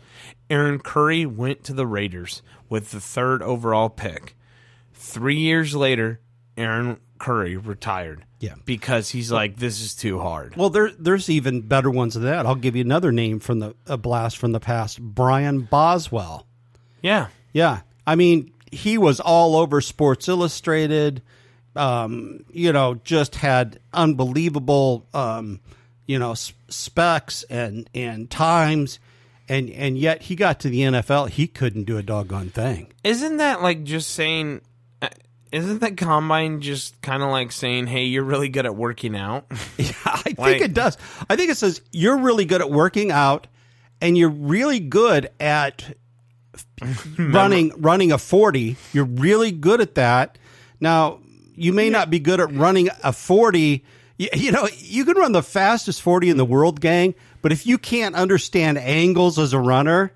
Aaron 0.49 0.79
Curry 0.79 1.25
went 1.25 1.63
to 1.63 1.73
the 1.73 1.87
Raiders 1.87 2.41
with 2.67 2.91
the 2.91 2.99
third 2.99 3.41
overall 3.41 3.89
pick. 3.89 4.35
Three 4.93 5.37
years 5.37 5.75
later, 5.75 6.19
Aaron 6.59 6.99
Curry 7.17 7.57
retired. 7.57 8.25
Yeah. 8.39 8.55
Because 8.65 9.09
he's 9.09 9.31
like, 9.31 9.57
this 9.57 9.81
is 9.81 9.95
too 9.95 10.19
hard. 10.19 10.55
Well, 10.55 10.69
there 10.69 10.91
there's 10.97 11.29
even 11.29 11.61
better 11.61 11.89
ones 11.89 12.13
than 12.13 12.23
that. 12.23 12.45
I'll 12.45 12.55
give 12.55 12.75
you 12.75 12.81
another 12.81 13.11
name 13.11 13.39
from 13.39 13.59
the 13.59 13.75
a 13.87 13.97
blast 13.97 14.37
from 14.37 14.51
the 14.51 14.59
past, 14.59 15.01
Brian 15.01 15.61
Bosworth. 15.61 16.43
Yeah. 17.01 17.27
Yeah, 17.53 17.81
I 18.05 18.15
mean, 18.15 18.51
he 18.71 18.97
was 18.97 19.19
all 19.19 19.55
over 19.55 19.81
Sports 19.81 20.27
Illustrated. 20.27 21.21
Um, 21.75 22.45
you 22.51 22.73
know, 22.73 22.95
just 23.03 23.35
had 23.35 23.79
unbelievable, 23.93 25.07
um, 25.13 25.59
you 26.07 26.19
know, 26.19 26.33
specs 26.33 27.43
and 27.43 27.89
and 27.93 28.29
times, 28.29 28.99
and 29.47 29.69
and 29.69 29.97
yet 29.97 30.23
he 30.23 30.35
got 30.35 30.59
to 30.61 30.69
the 30.69 30.81
NFL, 30.81 31.29
he 31.29 31.47
couldn't 31.47 31.83
do 31.85 31.97
a 31.97 32.03
doggone 32.03 32.49
thing. 32.49 32.91
Isn't 33.03 33.37
that 33.37 33.61
like 33.61 33.83
just 33.83 34.11
saying? 34.11 34.61
Uh, 35.51 35.57
Isn't 35.57 35.79
that 35.79 35.97
combine 35.97 36.61
just 36.61 37.01
kind 37.01 37.23
of 37.23 37.29
like 37.29 37.51
saying, 37.51 37.87
"Hey, 37.87 38.05
you're 38.05 38.23
really 38.23 38.49
good 38.49 38.65
at 38.65 38.75
working 38.75 39.15
out"? 39.15 39.45
Yeah, 39.77 39.91
I 40.05 40.17
think 40.17 40.39
Like- 40.39 40.61
it 40.61 40.73
does. 40.73 40.97
I 41.29 41.35
think 41.35 41.51
it 41.51 41.57
says 41.57 41.81
you're 41.91 42.17
really 42.17 42.45
good 42.45 42.61
at 42.61 42.69
working 42.69 43.11
out, 43.11 43.47
and 44.01 44.17
you're 44.17 44.29
really 44.29 44.79
good 44.79 45.29
at 45.39 45.95
running 47.17 47.71
running 47.77 48.11
a 48.11 48.17
forty. 48.17 48.77
You're 48.93 49.05
really 49.05 49.51
good 49.51 49.81
at 49.81 49.95
that. 49.95 50.37
Now, 50.79 51.19
you 51.55 51.73
may 51.73 51.89
not 51.89 52.09
be 52.09 52.19
good 52.19 52.39
at 52.39 52.51
running 52.53 52.89
a 53.03 53.11
forty. 53.13 53.83
You, 54.17 54.29
you 54.33 54.51
know, 54.51 54.67
you 54.77 55.05
can 55.05 55.17
run 55.17 55.31
the 55.31 55.43
fastest 55.43 56.01
forty 56.01 56.29
in 56.29 56.37
the 56.37 56.45
world, 56.45 56.81
gang. 56.81 57.15
But 57.41 57.51
if 57.51 57.65
you 57.65 57.77
can't 57.77 58.15
understand 58.15 58.77
angles 58.77 59.39
as 59.39 59.53
a 59.53 59.59
runner, 59.59 60.13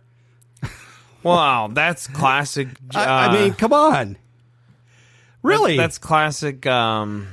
wow, 1.23 1.69
that's 1.71 2.07
classic. 2.07 2.67
I, 2.93 3.05
I 3.05 3.25
uh, 3.27 3.33
mean, 3.33 3.53
come 3.53 3.71
on, 3.73 4.17
really? 5.43 5.77
that's 5.77 5.97
classic. 5.97 6.65
Um, 6.65 7.27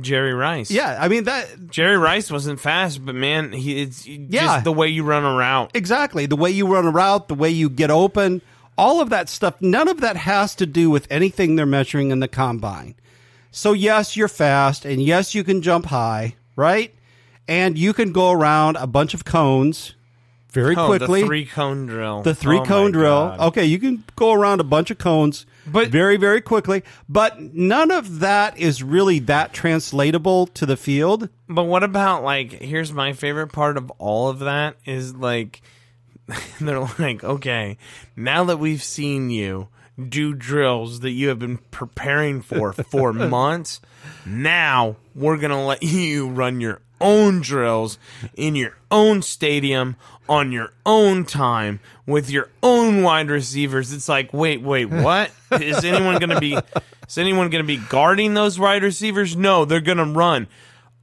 Jerry 0.00 0.34
Rice. 0.34 0.70
yeah. 0.72 0.98
I 1.00 1.06
mean 1.08 1.24
that 1.24 1.70
Jerry 1.70 1.96
Rice 1.96 2.28
wasn't 2.30 2.58
fast, 2.60 3.04
but 3.04 3.14
man, 3.14 3.52
he 3.52 3.80
it's 3.80 4.06
Yeah. 4.06 4.46
just 4.46 4.64
the 4.64 4.72
way 4.72 4.88
you 4.88 5.04
run 5.04 5.24
a 5.24 5.32
route. 5.34 5.70
Exactly. 5.74 6.26
The 6.26 6.34
way 6.36 6.50
you 6.50 6.66
run 6.66 6.84
a 6.84 6.90
route, 6.90 7.28
the 7.28 7.34
way 7.36 7.50
you 7.50 7.70
get 7.70 7.90
open, 7.92 8.42
all 8.76 9.00
of 9.00 9.10
that 9.10 9.28
stuff, 9.28 9.54
none 9.60 9.86
of 9.86 10.00
that 10.00 10.16
has 10.16 10.56
to 10.56 10.66
do 10.66 10.90
with 10.90 11.06
anything 11.10 11.54
they're 11.54 11.64
measuring 11.64 12.10
in 12.10 12.18
the 12.18 12.26
combine. 12.26 12.96
So, 13.52 13.72
yes, 13.72 14.16
you're 14.16 14.26
fast, 14.26 14.84
and 14.84 15.00
yes, 15.00 15.32
you 15.32 15.44
can 15.44 15.62
jump 15.62 15.86
high, 15.86 16.34
right? 16.56 16.92
And 17.46 17.78
you 17.78 17.92
can 17.92 18.10
go 18.10 18.32
around 18.32 18.74
a 18.76 18.88
bunch 18.88 19.14
of 19.14 19.24
cones 19.24 19.94
very 20.54 20.74
Oh, 20.76 20.86
quickly. 20.86 21.20
the 21.20 21.26
three 21.26 21.44
cone 21.44 21.84
drill. 21.86 22.22
The 22.22 22.34
three 22.34 22.58
Oh 22.60 22.64
cone 22.64 22.92
drill. 22.92 23.26
God. 23.36 23.40
Okay, 23.48 23.64
you 23.66 23.78
can 23.78 24.04
go 24.16 24.32
around 24.32 24.60
a 24.60 24.64
bunch 24.64 24.90
of 24.90 24.96
cones 24.98 25.44
But- 25.66 25.88
very, 25.88 26.16
very 26.16 26.40
quickly. 26.40 26.82
But 27.08 27.38
none 27.40 27.90
of 27.90 28.20
that 28.20 28.56
is 28.58 28.82
really 28.82 29.18
that 29.18 29.52
translatable 29.52 30.46
to 30.48 30.64
the 30.64 30.76
field. 30.76 31.28
But 31.48 31.64
what 31.64 31.82
about 31.82 32.22
like? 32.22 32.52
Here's 32.52 32.92
my 32.92 33.12
favorite 33.12 33.48
part 33.48 33.76
of 33.76 33.90
all 33.98 34.28
of 34.30 34.38
that 34.38 34.76
is 34.86 35.14
like, 35.14 35.60
they're 36.60 36.80
like, 36.98 37.22
okay, 37.22 37.76
now 38.16 38.44
that 38.44 38.58
we've 38.58 38.82
seen 38.82 39.28
you 39.30 39.68
do 40.08 40.34
drills 40.34 41.00
that 41.00 41.10
you 41.10 41.28
have 41.28 41.38
been 41.38 41.58
preparing 41.70 42.42
for 42.42 42.72
for 42.72 43.12
months, 43.12 43.80
now 44.26 44.96
we're 45.14 45.36
gonna 45.36 45.64
let 45.64 45.82
you 45.82 46.28
run 46.28 46.60
your 46.60 46.80
own 47.00 47.40
drills 47.40 47.98
in 48.36 48.54
your 48.56 48.76
own 48.90 49.22
stadium 49.22 49.96
on 50.28 50.52
your 50.52 50.72
own 50.86 51.24
time 51.24 51.80
with 52.06 52.30
your 52.30 52.48
own 52.62 53.02
wide 53.02 53.28
receivers. 53.28 53.92
It's 53.92 54.08
like, 54.08 54.32
wait, 54.32 54.62
wait, 54.62 54.84
what? 54.90 55.30
Is 55.52 55.84
anyone 55.84 56.18
gonna 56.18 56.40
be? 56.40 56.56
Is 57.08 57.18
anyone 57.18 57.50
gonna 57.50 57.64
be 57.64 57.76
guarding 57.76 58.34
those 58.34 58.58
wide 58.58 58.82
receivers? 58.82 59.36
No, 59.36 59.64
they're 59.64 59.80
gonna 59.80 60.04
run. 60.04 60.48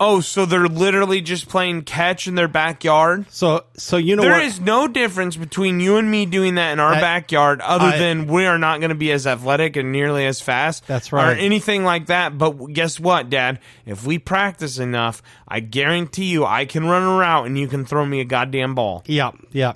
Oh, 0.04 0.20
so 0.20 0.48
they're 0.48 0.68
literally 0.68 1.22
just 1.22 1.48
playing 1.48 1.84
catch 1.84 2.28
in 2.28 2.34
their 2.34 2.48
backyard? 2.48 3.28
So, 3.30 3.66
so 3.78 3.98
you 3.98 4.16
know 4.16 4.24
There 4.24 4.32
what? 4.32 4.42
is 4.42 4.60
no 4.60 4.88
difference 4.88 5.36
between 5.36 5.80
you 5.80 5.98
and 5.98 6.10
me 6.10 6.26
doing 6.26 6.56
that 6.56 6.72
in 6.72 6.80
our 6.80 6.94
backyard 6.94 7.62
other 7.62 7.86
I- 7.86 7.98
than 8.00 8.26
we 8.26 8.48
are 8.48 8.58
not 8.58 8.80
going 8.80 8.90
to 8.90 8.96
be 8.96 9.12
as 9.12 9.28
athletic 9.28 9.76
and 9.76 9.92
nearly 9.92 10.26
as 10.26 10.42
fast. 10.42 10.88
That's 10.88 11.14
right. 11.14 11.38
Or 11.38 11.40
anything 11.40 11.84
like 11.84 12.08
that. 12.08 12.36
But 12.36 12.54
guess 12.74 13.00
what, 13.00 13.30
Dad? 13.30 13.60
If 13.86 14.04
we 14.04 14.18
practice 14.18 14.80
enough, 14.80 15.22
I 15.48 15.60
guarantee 15.60 16.26
you 16.26 16.46
I 16.46 16.66
can 16.66 16.86
run 16.88 17.04
a 17.04 17.18
route 17.20 17.46
and 17.46 17.56
you 17.56 17.68
can 17.68 17.86
throw 17.86 18.04
me 18.04 18.22
a 18.22 18.26
goddamn 18.26 18.74
ball. 18.74 19.04
Yeah, 19.06 19.32
yeah, 19.52 19.74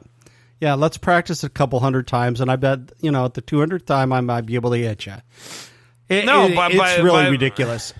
yeah. 0.59 0.73
Let's 0.73 0.97
practice 0.97 1.43
a 1.43 1.49
couple 1.49 1.79
hundred 1.81 2.07
times, 2.07 2.41
and 2.41 2.49
I 2.49 2.55
bet 2.55 2.79
you 2.99 3.11
know 3.11 3.25
at 3.25 3.35
the 3.35 3.41
two 3.41 3.59
hundredth 3.59 3.85
time 3.85 4.11
I 4.11 4.21
might 4.21 4.47
be 4.47 4.55
able 4.55 4.71
to 4.71 4.77
hit 4.77 5.05
you. 5.05 5.13
It, 6.09 6.25
No, 6.25 6.45
it- 6.47 6.55
but- 6.55 6.71
it's 6.71 6.79
but- 6.79 7.03
really 7.03 7.25
but- 7.25 7.31
ridiculous. 7.31 7.93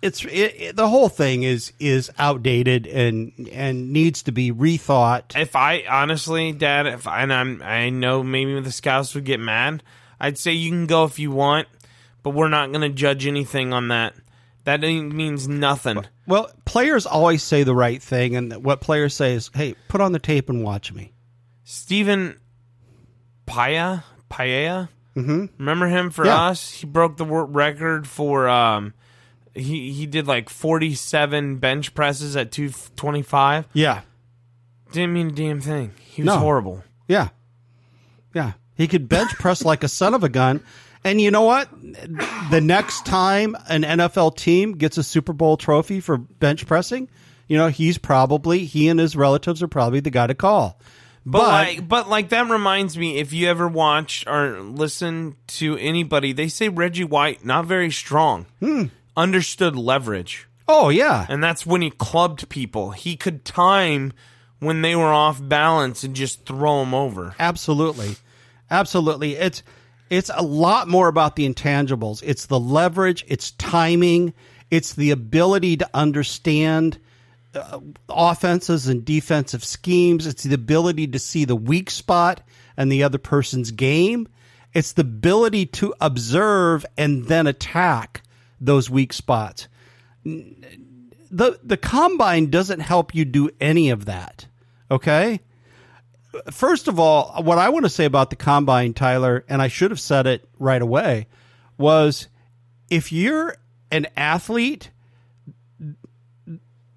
It's 0.00 0.24
it, 0.24 0.28
it, 0.30 0.76
the 0.76 0.88
whole 0.88 1.08
thing 1.08 1.42
is 1.42 1.72
is 1.80 2.10
outdated 2.18 2.86
and 2.86 3.48
and 3.52 3.92
needs 3.92 4.22
to 4.24 4.32
be 4.32 4.52
rethought. 4.52 5.34
If 5.36 5.56
I 5.56 5.82
honestly, 5.90 6.52
Dad, 6.52 6.86
if 6.86 7.06
I, 7.08 7.22
and 7.22 7.32
I'm, 7.32 7.62
I 7.62 7.90
know 7.90 8.22
maybe 8.22 8.60
the 8.60 8.70
scouts 8.70 9.14
would 9.16 9.24
get 9.24 9.40
mad. 9.40 9.82
I'd 10.20 10.38
say 10.38 10.52
you 10.52 10.70
can 10.70 10.86
go 10.86 11.04
if 11.04 11.18
you 11.18 11.30
want, 11.32 11.66
but 12.22 12.30
we're 12.30 12.48
not 12.48 12.70
going 12.70 12.82
to 12.82 12.88
judge 12.90 13.26
anything 13.26 13.72
on 13.72 13.88
that. 13.88 14.14
That 14.64 14.82
means 14.82 15.48
nothing. 15.48 16.04
Well, 16.26 16.50
players 16.64 17.06
always 17.06 17.42
say 17.42 17.62
the 17.64 17.74
right 17.74 18.02
thing, 18.02 18.36
and 18.36 18.62
what 18.64 18.80
players 18.80 19.14
say 19.14 19.34
is, 19.34 19.50
"Hey, 19.54 19.74
put 19.88 20.00
on 20.00 20.12
the 20.12 20.18
tape 20.20 20.48
and 20.48 20.62
watch 20.62 20.92
me." 20.92 21.12
Stephen 21.64 22.38
Paea, 23.46 24.04
Paella. 24.30 24.88
Mm-hmm. 25.16 25.46
Remember 25.58 25.88
him 25.88 26.10
for 26.10 26.24
Yeah. 26.24 26.46
us? 26.48 26.70
He 26.70 26.86
broke 26.86 27.16
the 27.16 27.26
record 27.26 28.06
for. 28.06 28.48
Um, 28.48 28.94
he 29.58 29.92
he 29.92 30.06
did 30.06 30.26
like 30.26 30.48
forty 30.48 30.94
seven 30.94 31.56
bench 31.56 31.94
presses 31.94 32.36
at 32.36 32.50
two 32.52 32.70
twenty 32.96 33.22
five. 33.22 33.66
Yeah, 33.72 34.02
Didn't 34.92 35.12
mean 35.12 35.28
a 35.28 35.32
damn 35.32 35.60
thing. 35.60 35.92
He 36.00 36.22
was 36.22 36.26
No. 36.26 36.38
horrible. 36.38 36.82
yeah, 37.06 37.28
yeah. 38.34 38.52
He 38.76 38.86
could 38.86 39.08
bench 39.08 39.34
press 39.34 39.64
like 39.64 39.82
a 39.82 39.88
son 39.88 40.14
of 40.14 40.22
a 40.24 40.28
gun. 40.28 40.60
And 41.04 41.20
you 41.20 41.30
know 41.30 41.42
what? 41.42 41.68
The 42.50 42.60
next 42.60 43.06
time 43.06 43.56
an 43.68 43.82
NFL 43.82 44.36
team 44.36 44.72
gets 44.76 44.98
a 44.98 45.02
Super 45.02 45.32
Bowl 45.32 45.56
trophy 45.56 46.00
for 46.00 46.16
bench 46.18 46.66
pressing, 46.66 47.08
you 47.46 47.56
know, 47.56 47.68
he's 47.68 47.98
probably 47.98 48.64
he 48.64 48.88
and 48.88 48.98
his 49.00 49.14
relatives 49.16 49.62
are 49.62 49.68
probably 49.68 50.00
the 50.00 50.10
guy 50.10 50.26
to 50.26 50.34
call. 50.34 50.80
But, 51.24 51.42
like, 51.48 51.88
but 51.88 52.08
like 52.08 52.30
that 52.30 52.48
reminds 52.50 52.96
me, 52.98 53.18
if 53.18 53.32
you 53.32 53.48
ever 53.48 53.68
watch 53.68 54.24
or 54.26 54.60
listen 54.60 55.36
to 55.48 55.76
anybody, 55.76 56.32
they 56.32 56.48
say 56.48 56.68
Reggie 56.68 57.04
White 57.04 57.44
not 57.44 57.66
very 57.66 57.90
strong, 57.90 58.46
hmm. 58.60 58.84
Understood 59.18 59.76
leverage, 59.76 60.48
oh 60.66 60.88
yeah, 60.88 61.26
and 61.28 61.42
that's 61.42 61.66
when 61.66 61.82
he 61.82 61.90
clubbed 61.90 62.48
people. 62.48 62.92
He 62.92 63.16
could 63.16 63.44
time 63.44 64.12
when 64.60 64.82
they 64.82 64.96
were 64.96 65.12
off 65.12 65.40
balance 65.46 66.04
and 66.04 66.16
just 66.16 66.46
throw 66.46 66.80
them 66.80 66.94
over. 66.94 67.34
Absolutely. 67.38 68.16
Absolutely. 68.70 69.36
It's 69.36 69.62
it's 70.10 70.30
a 70.34 70.42
lot 70.42 70.88
more 70.88 71.08
about 71.08 71.36
the 71.36 71.48
intangibles. 71.48 72.22
It's 72.24 72.46
the 72.46 72.58
leverage, 72.58 73.24
it's 73.28 73.50
timing, 73.52 74.32
it's 74.70 74.94
the 74.94 75.10
ability 75.10 75.78
to 75.78 75.90
understand 75.92 76.98
uh, 77.54 77.80
offenses 78.08 78.88
and 78.88 79.04
defensive 79.04 79.64
schemes, 79.64 80.26
it's 80.26 80.42
the 80.44 80.54
ability 80.54 81.08
to 81.08 81.18
see 81.18 81.44
the 81.44 81.56
weak 81.56 81.90
spot 81.90 82.40
and 82.76 82.90
the 82.90 83.02
other 83.02 83.18
person's 83.18 83.70
game. 83.70 84.28
It's 84.74 84.92
the 84.92 85.02
ability 85.02 85.66
to 85.66 85.94
observe 86.00 86.84
and 86.96 87.24
then 87.24 87.46
attack 87.46 88.22
those 88.60 88.90
weak 88.90 89.12
spots 89.12 89.68
the 91.30 91.58
the 91.62 91.76
combine 91.76 92.50
doesn't 92.50 92.80
help 92.80 93.14
you 93.14 93.24
do 93.24 93.50
any 93.60 93.90
of 93.90 94.06
that. 94.06 94.46
Okay? 94.90 95.40
First 96.50 96.88
of 96.88 96.98
all, 96.98 97.42
what 97.42 97.58
I 97.58 97.70
want 97.70 97.84
to 97.84 97.90
say 97.90 98.04
about 98.04 98.30
the 98.30 98.36
combine, 98.36 98.94
Tyler, 98.94 99.44
and 99.48 99.60
I 99.62 99.68
should 99.68 99.90
have 99.90 100.00
said 100.00 100.26
it 100.26 100.48
right 100.58 100.80
away, 100.80 101.26
was 101.76 102.28
if 102.90 103.12
you're 103.12 103.56
an 103.90 104.06
athlete, 104.16 104.90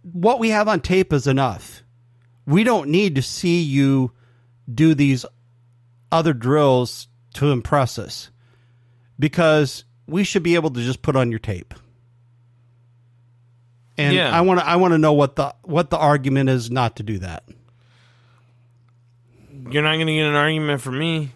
what 0.02 0.40
we 0.40 0.50
have 0.50 0.68
on 0.68 0.82
tape 0.82 1.14
is 1.14 1.28
enough. 1.28 1.84
We 2.46 2.64
don't 2.64 2.90
need 2.90 3.16
to 3.16 3.22
see 3.22 3.62
you 3.62 4.12
do 4.72 4.94
these 4.94 5.26
other 6.12 6.34
drills 6.34 7.08
to 7.36 7.52
impress 7.52 7.98
us 7.98 8.30
because 9.18 9.86
we 10.12 10.24
should 10.24 10.44
be 10.44 10.56
able 10.56 10.70
to 10.70 10.82
just 10.82 11.02
put 11.02 11.16
on 11.16 11.32
your 11.32 11.40
tape. 11.40 11.74
And 13.98 14.16
Yeah. 14.16 14.36
I 14.36 14.42
want 14.42 14.60
to 14.60 14.68
I 14.68 14.76
want 14.76 14.94
to 14.94 14.98
know 14.98 15.14
what 15.14 15.36
the 15.36 15.56
what 15.64 15.90
the 15.90 15.98
argument 15.98 16.50
is 16.50 16.70
not 16.70 16.98
to 16.98 17.04
do 17.04 17.20
that. 17.20 17.44
You're 19.70 19.84
not 19.84 19.96
going 19.96 20.08
to 20.08 20.14
get 20.14 20.26
an 20.26 20.36
argument 20.36 20.82
from 20.82 21.00
me. 21.00 21.32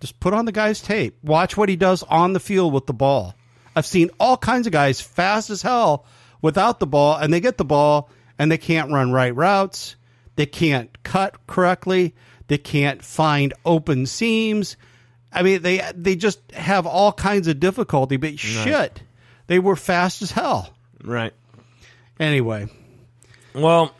Just 0.00 0.20
put 0.20 0.32
on 0.32 0.44
the 0.44 0.52
guy's 0.52 0.80
tape. 0.80 1.16
Watch 1.24 1.56
what 1.56 1.68
he 1.68 1.76
does 1.76 2.04
on 2.04 2.32
the 2.32 2.40
field 2.40 2.72
with 2.72 2.86
the 2.86 2.92
ball. 2.92 3.34
I've 3.74 3.86
seen 3.86 4.10
all 4.20 4.36
kinds 4.36 4.66
of 4.66 4.72
guys 4.72 5.00
fast 5.00 5.50
as 5.50 5.62
hell 5.62 6.04
without 6.40 6.78
the 6.78 6.86
ball, 6.86 7.16
and 7.16 7.32
they 7.32 7.40
get 7.40 7.56
the 7.58 7.64
ball 7.64 8.10
and 8.38 8.50
they 8.52 8.58
can't 8.58 8.92
run 8.92 9.10
right 9.12 9.34
routes. 9.34 9.96
They 10.36 10.46
can't 10.46 11.02
cut 11.02 11.46
correctly. 11.48 12.14
They 12.46 12.58
can't 12.58 13.04
find 13.04 13.52
open 13.64 14.06
seams. 14.06 14.76
I 15.38 15.42
mean, 15.42 15.62
they 15.62 15.82
they 15.94 16.16
just 16.16 16.40
have 16.52 16.86
all 16.86 17.12
kinds 17.12 17.46
of 17.48 17.60
difficulty. 17.60 18.16
But 18.16 18.38
shit, 18.38 19.02
they 19.46 19.58
were 19.58 19.76
fast 19.76 20.20
as 20.22 20.30
hell. 20.32 20.70
Right. 21.04 21.32
Anyway, 22.20 22.66
Well, 23.54 23.94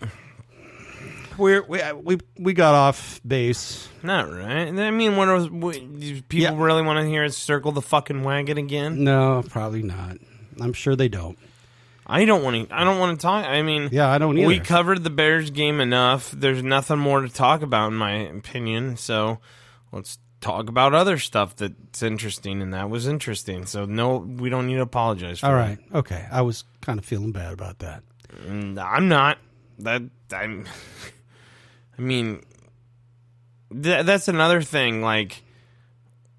we're, 1.37 1.63
we 1.63 1.81
we 2.03 2.19
we 2.39 2.53
got 2.53 2.75
off 2.75 3.21
base. 3.27 3.89
not 4.03 4.31
right. 4.33 4.69
I 4.69 4.91
mean, 4.91 5.17
what 5.17 5.27
do 5.27 6.23
people 6.23 6.57
Yeah. 6.57 6.63
really 6.63 6.83
want 6.83 6.99
to 7.01 7.07
hear 7.09 7.25
us 7.25 7.37
circle 7.37 7.71
the 7.73 7.83
fucking 7.83 8.25
wagon 8.25 8.59
again? 8.59 9.05
No, 9.05 9.45
probably 9.49 9.83
not. 9.83 10.17
I'm 10.61 10.73
sure 10.73 10.97
they 10.97 11.09
don't. 11.09 11.39
I 12.05 12.25
don't 12.25 12.43
want 12.43 12.69
to. 12.69 12.75
I 12.75 12.83
don't 12.85 12.99
want 12.99 13.21
to 13.21 13.23
talk. 13.23 13.45
I 13.47 13.63
mean, 13.63 13.91
Yeah, 13.93 14.09
I 14.09 14.19
don't 14.19 14.37
either. 14.39 14.49
We 14.49 14.59
covered 14.61 15.05
the 15.05 15.11
Bears 15.11 15.51
game 15.51 15.79
enough. 15.81 16.31
There's 16.33 16.63
nothing 16.63 16.99
more 16.99 17.21
to 17.21 17.29
talk 17.29 17.63
about, 17.63 17.89
in 17.93 17.95
my 17.99 18.13
opinion. 18.13 18.97
So 18.97 19.39
let's 19.93 20.19
talk 20.41 20.69
about 20.69 20.95
other 20.95 21.19
stuff 21.19 21.57
that's 21.57 22.03
interesting, 22.03 22.63
and 22.63 22.75
that 22.75 22.91
was 22.91 23.07
interesting. 23.07 23.67
So 23.67 23.85
no, 23.85 24.19
we 24.19 24.51
don't 24.51 24.67
need 24.67 24.77
to 24.77 24.83
apologize. 24.83 25.41
For 25.41 25.47
All 25.47 25.53
that. 25.53 25.79
Okay. 25.95 26.27
I 26.31 26.43
was 26.43 26.65
kind 26.81 26.99
of 26.99 27.05
feeling 27.05 27.33
bad 27.33 27.53
about 27.53 27.81
that. 27.81 28.03
Mm, 28.47 28.79
I'm 28.83 29.09
not. 29.09 29.39
That 29.81 30.03
I'm. 30.33 30.67
I 31.99 32.01
mean, 32.01 32.43
th- 33.71 34.07
that's 34.07 34.29
another 34.29 34.63
thing. 34.63 35.03
Like, 35.03 35.43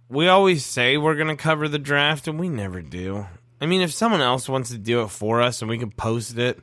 we 0.07 0.27
always 0.27 0.65
say 0.65 0.97
we're 0.97 1.15
going 1.15 1.27
to 1.27 1.35
cover 1.35 1.67
the 1.67 1.79
draft, 1.79 2.27
and 2.27 2.39
we 2.39 2.47
never 2.49 2.81
do. 2.81 3.27
I 3.61 3.65
mean, 3.65 3.81
if 3.81 3.91
someone 3.91 4.21
else 4.21 4.47
wants 4.47 4.69
to 4.69 4.77
do 4.77 5.01
it 5.01 5.09
for 5.09 5.41
us 5.41 5.61
and 5.61 5.69
we 5.69 5.77
can 5.77 5.91
post 5.91 6.37
it, 6.37 6.59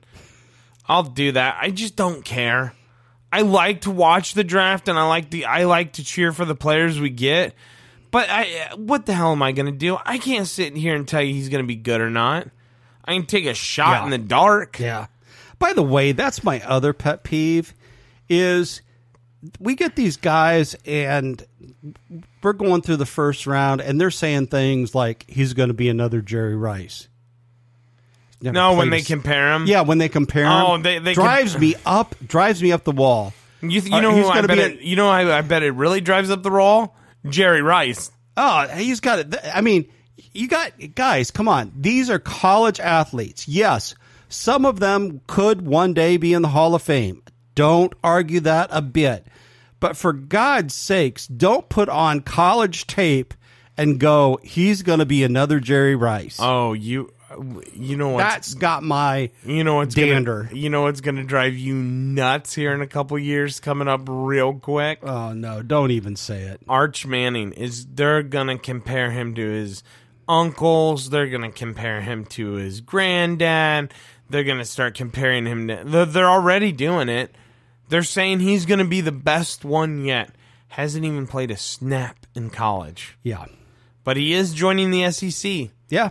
I'll 0.88 1.02
do 1.02 1.32
that. 1.32 1.58
I 1.60 1.70
just 1.70 1.94
don't 1.94 2.24
care. 2.24 2.72
I 3.36 3.42
like 3.42 3.82
to 3.82 3.90
watch 3.90 4.32
the 4.34 4.44
draft, 4.44 4.88
and 4.88 4.98
I 4.98 5.06
like 5.08 5.30
the 5.30 5.44
I 5.44 5.64
like 5.64 5.92
to 5.94 6.04
cheer 6.04 6.32
for 6.32 6.44
the 6.44 6.54
players 6.54 6.98
we 6.98 7.10
get. 7.10 7.54
But 8.10 8.28
I, 8.30 8.70
what 8.76 9.04
the 9.04 9.12
hell 9.12 9.32
am 9.32 9.42
I 9.42 9.52
going 9.52 9.66
to 9.66 9.72
do? 9.78 9.98
I 10.06 10.16
can't 10.18 10.46
sit 10.46 10.74
here 10.76 10.94
and 10.94 11.06
tell 11.06 11.20
you 11.20 11.34
he's 11.34 11.48
going 11.50 11.62
to 11.62 11.66
be 11.66 11.76
good 11.76 12.00
or 12.00 12.08
not. 12.08 12.48
I 13.04 13.12
can 13.12 13.26
take 13.26 13.44
a 13.44 13.52
shot 13.52 13.98
Yeah. 14.00 14.04
in 14.04 14.10
the 14.10 14.18
dark. 14.18 14.78
Yeah. 14.78 15.06
By 15.58 15.72
the 15.74 15.82
way, 15.82 16.12
that's 16.12 16.42
my 16.42 16.60
other 16.62 16.92
pet 16.92 17.24
peeve 17.24 17.74
is 18.28 18.80
we 19.60 19.74
get 19.74 19.96
these 19.96 20.16
guys 20.16 20.74
and 20.86 21.44
we're 22.42 22.52
going 22.54 22.82
through 22.82 22.96
the 22.96 23.06
first 23.06 23.46
round 23.46 23.80
and 23.82 24.00
they're 24.00 24.10
saying 24.10 24.46
things 24.46 24.94
like 24.94 25.24
he's 25.28 25.52
going 25.52 25.68
to 25.68 25.74
be 25.74 25.88
another 25.88 26.22
Jerry 26.22 26.56
Rice. 26.56 27.08
No, 28.42 28.74
when 28.74 28.90
they 28.90 29.02
compare 29.02 29.52
him. 29.54 29.66
Yeah, 29.66 29.80
when 29.82 29.98
they 29.98 30.08
compare 30.08 30.44
him. 30.44 30.52
Oh, 30.52 30.78
they- 30.78 30.98
they 30.98 31.14
drives 31.14 31.52
com- 31.52 31.60
me 31.60 31.74
up, 31.86 32.14
drives 32.26 32.62
me 32.62 32.72
up 32.72 32.84
the 32.84 32.92
wall. 32.92 33.32
You, 33.62 33.80
th- 33.80 33.86
you 33.86 33.94
Uh, 33.94 34.00
know 34.02 34.14
he's 34.14 34.24
who 34.26 34.30
I 34.30 34.40
bet 34.42 34.56
be 34.56 34.62
it, 34.62 34.80
a- 34.80 34.86
you 34.86 34.96
know 34.96 35.08
I, 35.08 35.38
I 35.38 35.40
bet 35.40 35.62
it 35.62 35.70
really 35.72 36.00
drives 36.00 36.30
up 36.30 36.42
the 36.42 36.50
wall. 36.50 36.94
Jerry 37.28 37.62
Rice. 37.62 38.10
Oh, 38.36 38.66
he's 38.68 39.00
got 39.00 39.18
it. 39.20 39.34
I 39.54 39.62
mean, 39.62 39.86
you 40.32 40.46
got 40.48 40.72
guys. 40.94 41.30
Come 41.30 41.48
on, 41.48 41.72
these 41.74 42.10
are 42.10 42.18
college 42.18 42.78
athletes. 42.78 43.48
Yes, 43.48 43.94
some 44.28 44.66
of 44.66 44.78
them 44.78 45.22
could 45.26 45.62
one 45.62 45.94
day 45.94 46.18
be 46.18 46.32
in 46.34 46.42
the 46.42 46.48
Hall 46.48 46.74
of 46.74 46.82
Fame. 46.82 47.22
Don't 47.54 47.94
argue 48.04 48.40
that 48.40 48.68
a 48.70 48.82
bit. 48.82 49.26
But 49.80 49.96
for 49.96 50.12
God's 50.12 50.74
sakes, 50.74 51.26
don't 51.26 51.68
put 51.68 51.88
on 51.88 52.20
college 52.20 52.86
tape 52.86 53.32
and 53.78 53.98
go. 53.98 54.38
He's 54.42 54.82
going 54.82 54.98
to 55.00 55.06
be 55.06 55.22
another 55.24 55.58
Jerry 55.60 55.94
Rice. 55.96 56.36
Oh, 56.38 56.74
you 56.74 57.10
you 57.74 57.96
know 57.96 58.10
what's 58.10 58.24
That's 58.24 58.54
got 58.54 58.82
my 58.82 59.30
you 59.44 59.64
know 59.64 59.76
what's 59.76 59.94
dander. 59.94 60.44
Gonna, 60.44 60.56
you 60.56 60.70
know 60.70 60.82
what's 60.82 61.00
going 61.00 61.16
to 61.16 61.24
drive 61.24 61.56
you 61.56 61.74
nuts 61.74 62.54
here 62.54 62.72
in 62.72 62.80
a 62.80 62.86
couple 62.86 63.18
years 63.18 63.60
coming 63.60 63.88
up 63.88 64.02
real 64.08 64.54
quick. 64.54 65.00
Oh 65.02 65.32
no! 65.32 65.62
Don't 65.62 65.90
even 65.90 66.16
say 66.16 66.42
it. 66.42 66.60
Arch 66.68 67.06
Manning 67.06 67.52
is 67.52 67.86
they're 67.86 68.22
going 68.22 68.48
to 68.48 68.58
compare 68.58 69.10
him 69.10 69.34
to 69.34 69.46
his 69.48 69.82
uncles, 70.28 71.10
they're 71.10 71.28
going 71.28 71.42
to 71.42 71.56
compare 71.56 72.00
him 72.00 72.24
to 72.26 72.52
his 72.52 72.80
granddad. 72.80 73.92
They're 74.28 74.44
going 74.44 74.58
to 74.58 74.64
start 74.64 74.94
comparing 74.96 75.46
him 75.46 75.68
to 75.68 75.82
they're, 75.84 76.04
they're 76.06 76.28
already 76.30 76.72
doing 76.72 77.08
it. 77.08 77.34
They're 77.88 78.02
saying 78.02 78.40
he's 78.40 78.66
going 78.66 78.80
to 78.80 78.84
be 78.84 79.00
the 79.00 79.12
best 79.12 79.64
one 79.64 80.04
yet. 80.04 80.30
Hasn't 80.68 81.04
even 81.04 81.26
played 81.28 81.52
a 81.52 81.56
snap 81.56 82.26
in 82.34 82.50
college. 82.50 83.16
Yeah, 83.22 83.46
But 84.02 84.16
he 84.16 84.34
is 84.34 84.52
joining 84.52 84.90
the 84.90 85.10
SEC. 85.12 85.70
yeah, 85.88 86.10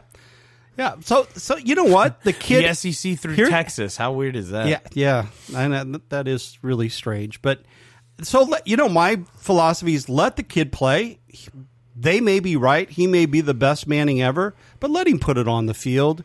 yeah. 0.78 0.95
So, 1.01 1.28
so 1.36 1.57
you 1.57 1.76
know 1.76 1.86
what? 1.86 2.23
The 2.23 2.34
kid. 2.47 2.65
the 2.69 2.73
SEC 2.73 3.17
through 3.19 3.34
Here- 3.34 3.49
Texas. 3.49 3.97
How 3.97 4.11
weird 4.11 4.36
is 4.36 4.49
that? 4.51 4.67
Yeah, 4.67 4.80
yeah, 4.93 5.67
know 5.67 5.99
that 6.09 6.28
is 6.28 6.57
really 6.61 6.89
strange. 6.89 7.41
But 7.41 7.61
so 8.21 8.43
let, 8.43 8.67
you 8.67 8.78
know, 8.78 8.89
my 8.89 9.21
philosophy 9.38 9.93
is 9.95 10.09
let 10.09 10.36
the 10.36 10.43
kid 10.43 10.71
play. 10.71 11.19
They 11.95 12.19
may 12.19 12.39
be 12.39 12.55
right. 12.57 12.89
He 12.89 13.07
may 13.07 13.26
be 13.26 13.41
the 13.41 13.53
best 13.53 13.88
Manning 13.88 14.21
ever, 14.21 14.53
but 14.80 14.91
let 14.91 15.07
him 15.07 15.19
put 15.19 15.38
it 15.38 15.47
on 15.47 15.65
the 15.65 15.73
field. 15.73 16.23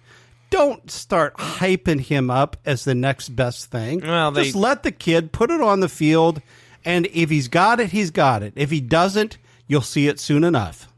Don't 0.50 0.90
start 0.90 1.36
hyping 1.36 2.00
him 2.00 2.28
up 2.28 2.56
as 2.64 2.82
the 2.84 2.94
next 2.94 3.28
best 3.30 3.70
thing. 3.70 4.00
Well, 4.00 4.32
they- 4.32 4.44
Just 4.44 4.56
let 4.56 4.82
the 4.82 4.90
kid 4.92 5.30
put 5.32 5.50
it 5.50 5.60
on 5.60 5.78
the 5.80 5.88
field, 5.88 6.42
and 6.84 7.06
if 7.12 7.30
he's 7.30 7.46
got 7.46 7.78
it, 7.78 7.90
he's 7.92 8.10
got 8.10 8.42
it. 8.42 8.52
If 8.56 8.70
he 8.70 8.80
doesn't, 8.80 9.38
you'll 9.68 9.80
see 9.82 10.08
it 10.08 10.18
soon 10.18 10.42
enough. 10.42 10.88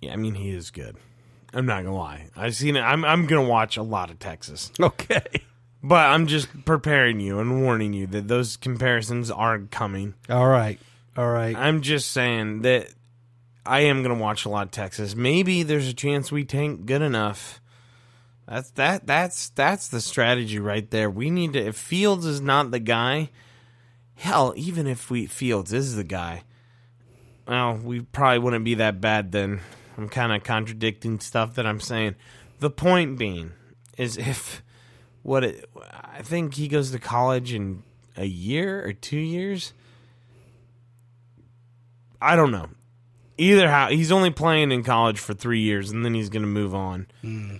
Yeah, 0.00 0.14
I 0.14 0.16
mean 0.16 0.34
he 0.36 0.50
is 0.50 0.70
good. 0.70 0.96
I'm 1.54 1.66
not 1.66 1.84
gonna 1.84 1.96
lie. 1.96 2.28
I've 2.36 2.54
seen 2.56 2.76
it. 2.76 2.80
I'm 2.80 3.04
I'm 3.04 3.26
gonna 3.26 3.48
watch 3.48 3.76
a 3.76 3.82
lot 3.82 4.10
of 4.10 4.18
Texas, 4.18 4.72
Okay. 4.80 5.22
but 5.82 6.06
I'm 6.06 6.26
just 6.26 6.48
preparing 6.64 7.20
you 7.20 7.38
and 7.38 7.62
warning 7.62 7.92
you 7.92 8.06
that 8.08 8.28
those 8.28 8.56
comparisons 8.56 9.30
are 9.30 9.58
coming. 9.60 10.14
All 10.28 10.48
right. 10.48 10.78
All 11.16 11.28
right. 11.30 11.56
I'm 11.56 11.80
just 11.82 12.10
saying 12.10 12.62
that 12.62 12.88
I 13.64 13.80
am 13.82 14.02
gonna 14.02 14.16
watch 14.18 14.44
a 14.44 14.48
lot 14.48 14.66
of 14.66 14.70
Texas. 14.72 15.14
Maybe 15.14 15.62
there's 15.62 15.88
a 15.88 15.94
chance 15.94 16.32
we 16.32 16.44
tank 16.44 16.86
good 16.86 17.02
enough. 17.02 17.60
That's 18.48 18.70
that. 18.72 19.06
That's 19.06 19.48
that's 19.50 19.88
the 19.88 20.00
strategy 20.00 20.58
right 20.58 20.90
there. 20.90 21.08
We 21.08 21.30
need 21.30 21.52
to. 21.54 21.60
If 21.66 21.76
Fields 21.76 22.26
is 22.26 22.40
not 22.40 22.72
the 22.72 22.78
guy, 22.80 23.30
hell, 24.16 24.52
even 24.56 24.86
if 24.86 25.08
we 25.10 25.24
Fields 25.26 25.72
is 25.72 25.96
the 25.96 26.04
guy, 26.04 26.42
well, 27.48 27.74
we 27.76 28.00
probably 28.00 28.40
wouldn't 28.40 28.64
be 28.64 28.74
that 28.74 29.00
bad 29.00 29.32
then. 29.32 29.60
I'm 29.96 30.08
kind 30.08 30.32
of 30.32 30.42
contradicting 30.42 31.20
stuff 31.20 31.54
that 31.54 31.66
I'm 31.66 31.80
saying. 31.80 32.16
The 32.60 32.70
point 32.70 33.18
being 33.18 33.52
is 33.96 34.16
if 34.16 34.62
what 35.22 35.44
it, 35.44 35.68
I 36.14 36.22
think 36.22 36.54
he 36.54 36.68
goes 36.68 36.90
to 36.90 36.98
college 36.98 37.52
in 37.52 37.82
a 38.16 38.24
year 38.24 38.84
or 38.86 38.92
two 38.92 39.18
years. 39.18 39.72
I 42.20 42.36
don't 42.36 42.50
know. 42.50 42.68
Either 43.36 43.68
how 43.68 43.88
he's 43.88 44.12
only 44.12 44.30
playing 44.30 44.70
in 44.70 44.84
college 44.84 45.18
for 45.18 45.34
three 45.34 45.60
years 45.60 45.90
and 45.90 46.04
then 46.04 46.14
he's 46.14 46.28
going 46.28 46.42
to 46.42 46.48
move 46.48 46.74
on, 46.74 47.06
hmm. 47.20 47.56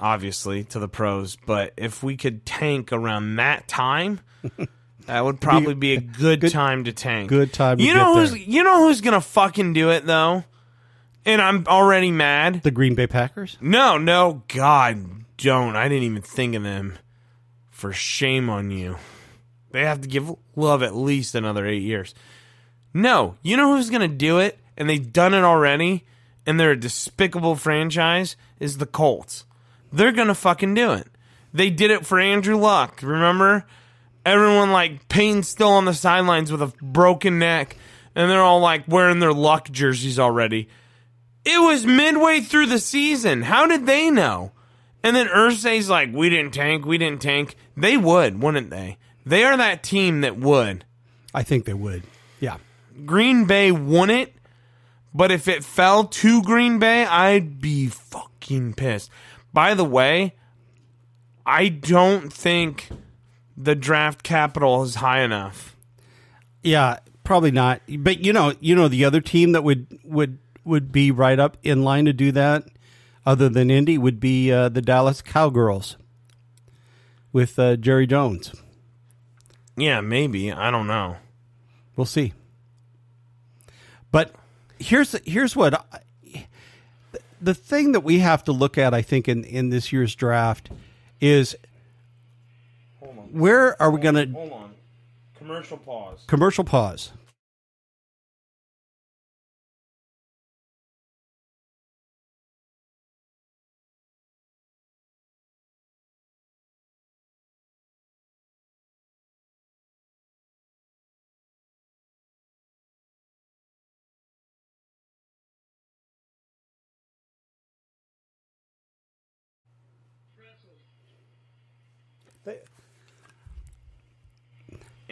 obviously 0.00 0.62
to 0.64 0.78
the 0.78 0.88
pros. 0.88 1.36
But 1.46 1.72
if 1.76 2.02
we 2.02 2.16
could 2.16 2.46
tank 2.46 2.92
around 2.92 3.36
that 3.36 3.66
time, 3.66 4.20
that 5.06 5.24
would 5.24 5.40
probably 5.40 5.74
be 5.74 5.94
a 5.94 6.00
good, 6.00 6.40
good- 6.40 6.52
time 6.52 6.84
to 6.84 6.92
tank. 6.92 7.28
good 7.28 7.52
time 7.52 7.78
to 7.78 7.84
You 7.84 7.94
know 7.94 8.14
who's 8.16 8.30
there. 8.30 8.38
you 8.38 8.62
know 8.62 8.86
who's 8.86 9.00
going 9.00 9.14
to 9.14 9.20
fucking 9.20 9.72
do 9.72 9.90
it 9.90 10.06
though, 10.06 10.44
and 11.26 11.42
I'm 11.42 11.66
already 11.66 12.10
mad. 12.10 12.62
the 12.62 12.70
Green 12.70 12.94
Bay 12.94 13.06
Packers? 13.06 13.58
No, 13.60 13.98
no, 13.98 14.42
God, 14.48 15.24
don't. 15.36 15.76
I 15.76 15.88
didn't 15.88 16.04
even 16.04 16.22
think 16.22 16.54
of 16.54 16.62
them. 16.62 16.98
For 17.70 17.92
shame 17.92 18.48
on 18.48 18.70
you. 18.70 18.96
They 19.72 19.84
have 19.84 20.00
to 20.00 20.08
give 20.08 20.34
Love 20.54 20.82
at 20.82 20.96
least 20.96 21.34
another 21.34 21.66
eight 21.66 21.82
years. 21.82 22.14
No, 22.94 23.36
you 23.42 23.58
know 23.58 23.76
who's 23.76 23.90
going 23.90 24.08
to 24.08 24.16
do 24.16 24.38
it, 24.38 24.58
and 24.78 24.88
they've 24.88 25.12
done 25.12 25.34
it 25.34 25.44
already, 25.44 26.06
and 26.46 26.58
they're 26.58 26.70
a 26.70 26.80
despicable 26.80 27.56
franchise, 27.56 28.36
is 28.58 28.78
the 28.78 28.86
Colts. 28.86 29.44
They're 29.92 30.12
going 30.12 30.28
to 30.28 30.34
fucking 30.34 30.72
do 30.72 30.92
it. 30.92 31.06
They 31.52 31.68
did 31.68 31.90
it 31.90 32.06
for 32.06 32.18
Andrew 32.18 32.56
Luck. 32.56 33.00
Remember? 33.02 33.66
Everyone 34.24 34.72
like 34.72 35.08
Payne's 35.08 35.48
still 35.48 35.68
on 35.68 35.84
the 35.84 35.92
sidelines 35.92 36.50
with 36.50 36.62
a 36.62 36.72
broken 36.82 37.38
neck, 37.38 37.76
and 38.14 38.30
they're 38.30 38.40
all 38.40 38.60
like 38.60 38.84
wearing 38.88 39.18
their 39.18 39.34
Luck 39.34 39.70
jerseys 39.70 40.18
already. 40.18 40.70
It 41.46 41.60
was 41.60 41.86
midway 41.86 42.40
through 42.40 42.66
the 42.66 42.80
season. 42.80 43.42
How 43.42 43.68
did 43.68 43.86
they 43.86 44.10
know? 44.10 44.50
And 45.04 45.14
then 45.14 45.28
Irsay's 45.28 45.88
like, 45.88 46.12
"We 46.12 46.28
didn't 46.28 46.52
tank. 46.52 46.84
We 46.84 46.98
didn't 46.98 47.22
tank." 47.22 47.54
They 47.76 47.96
would, 47.96 48.42
wouldn't 48.42 48.70
they? 48.70 48.98
They 49.24 49.44
are 49.44 49.56
that 49.56 49.84
team 49.84 50.22
that 50.22 50.36
would. 50.36 50.84
I 51.32 51.44
think 51.44 51.64
they 51.64 51.74
would. 51.74 52.02
Yeah. 52.40 52.56
Green 53.04 53.44
Bay 53.44 53.70
won 53.70 54.10
it, 54.10 54.34
but 55.14 55.30
if 55.30 55.46
it 55.46 55.62
fell 55.62 56.04
to 56.04 56.42
Green 56.42 56.80
Bay, 56.80 57.04
I'd 57.04 57.60
be 57.60 57.86
fucking 57.86 58.74
pissed. 58.74 59.10
By 59.52 59.74
the 59.74 59.84
way, 59.84 60.34
I 61.44 61.68
don't 61.68 62.32
think 62.32 62.88
the 63.56 63.76
draft 63.76 64.24
capital 64.24 64.82
is 64.82 64.96
high 64.96 65.20
enough. 65.20 65.76
Yeah, 66.64 66.98
probably 67.22 67.52
not. 67.52 67.82
But 67.88 68.24
you 68.24 68.32
know, 68.32 68.54
you 68.58 68.74
know 68.74 68.88
the 68.88 69.04
other 69.04 69.20
team 69.20 69.52
that 69.52 69.62
would 69.62 70.00
would 70.02 70.38
would 70.66 70.92
be 70.92 71.10
right 71.10 71.38
up 71.38 71.56
in 71.62 71.82
line 71.82 72.04
to 72.04 72.12
do 72.12 72.32
that 72.32 72.64
other 73.24 73.48
than 73.48 73.70
Indy 73.70 73.98
would 73.98 74.20
be 74.20 74.52
uh, 74.52 74.68
the 74.68 74.82
Dallas 74.82 75.22
Cowgirls 75.22 75.96
with 77.32 77.58
uh, 77.58 77.76
Jerry 77.76 78.06
Jones. 78.06 78.52
Yeah, 79.76 80.00
maybe. 80.00 80.52
I 80.52 80.70
don't 80.70 80.86
know. 80.86 81.16
We'll 81.96 82.06
see. 82.06 82.32
But 84.10 84.34
here's 84.78 85.12
here's 85.24 85.54
what 85.56 85.74
I, 85.74 86.46
the 87.40 87.54
thing 87.54 87.92
that 87.92 88.00
we 88.00 88.20
have 88.20 88.44
to 88.44 88.52
look 88.52 88.78
at. 88.78 88.94
I 88.94 89.02
think 89.02 89.28
in 89.28 89.44
in 89.44 89.68
this 89.70 89.92
year's 89.92 90.14
draft 90.14 90.70
is 91.20 91.56
where 93.30 93.80
are 93.82 93.90
we 93.90 94.00
going 94.00 94.14
to 94.14 94.26
Hold 94.32 94.52
on. 94.52 94.74
Commercial 95.36 95.76
pause. 95.76 96.24
commercial 96.26 96.64
pause. 96.64 97.12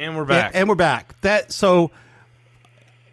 And 0.04 0.16
we're 0.18 0.26
back. 0.26 0.52
Yeah, 0.52 0.60
and 0.60 0.68
we're 0.68 0.74
back. 0.74 1.18
That 1.22 1.50
so 1.50 1.90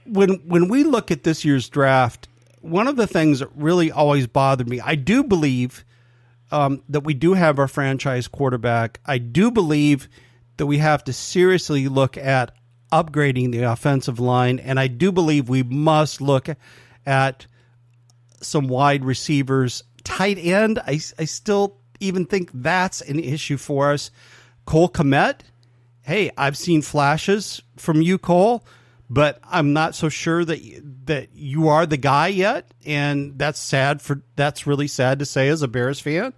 when 0.05 0.41
when 0.45 0.67
we 0.67 0.83
look 0.83 1.09
at 1.09 1.23
this 1.23 1.45
year's 1.45 1.69
draft, 1.69 2.27
one 2.59 2.85
of 2.87 2.97
the 2.97 3.07
things 3.07 3.39
that 3.39 3.47
really 3.55 3.91
always 3.91 4.27
bothered 4.27 4.67
me, 4.67 4.81
I 4.81 4.95
do 4.95 5.23
believe 5.23 5.85
um, 6.51 6.83
that 6.89 7.05
we 7.05 7.13
do 7.13 7.33
have 7.33 7.59
our 7.59 7.69
franchise 7.69 8.27
quarterback. 8.27 8.99
I 9.05 9.19
do 9.19 9.51
believe 9.51 10.09
that 10.57 10.65
we 10.65 10.79
have 10.79 11.01
to 11.05 11.13
seriously 11.13 11.87
look 11.87 12.17
at 12.17 12.51
upgrading 12.91 13.53
the 13.53 13.63
offensive 13.63 14.19
line, 14.19 14.59
and 14.59 14.77
I 14.77 14.87
do 14.87 15.13
believe 15.13 15.47
we 15.47 15.63
must 15.63 16.19
look 16.19 16.49
at 17.05 17.45
some 18.41 18.67
wide 18.67 19.05
receivers. 19.05 19.85
Tight 20.03 20.37
end, 20.37 20.79
I, 20.79 20.99
I 21.17 21.23
still 21.23 21.77
even 22.01 22.25
think 22.25 22.49
that's 22.53 22.99
an 22.99 23.17
issue 23.17 23.55
for 23.55 23.93
us. 23.93 24.11
Cole 24.65 24.89
Kmet, 24.89 25.39
hey, 26.11 26.29
I've 26.37 26.57
seen 26.57 26.81
flashes 26.81 27.61
from 27.77 28.01
you, 28.01 28.17
Cole, 28.17 28.65
but 29.09 29.39
I'm 29.49 29.71
not 29.71 29.95
so 29.95 30.09
sure 30.09 30.43
that 30.43 30.59
that 31.05 31.29
you 31.33 31.69
are 31.69 31.85
the 31.85 31.95
guy 31.95 32.27
yet, 32.27 32.73
and 32.85 33.39
that's 33.39 33.59
sad 33.59 34.01
for 34.01 34.21
that's 34.35 34.67
really 34.67 34.87
sad 34.87 35.19
to 35.19 35.25
say 35.25 35.47
as 35.47 35.61
a 35.61 35.69
Bears 35.69 36.01
fan 36.01 36.33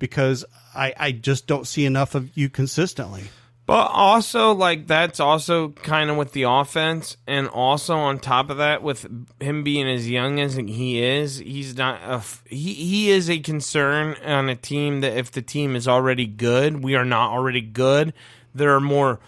because 0.00 0.44
I 0.74 0.92
I 0.96 1.12
just 1.12 1.46
don't 1.46 1.68
see 1.68 1.84
enough 1.84 2.16
of 2.16 2.36
you 2.36 2.50
consistently. 2.50 3.22
But 3.64 3.92
also, 3.92 4.52
like 4.52 4.88
that's 4.88 5.20
also 5.20 5.68
kind 5.68 6.10
of 6.10 6.16
with 6.16 6.32
the 6.32 6.42
offense, 6.42 7.16
and 7.28 7.46
also 7.46 7.94
on 7.96 8.18
top 8.18 8.50
of 8.50 8.56
that, 8.56 8.82
with 8.82 9.06
him 9.38 9.62
being 9.62 9.88
as 9.88 10.10
young 10.10 10.40
as 10.40 10.56
he 10.56 11.00
is, 11.00 11.38
he's 11.38 11.76
not 11.76 12.00
a 12.02 12.22
he. 12.52 12.74
He 12.74 13.10
is 13.10 13.30
a 13.30 13.38
concern 13.38 14.16
on 14.24 14.48
a 14.48 14.56
team 14.56 15.00
that 15.02 15.16
if 15.16 15.30
the 15.30 15.42
team 15.42 15.76
is 15.76 15.86
already 15.86 16.26
good, 16.26 16.82
we 16.82 16.96
are 16.96 17.04
not 17.04 17.30
already 17.30 17.60
good. 17.60 18.12
There 18.54 18.74
are 18.74 18.80
more 18.80 19.20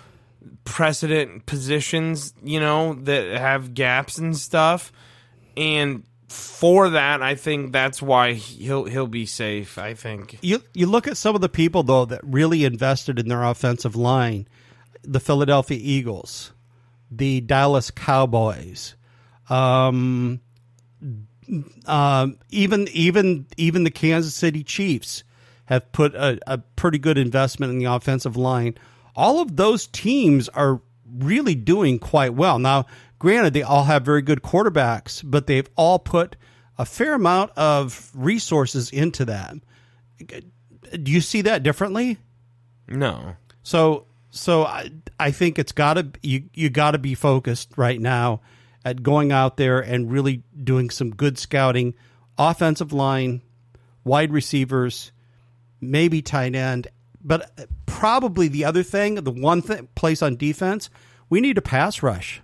precedent 0.64 1.47
positions, 1.47 2.35
you 2.43 2.61
know, 2.61 2.95
that 2.95 3.39
have 3.39 3.75
gaps 3.75 4.18
and 4.18 4.37
stuff, 4.37 4.93
and 5.57 6.05
for 6.29 6.91
that, 6.91 7.22
I 7.22 7.37
think 7.37 7.72
that's 7.72 8.03
why 8.03 8.33
he'll 8.33 8.85
he'll 8.85 9.07
be 9.07 9.27
safe. 9.27 9.79
I 9.79 9.95
think. 9.95 10.39
You 10.43 10.62
you 10.75 10.87
look 10.87 11.07
at 11.07 11.16
some 11.16 11.35
of 11.35 11.41
the 11.41 11.49
people 11.49 11.83
though 11.83 12.05
that 12.07 12.20
really 12.25 12.64
invested 12.64 13.18
in 13.18 13.29
their 13.29 13.45
offensive 13.45 13.95
line, 13.95 14.49
the 15.03 15.20
Philadelphia 15.20 15.79
Eagles, 15.81 16.53
the 17.11 17.41
Dallas 17.41 17.91
Cowboys, 17.91 18.97
um, 19.49 20.41
um, 21.87 22.39
even 22.51 22.89
even 22.93 23.47
even 23.57 23.85
the 23.85 23.91
Kansas 23.91 24.35
City 24.35 24.64
Chiefs 24.64 25.25
have 25.66 25.91
put 25.93 26.14
a, 26.14 26.39
a 26.47 26.59
pretty 26.59 26.99
good 26.99 27.16
investment 27.16 27.72
in 27.72 27.79
the 27.79 27.87
offensive 27.87 28.37
line. 28.37 28.77
All 29.17 29.41
of 29.41 29.57
those 29.57 29.87
teams 29.87 30.49
are 30.51 30.81
really 31.19 31.55
doing 31.55 31.99
quite 31.99 32.35
well. 32.35 32.59
Now, 32.59 32.87
granted, 33.19 33.55
they 33.55 33.62
all 33.62 33.85
have 33.85 34.05
very 34.05 34.23
good 34.23 34.43
quarterbacks, 34.43 35.23
but 35.25 35.47
they've 35.47 35.69
all 35.77 35.99
put 35.99 36.37
a 36.79 36.85
fair 36.85 37.15
amount 37.15 37.53
of 37.57 38.11
resources 38.15 38.91
into 38.91 39.25
that. 39.27 39.55
Do 41.03 41.12
you 41.12 41.21
see 41.21 41.43
that 41.43 41.62
differently? 41.62 42.19
No. 42.89 43.37
So, 43.62 44.07
so 44.31 44.65
I, 44.65 44.91
I 45.19 45.31
think 45.31 45.59
it's 45.59 45.73
got 45.73 45.95
to 45.95 46.11
you 46.23 46.45
you 46.53 46.71
got 46.71 46.93
to 46.93 46.99
be 46.99 47.15
focused 47.15 47.73
right 47.77 48.01
now 48.01 48.41
at 48.85 49.03
going 49.03 49.33
out 49.33 49.57
there 49.57 49.81
and 49.81 50.11
really 50.11 50.43
doing 50.62 50.91
some 50.91 51.11
good 51.11 51.39
scouting, 51.39 51.95
offensive 52.37 52.93
line, 52.93 53.41
wide 54.05 54.33
receivers, 54.33 55.12
maybe 55.81 56.21
tight 56.21 56.55
end, 56.55 56.89
but 57.23 57.69
probably 58.05 58.48
the 58.48 58.66
other 58.66 58.82
thing, 58.82 59.14
the 59.14 59.30
one 59.30 59.62
thing, 59.62 59.88
place 59.94 60.20
on 60.20 60.36
defense, 60.36 60.90
we 61.30 61.40
need 61.40 61.57
a 61.57 61.62
pass 61.62 62.02
rush. 62.02 62.42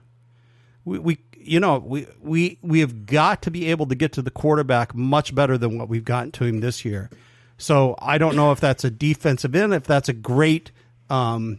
We, 0.86 0.98
we 0.98 1.18
you 1.36 1.60
know 1.60 1.76
we 1.76 2.06
we 2.18 2.58
we 2.62 2.80
have 2.80 3.04
got 3.04 3.42
to 3.42 3.50
be 3.50 3.66
able 3.66 3.84
to 3.88 3.94
get 3.94 4.14
to 4.14 4.22
the 4.22 4.30
quarterback 4.30 4.94
much 4.94 5.34
better 5.34 5.58
than 5.58 5.76
what 5.76 5.90
we've 5.90 6.02
gotten 6.02 6.32
to 6.32 6.44
him 6.44 6.60
this 6.60 6.82
year. 6.82 7.10
So 7.58 7.94
I 7.98 8.16
don't 8.16 8.36
know 8.36 8.52
if 8.52 8.60
that's 8.60 8.84
a 8.84 8.90
defensive 8.90 9.54
end, 9.54 9.74
if 9.74 9.84
that's 9.84 10.08
a 10.08 10.14
great 10.14 10.70
um, 11.10 11.58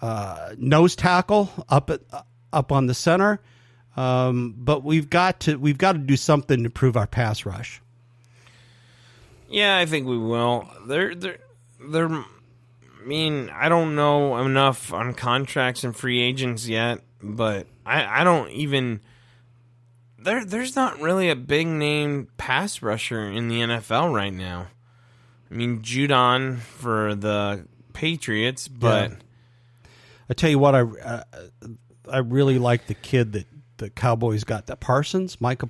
uh, 0.00 0.54
nose 0.56 0.94
tackle 0.94 1.50
up 1.68 1.90
at 1.90 2.02
up 2.52 2.70
on 2.70 2.86
the 2.86 2.94
center. 2.94 3.40
Um, 3.96 4.54
but 4.56 4.84
we've 4.84 5.10
got 5.10 5.40
to 5.40 5.56
we've 5.56 5.78
got 5.78 5.94
to 5.94 5.98
do 5.98 6.16
something 6.16 6.58
to 6.58 6.66
improve 6.66 6.96
our 6.96 7.08
pass 7.08 7.44
rush. 7.44 7.82
Yeah, 9.48 9.76
I 9.76 9.86
think 9.86 10.06
we 10.06 10.18
will. 10.18 10.68
They're 10.86 11.16
they're 11.16 11.38
they're. 11.80 12.24
I 13.04 13.06
mean, 13.06 13.50
I 13.50 13.68
don't 13.68 13.94
know 13.94 14.38
enough 14.38 14.90
on 14.90 15.12
contracts 15.12 15.84
and 15.84 15.94
free 15.94 16.22
agents 16.22 16.66
yet, 16.66 17.00
but 17.22 17.66
I 17.84 18.20
I 18.20 18.24
don't 18.24 18.50
even. 18.52 19.00
There 20.18 20.42
there's 20.42 20.74
not 20.74 21.00
really 21.00 21.28
a 21.28 21.36
big 21.36 21.66
name 21.66 22.28
pass 22.38 22.80
rusher 22.80 23.30
in 23.30 23.48
the 23.48 23.60
NFL 23.60 24.14
right 24.14 24.32
now. 24.32 24.68
I 25.50 25.54
mean, 25.54 25.82
Judon 25.82 26.60
for 26.60 27.14
the 27.14 27.66
Patriots, 27.92 28.68
but 28.68 29.10
Yeah. 29.10 29.16
I 30.30 30.32
tell 30.32 30.48
you 30.48 30.58
what, 30.58 30.74
I 30.74 30.80
uh, 30.80 31.24
I 32.10 32.18
really 32.18 32.58
like 32.58 32.86
the 32.86 32.94
kid 32.94 33.32
that 33.32 33.46
the 33.76 33.90
Cowboys 33.90 34.44
got, 34.44 34.68
that 34.68 34.80
Parsons, 34.80 35.42
Micah. 35.42 35.68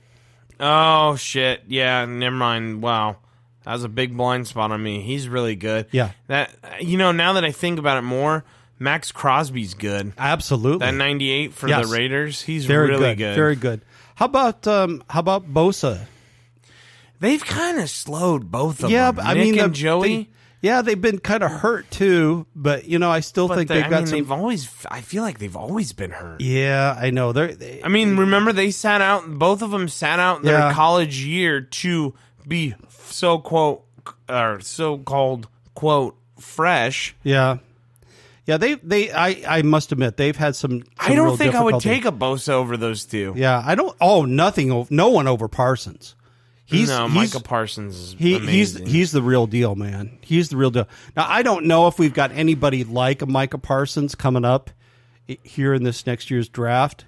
oh 0.61 1.16
shit, 1.16 1.62
yeah, 1.66 2.05
never 2.05 2.37
mind. 2.37 2.80
Wow. 2.80 3.16
That 3.64 3.72
was 3.72 3.84
a 3.84 3.88
big 3.88 4.16
blind 4.16 4.46
spot 4.46 4.70
on 4.72 4.82
me. 4.82 5.00
He's 5.00 5.28
really 5.28 5.56
good. 5.56 5.86
Yeah. 5.90 6.10
That 6.26 6.50
you 6.80 6.98
know, 6.98 7.12
now 7.12 7.34
that 7.34 7.44
I 7.44 7.50
think 7.52 7.78
about 7.78 7.98
it 7.98 8.02
more, 8.02 8.44
Maxx 8.78 9.10
Crosby's 9.12 9.74
good. 9.74 10.12
Absolutely, 10.18 10.86
That 10.86 10.94
98 10.94 11.52
for 11.54 11.68
Yes. 11.68 11.86
the 11.88 11.92
Raiders, 11.96 12.42
he's 12.42 12.66
very 12.66 12.88
really 12.88 13.14
good, 13.14 13.18
good. 13.18 13.34
very 13.36 13.56
good. 13.56 13.80
How 14.16 14.26
about 14.26 14.66
um, 14.66 15.02
how 15.08 15.20
about 15.20 15.52
Bosa? 15.52 16.06
They've 17.20 17.44
kind 17.44 17.78
of 17.78 17.88
slowed 17.88 18.50
both 18.50 18.82
of 18.84 18.90
yeah, 18.90 19.06
them. 19.06 19.16
but 19.16 19.24
I 19.26 19.34
mean, 19.34 19.58
and 19.58 19.72
the- 19.72 19.76
Joey. 19.76 20.08
they- 20.16 20.28
yeah, 20.60 20.80
they've 20.80 21.00
been 21.00 21.18
kind 21.18 21.42
of 21.42 21.50
hurt 21.50 21.90
too, 21.90 22.46
but 22.56 22.86
you 22.86 22.98
know, 22.98 23.10
I 23.10 23.20
still 23.20 23.48
but 23.48 23.56
think 23.58 23.68
they, 23.68 23.74
they've 23.76 23.84
I 23.84 23.90
got 23.90 23.96
mean, 23.98 24.06
some. 24.06 24.18
they've 24.18 24.32
always. 24.32 24.66
I 24.90 25.02
feel 25.02 25.22
like 25.22 25.38
they've 25.38 25.56
always 25.56 25.92
been 25.92 26.10
hurt. 26.10 26.40
yeah, 26.40 26.96
I 26.98 27.10
know. 27.10 27.32
They're, 27.32 27.54
they, 27.54 27.82
I 27.82 27.88
mean, 27.88 28.16
remember 28.16 28.50
they 28.52 28.70
sat 28.70 29.02
out. 29.02 29.28
Both 29.28 29.60
of 29.60 29.70
them 29.72 29.88
sat 29.88 30.18
out 30.20 30.42
their 30.42 30.58
Yeah. 30.58 30.72
college 30.72 31.18
year 31.22 31.60
to 31.60 32.14
be 32.47 32.74
so 32.88 33.38
quote 33.38 33.84
or 34.28 34.61
so 34.61 34.99
called 34.99 35.49
quote 35.74 36.16
fresh. 36.38 37.14
Yeah, 37.22 37.59
yeah. 38.47 38.57
They 38.57 38.74
they 38.74 39.12
I 39.12 39.42
I 39.47 39.62
must 39.62 39.92
admit 39.92 40.16
they've 40.16 40.36
had 40.36 40.57
some. 40.57 40.82
some 40.82 40.88
I 40.99 41.14
don't 41.14 41.36
think 41.36 41.55
I 41.55 41.62
would 41.62 41.80
take 41.80 42.05
a 42.05 42.12
Bosa 42.12 42.51
over 42.51 42.76
those 42.76 43.05
two. 43.05 43.34
Yeah, 43.36 43.62
I 43.64 43.74
don't. 43.74 43.97
Oh, 44.01 44.24
nothing. 44.24 44.86
No 44.90 45.09
one 45.09 45.28
over 45.28 45.49
Parsons. 45.49 46.14
He's 46.66 46.88
no, 46.88 47.09
he's, 47.09 47.34
Micah 47.34 47.45
Parsons 47.45 47.95
is 47.95 48.16
He, 48.18 48.38
he's 48.38 48.78
he's 48.78 49.12
the 49.12 49.20
real 49.20 49.47
deal, 49.47 49.74
man. 49.74 50.18
He's 50.22 50.49
the 50.49 50.57
real 50.57 50.70
deal. 50.70 50.88
Now 51.14 51.26
I 51.28 51.42
don't 51.42 51.66
know 51.66 51.88
if 51.88 51.99
we've 51.99 52.14
got 52.14 52.32
anybody 52.32 52.84
like 52.84 53.20
a 53.20 53.26
Micah 53.26 53.59
Parsons 53.59 54.14
coming 54.14 54.47
up 54.47 54.70
here 55.26 55.74
in 55.74 55.82
this 55.82 56.07
next 56.07 56.30
year's 56.30 56.49
draft. 56.49 57.05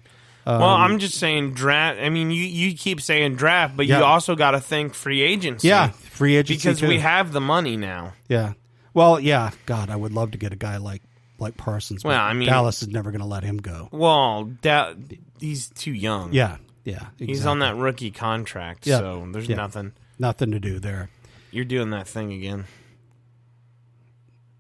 Well, 0.47 0.62
um, 0.62 0.80
I'm 0.92 0.99
just 0.99 1.16
saying 1.18 1.53
draft. 1.55 1.99
I 2.01 2.09
mean, 2.09 2.30
you 2.30 2.42
you 2.44 2.76
keep 2.76 3.01
saying 3.01 3.34
draft, 3.36 3.76
but 3.76 3.86
Yeah. 3.86 3.99
you 3.99 4.05
also 4.05 4.34
got 4.36 4.53
to 4.53 4.61
think 4.61 4.94
free 4.94 5.22
agency. 5.22 5.68
Yeah, 5.68 5.88
free 5.90 6.36
agency 6.36 6.59
because 6.68 6.80
too. 6.80 6.88
we 6.88 6.99
have 7.01 7.32
the 7.32 7.40
money 7.40 7.76
now. 7.76 8.12
Yeah. 8.28 8.53
Well, 8.94 9.20
yeah. 9.20 9.51
God, 9.66 9.90
I 9.90 9.97
would 9.97 10.12
love 10.12 10.30
to 10.30 10.38
get 10.38 10.53
a 10.53 10.57
guy 10.57 10.76
like 10.78 11.03
like 11.38 11.57
Parsons. 11.57 12.03
Well, 12.05 12.18
I 12.18 12.32
mean- 12.32 12.49
Dallas 12.49 12.80
is 12.82 12.88
never 12.88 13.11
going 13.11 13.20
to 13.20 13.26
let 13.26 13.42
him 13.42 13.59
go. 13.59 13.88
Well, 13.92 14.44
da- 14.62 14.94
he's 15.38 15.68
too 15.68 15.92
young. 15.92 16.32
Yeah, 16.32 16.57
yeah. 16.84 17.07
he's 17.18 17.44
on 17.44 17.59
that 17.59 17.76
rookie 17.76 18.11
contract, 18.11 18.86
Yeah. 18.86 18.99
so 18.99 19.28
there's 19.32 19.49
Yeah. 19.49 19.57
nothing. 19.57 19.92
Nothing 20.18 20.53
to 20.53 20.59
do 20.61 20.78
there. 20.78 21.11
You're 21.51 21.66
doing 21.66 21.90
that 21.90 22.09
thing 22.09 22.32
again. 22.32 22.64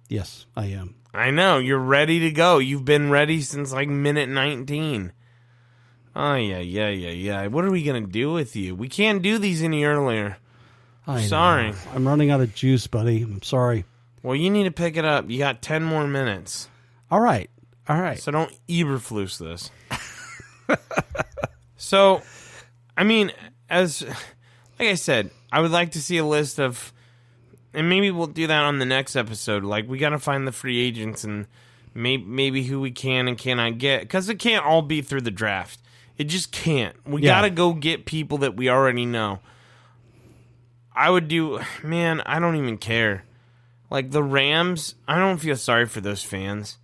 Yes, 0.08 0.46
I 0.56 0.66
am. 0.66 0.94
I 1.14 1.30
know 1.30 1.58
you're 1.58 1.78
ready 1.78 2.20
to 2.20 2.30
go. 2.30 2.58
You've 2.58 2.84
been 2.84 3.10
ready 3.10 3.40
since 3.40 3.72
like 3.72 3.88
minute 3.88 4.28
19. 4.28 5.12
Oh 6.18 6.34
yeah, 6.34 6.60
yeah, 6.60 6.88
yeah, 6.88 7.10
yeah. 7.10 7.46
What 7.48 7.66
are 7.66 7.70
we 7.70 7.82
gonna 7.82 8.00
do 8.00 8.32
with 8.32 8.56
you? 8.56 8.74
We 8.74 8.88
can't 8.88 9.20
do 9.20 9.36
these 9.36 9.62
any 9.62 9.84
earlier. 9.84 10.38
I'm 11.06 11.22
Sorry. 11.22 11.74
I'm 11.94 12.08
running 12.08 12.30
out 12.30 12.40
of 12.40 12.54
juice, 12.54 12.86
buddy. 12.86 13.22
I'm 13.22 13.42
sorry. 13.42 13.84
Well, 14.22 14.34
you 14.34 14.48
need 14.50 14.64
to 14.64 14.70
pick 14.70 14.96
it 14.96 15.04
up. 15.04 15.28
You 15.30 15.38
got 15.38 15.62
10 15.62 15.84
more 15.84 16.06
minutes, 16.06 16.68
All 17.10 17.20
right. 17.20 17.48
All 17.88 18.00
right. 18.00 18.18
so 18.18 18.32
don't 18.32 18.52
Eberflus 18.66 19.38
this. 19.38 19.70
so, 21.76 22.22
I 22.96 23.04
mean, 23.04 23.30
as 23.70 24.02
like 24.80 24.88
I 24.88 24.94
said, 24.94 25.30
I 25.52 25.60
would 25.60 25.70
like 25.70 25.92
to 25.92 26.02
see 26.02 26.16
a 26.16 26.24
list 26.24 26.58
of, 26.58 26.92
and 27.72 27.88
maybe 27.88 28.10
we'll 28.10 28.26
do 28.26 28.46
that 28.46 28.64
on 28.64 28.78
the 28.78 28.86
next 28.86 29.16
episode. 29.16 29.64
Like 29.64 29.86
we 29.86 29.98
got 29.98 30.08
to 30.08 30.18
find 30.18 30.48
the 30.48 30.52
free 30.52 30.80
agents 30.80 31.22
and 31.24 31.46
maybe 31.94 32.24
maybe 32.24 32.64
who 32.64 32.80
we 32.80 32.90
can 32.90 33.28
and 33.28 33.36
cannot 33.38 33.78
get 33.78 34.00
because 34.00 34.28
it 34.28 34.38
can't 34.38 34.64
all 34.64 34.82
be 34.82 35.02
through 35.02 35.20
the 35.20 35.30
draft. 35.30 35.78
It 36.18 36.24
just 36.24 36.50
can't. 36.52 36.96
We 37.06 37.22
Yeah. 37.22 37.32
got 37.32 37.40
to 37.42 37.50
go 37.50 37.72
get 37.74 38.06
people 38.06 38.38
that 38.38 38.56
we 38.56 38.68
already 38.70 39.04
know. 39.06 39.40
I 40.94 41.10
would 41.10 41.28
do, 41.28 41.60
man. 41.82 42.22
I 42.24 42.38
don't 42.38 42.56
even 42.56 42.78
care. 42.78 43.24
Like 43.90 44.10
the 44.10 44.22
Rams, 44.22 44.94
I 45.06 45.18
don't 45.18 45.38
feel 45.38 45.56
sorry 45.56 45.86
for 45.86 46.00
those 46.00 46.22
fans. 46.22 46.78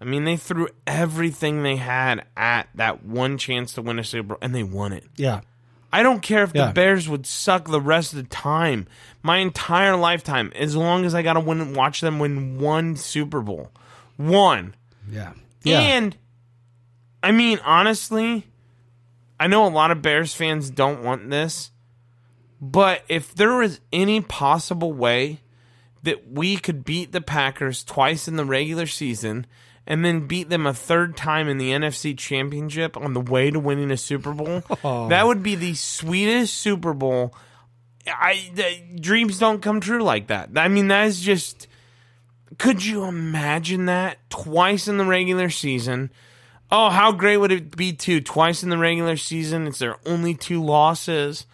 I 0.00 0.04
mean, 0.04 0.24
they 0.24 0.36
threw 0.36 0.68
everything 0.86 1.62
they 1.62 1.76
had 1.76 2.24
at 2.36 2.68
that 2.74 3.04
one 3.04 3.38
chance 3.38 3.74
to 3.74 3.82
win 3.82 3.98
a 4.00 4.04
Super 4.04 4.28
Bowl, 4.30 4.38
and 4.42 4.54
they 4.54 4.64
won 4.64 4.92
it. 4.92 5.04
Yeah. 5.16 5.42
I 5.92 6.02
don't 6.02 6.22
care 6.22 6.42
if 6.42 6.52
Yeah. 6.54 6.68
the 6.68 6.72
Bears 6.72 7.08
would 7.08 7.26
suck 7.26 7.66
the 7.68 7.80
rest 7.80 8.12
of 8.12 8.16
the 8.16 8.28
time, 8.28 8.88
my 9.22 9.36
entire 9.36 9.94
lifetime, 9.94 10.50
as 10.56 10.74
long 10.74 11.04
as 11.04 11.14
I 11.14 11.22
got 11.22 11.34
to 11.34 11.40
win 11.40 11.60
and 11.60 11.76
watch 11.76 12.00
them 12.00 12.18
win 12.18 12.58
one 12.58 12.96
Super 12.96 13.42
Bowl, 13.42 13.70
one. 14.16 14.74
Yeah. 15.08 15.34
Yeah. 15.62 15.80
And 15.80 16.16
I 17.22 17.30
mean, 17.30 17.60
honestly, 17.64 18.46
I 19.42 19.48
know 19.48 19.66
a 19.66 19.68
lot 19.68 19.90
of 19.90 20.02
Bears 20.02 20.32
fans 20.32 20.70
don't 20.70 21.02
want 21.02 21.28
this, 21.28 21.72
but 22.60 23.02
if 23.08 23.34
there 23.34 23.54
was 23.54 23.80
any 23.92 24.20
possible 24.20 24.92
way 24.92 25.40
that 26.04 26.30
we 26.30 26.56
could 26.56 26.84
beat 26.84 27.10
the 27.10 27.20
Packers 27.20 27.82
twice 27.82 28.28
in 28.28 28.36
the 28.36 28.44
regular 28.44 28.86
season 28.86 29.48
and 29.84 30.04
then 30.04 30.28
beat 30.28 30.48
them 30.48 30.64
a 30.64 30.72
third 30.72 31.16
time 31.16 31.48
in 31.48 31.58
the 31.58 31.72
NFC 31.72 32.16
Championship 32.16 32.96
on 32.96 33.14
the 33.14 33.20
way 33.20 33.50
to 33.50 33.58
winning 33.58 33.90
a 33.90 33.96
Super 33.96 34.32
Bowl, 34.32 34.62
oh. 34.84 35.08
that 35.08 35.26
would 35.26 35.42
be 35.42 35.56
the 35.56 35.74
sweetest 35.74 36.54
Super 36.54 36.94
Bowl. 36.94 37.34
I 38.06 38.48
the, 38.54 39.00
dreams 39.00 39.40
don't 39.40 39.60
come 39.60 39.80
true 39.80 40.04
like 40.04 40.28
that. 40.28 40.50
I 40.54 40.68
mean, 40.68 40.86
that 40.86 41.08
is 41.08 41.20
just 41.20 41.66
could 42.58 42.84
you 42.84 43.06
imagine 43.06 43.86
that 43.86 44.18
twice 44.30 44.86
in 44.86 44.98
the 44.98 45.04
regular 45.04 45.50
season? 45.50 46.12
Oh, 46.72 46.88
how 46.90 47.12
great 47.12 47.36
would 47.36 47.52
it 47.52 47.76
be 47.76 47.92
to 47.92 48.20
Twice 48.20 48.62
in 48.62 48.70
the 48.70 48.78
regular 48.78 49.16
season, 49.16 49.66
it's 49.66 49.78
their 49.78 49.96
only 50.06 50.34
two 50.34 50.64
losses. 50.64 51.46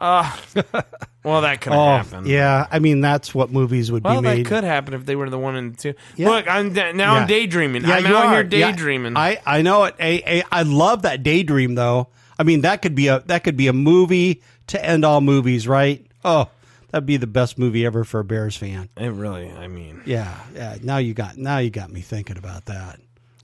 Uh, 0.00 0.34
well, 1.24 1.42
that 1.42 1.60
could 1.60 1.72
Oh, 1.72 1.84
happen. 1.96 2.26
yeah. 2.26 2.66
I 2.70 2.78
mean, 2.78 3.00
that's 3.00 3.34
what 3.34 3.52
movies 3.52 3.92
would 3.92 4.02
Well, 4.02 4.20
be 4.22 4.26
Well, 4.26 4.36
that 4.36 4.46
could 4.46 4.64
happen 4.64 4.94
if 4.94 5.04
they 5.06 5.14
were 5.14 5.28
the 5.30 5.38
one 5.38 5.56
and 5.56 5.74
the 5.74 5.76
two. 5.76 5.94
Yeah. 6.16 6.30
Look, 6.30 6.48
I'm 6.48 6.72
now 6.72 6.90
Yeah. 6.92 7.12
I'm 7.20 7.26
daydreaming. 7.28 7.84
Yeah, 7.84 7.96
I'm 7.96 8.06
out 8.06 8.26
are. 8.26 8.42
here 8.42 8.48
Yeah. 8.58 8.70
daydreaming. 8.72 9.16
I 9.16 9.38
I 9.46 9.62
know 9.62 9.84
it. 9.84 9.94
I 10.00 10.62
love 10.62 11.02
that 11.02 11.22
daydream 11.22 11.74
though. 11.74 12.08
I 12.38 12.42
mean, 12.42 12.62
that 12.62 12.80
could 12.80 12.94
be 12.94 13.08
a 13.08 13.20
that 13.26 13.44
could 13.44 13.56
be 13.58 13.66
a 13.68 13.74
movie 13.74 14.42
to 14.68 14.82
end 14.84 15.04
all 15.04 15.20
movies, 15.20 15.68
right? 15.68 16.04
Oh, 16.24 16.48
that'd 16.90 17.04
be 17.06 17.18
the 17.18 17.26
best 17.26 17.58
movie 17.58 17.84
ever 17.84 18.02
for 18.02 18.20
a 18.20 18.24
Bears 18.24 18.56
fan. 18.56 18.88
it 18.96 19.12
really, 19.12 19.50
I 19.52 19.68
mean, 19.68 20.00
Yeah, 20.06 20.34
yeah. 20.54 20.78
Now 20.82 20.96
you 20.96 21.12
got 21.12 21.36
now 21.36 21.58
you 21.58 21.68
got 21.68 21.92
me 21.92 22.00
thinking 22.00 22.38
about 22.38 22.64
that. 22.66 22.98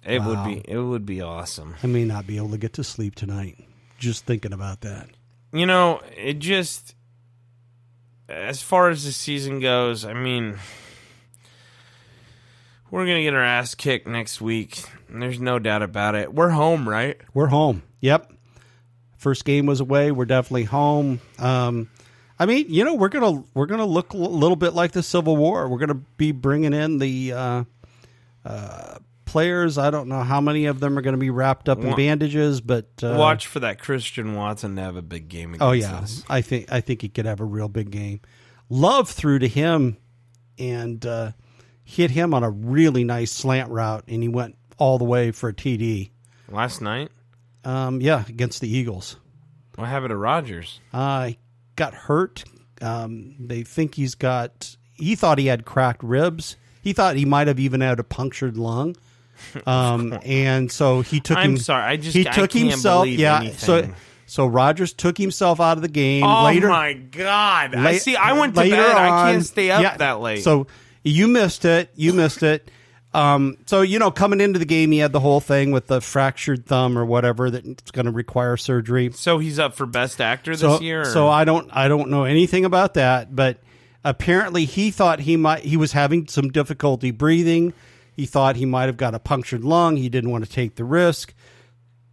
It 0.07 0.23
would 0.23 0.45
be 0.45 0.63
it 0.67 0.79
would 0.79 1.05
be 1.05 1.21
awesome. 1.21 1.75
I 1.83 1.87
may 1.87 2.05
not 2.05 2.27
be 2.27 2.37
able 2.37 2.51
to 2.51 2.59
get 2.59 2.75
to 2.75 2.85
sleep 2.85 3.15
tonight 3.15 3.67
just 3.99 4.25
thinking 4.25 4.53
about 4.53 4.83
that. 4.83 5.09
You 5.53 5.67
know, 5.67 6.01
it 6.17 6.35
just 6.35 6.95
as 8.29 8.63
far 8.63 8.91
as 8.91 9.05
the 9.05 9.13
season 9.13 9.61
goes, 9.61 10.05
I 10.05 10.13
mean, 10.13 10.59
we're 12.91 13.07
gonna 13.07 13.23
get 13.23 13.35
our 13.35 13.45
ass 13.45 13.75
kicked 13.75 14.07
next 14.07 14.41
week. 14.41 14.83
There's 15.09 15.41
no 15.41 15.59
doubt 15.59 15.83
about 15.83 16.15
it. 16.15 16.33
We're 16.33 16.51
home, 16.51 16.89
right? 16.89 17.21
We're 17.35 17.47
home. 17.47 17.83
Yep. 18.01 18.33
First 19.17 19.45
game 19.45 19.67
was 19.67 19.81
away. 19.81 20.13
We're 20.13 20.25
definitely 20.25 20.65
home. 20.65 21.21
Um, 21.39 21.89
I 22.39 22.47
mean, 22.47 22.67
you 22.69 22.85
know, 22.85 22.95
we're 22.95 23.09
gonna 23.09 23.45
we're 23.55 23.67
gonna 23.67 23.87
look 23.87 24.13
a 24.13 24.17
little 24.17 24.57
bit 24.57 24.75
like 24.75 24.93
the 24.93 25.03
Civil 25.03 25.37
War. 25.37 25.69
We're 25.69 25.79
gonna 25.79 25.95
be 25.95 26.33
bringing 26.33 26.75
in 26.75 26.99
the 26.99 27.33
uh, 27.33 27.65
uh, 28.45 28.99
players. 29.27 29.77
I 29.77 29.91
don't 29.91 30.09
know 30.09 30.23
how 30.23 30.41
many 30.41 30.65
of 30.67 30.81
them 30.81 30.97
are 30.97 31.03
going 31.03 31.15
to 31.15 31.21
be 31.21 31.29
wrapped 31.31 31.69
up 31.69 31.79
in 31.85 31.95
bandages, 31.95 32.61
but 32.63 32.87
uh, 33.03 33.17
Watch 33.19 33.47
for 33.47 33.61
that 33.61 33.79
Christian 33.79 34.35
Watson 34.35 34.77
to 34.77 34.83
have 34.83 34.97
a 34.97 35.03
big 35.03 35.29
game. 35.29 35.51
Against 35.55 35.63
Oh 35.63 35.73
yeah, 35.73 35.97
us. 35.99 36.25
I 36.31 36.41
think 36.41 36.73
I 36.73 36.81
think 36.81 37.03
he 37.03 37.09
could 37.11 37.27
have 37.27 37.41
a 37.41 37.45
real 37.45 37.69
big 37.69 37.91
game. 37.91 38.21
Love 38.71 39.11
threw 39.11 39.39
to 39.39 39.47
him 39.49 39.99
and 40.59 41.05
uh, 41.05 41.33
hit 41.85 42.11
him 42.11 42.33
on 42.33 42.43
a 42.43 42.51
really 42.51 43.05
nice 43.05 43.31
slant 43.31 43.71
route, 43.71 44.05
and 44.09 44.23
he 44.23 44.29
went 44.29 44.57
all 44.79 44.99
the 44.99 45.05
way 45.05 45.31
for 45.31 45.51
a 45.51 45.53
TD. 45.55 46.11
Last 46.49 46.81
night, 46.81 47.11
Um, 47.65 48.01
yeah, 48.01 48.25
against 48.29 48.61
the 48.61 48.69
Eagles. 48.75 49.17
what 49.75 49.89
happened 49.89 50.11
to 50.11 50.17
Rodgers? 50.17 50.81
Uh, 50.93 51.33
got 51.77 51.93
hurt. 51.95 52.45
Um, 52.81 53.35
they 53.39 53.63
think 53.63 53.95
he's 53.97 54.15
got. 54.15 54.77
He 54.95 55.15
thought 55.15 55.39
he 55.39 55.47
had 55.47 55.65
cracked 55.65 56.03
ribs. 56.03 56.57
He 56.83 56.93
thought 56.93 57.17
he 57.17 57.25
might 57.25 57.49
have 57.49 57.59
even 57.59 57.81
had 57.81 57.99
a 57.99 58.05
punctured 58.05 58.57
lung. 58.57 58.97
Um, 59.67 60.19
and 60.25 60.71
so 60.71 61.01
he 61.01 61.21
took. 61.21 61.37
I'm 61.39 61.53
him, 61.53 61.57
sorry, 61.59 61.83
I 61.85 61.97
just- 61.97 62.17
he 62.17 62.29
I 62.29 62.33
took 62.33 62.53
himself. 62.53 63.07
yeah. 63.09 63.39
anything. 63.41 63.59
So 63.59 63.89
so 64.27 64.47
Rodgers 64.47 64.93
took 64.93 65.17
himself 65.17 65.61
out 65.61 65.77
of 65.79 65.83
the 65.83 65.89
game 65.89 66.25
Oh 66.25 66.45
later. 66.45 66.69
my 66.69 66.93
god! 66.95 67.75
I 67.75 67.99
see. 67.99 68.17
I 68.17 68.33
went 68.35 68.55
to 68.55 68.61
bed. 68.63 68.73
I 68.97 69.33
can't 69.33 69.45
stay 69.45 69.71
up 69.71 69.83
yeah, 69.83 69.97
that 69.99 70.21
late. 70.21 70.43
So 70.43 70.67
you 71.05 71.29
missed 71.29 71.65
it. 71.65 71.91
You 71.95 72.13
missed 72.13 72.43
it. 72.43 72.71
Um, 73.15 73.57
so 73.67 73.81
you 73.81 73.99
know, 73.99 74.11
coming 74.11 74.41
into 74.43 74.59
the 74.59 74.65
game, 74.67 74.91
he 74.93 74.99
had 74.99 75.13
the 75.13 75.21
whole 75.21 75.41
thing 75.41 75.71
with 75.71 75.87
the 75.87 76.01
fractured 76.03 76.67
thumb 76.67 76.99
or 76.99 77.05
whatever 77.07 77.51
that's 77.51 77.91
going 77.93 78.05
to 78.07 78.13
require 78.13 78.57
surgery. 78.59 79.11
So 79.13 79.39
he's 79.39 79.59
up 79.59 79.75
for 79.75 79.87
best 79.87 80.21
actor 80.21 80.51
this 80.51 80.61
so, 80.61 80.81
year. 80.81 81.03
or- 81.03 81.05
So 81.07 81.29
I 81.29 81.45
don't 81.45 81.71
I 81.73 81.89
don't 81.89 82.11
know 82.11 82.25
anything 82.25 82.65
about 82.67 82.95
that, 82.95 83.35
but 83.35 83.59
apparently 84.05 84.65
he 84.67 84.91
thought 84.91 85.21
he 85.21 85.37
might 85.37 85.61
he 85.65 85.77
was 85.77 85.93
having 85.93 86.29
some 86.29 86.51
difficulty 86.51 87.11
breathing. 87.11 87.73
He 88.17 88.25
thought 88.27 88.57
he 88.57 88.65
might 88.65 88.87
have 88.87 88.97
got 88.97 89.15
a 89.15 89.19
punctured 89.19 89.63
lung. 89.63 89.97
He 89.97 90.09
didn't 90.09 90.31
want 90.31 90.45
to 90.45 90.51
take 90.51 90.75
the 90.75 90.85
risk. 90.85 91.35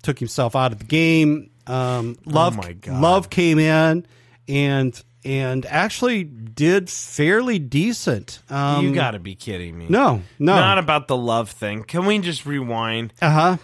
Took 0.04 0.20
himself 0.20 0.54
out 0.54 0.74
of 0.74 0.80
the 0.80 0.86
game. 0.86 1.50
Um, 1.66 2.18
Love 2.26 2.60
Oh 2.60 2.62
my 2.62 2.74
God. 2.74 3.02
Love 3.02 3.30
came 3.30 3.58
in 3.58 4.06
and 4.50 5.02
and 5.24 5.66
actually 5.66 6.26
did 6.26 6.90
fairly 6.90 7.58
decent. 7.58 8.40
Um, 8.50 8.86
you 8.86 8.94
got 8.94 9.12
to 9.12 9.20
be 9.20 9.36
kidding 9.36 9.78
me. 9.78 9.86
no 9.88 10.22
no 10.38 10.56
Not 10.56 10.78
about 10.78 11.08
the 11.08 11.16
love 11.16 11.50
thing. 11.52 11.84
Can 11.84 12.06
we 12.06 12.20
just 12.20 12.46
rewind? 12.46 13.14
uh 13.22 13.30
huh 13.32 13.58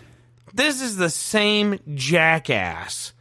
This 0.53 0.81
is 0.81 0.95
the 0.95 1.09
same 1.09 1.79
jackass 1.93 3.11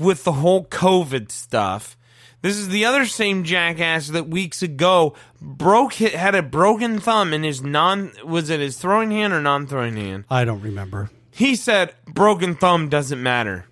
with 0.00 0.24
the 0.24 0.32
whole 0.32 0.64
COVID 0.64 1.30
stuff. 1.30 1.96
This 2.42 2.56
is 2.56 2.68
the 2.68 2.84
other 2.84 3.06
same 3.06 3.44
jackass 3.44 4.08
that 4.08 4.28
weeks 4.28 4.62
ago 4.62 5.14
broke 5.40 5.94
had 5.94 6.34
a 6.34 6.42
broken 6.42 7.00
thumb 7.00 7.32
in 7.32 7.42
his 7.42 7.62
non 7.62 8.12
was 8.24 8.50
it 8.50 8.60
his 8.60 8.78
throwing 8.78 9.10
hand 9.10 9.32
or 9.32 9.40
non 9.40 9.66
throwing 9.66 9.96
hand? 9.96 10.24
I 10.30 10.44
don't 10.44 10.60
remember. 10.60 11.10
He 11.30 11.56
said 11.56 11.94
broken 12.06 12.54
thumb 12.54 12.88
doesn't 12.88 13.22
matter. 13.22 13.66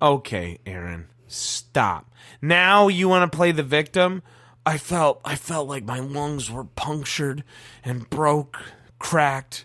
Okay, 0.00 0.58
Aaron, 0.64 1.08
stop. 1.26 2.10
Now 2.40 2.88
you 2.88 3.08
want 3.08 3.30
to 3.30 3.36
play 3.36 3.52
the 3.52 3.62
victim? 3.62 4.22
I 4.64 4.78
felt 4.78 5.20
I 5.24 5.36
felt 5.36 5.68
like 5.68 5.84
my 5.84 6.00
lungs 6.00 6.50
were 6.50 6.64
punctured 6.64 7.44
and 7.84 8.08
broke, 8.08 8.58
cracked. 8.98 9.64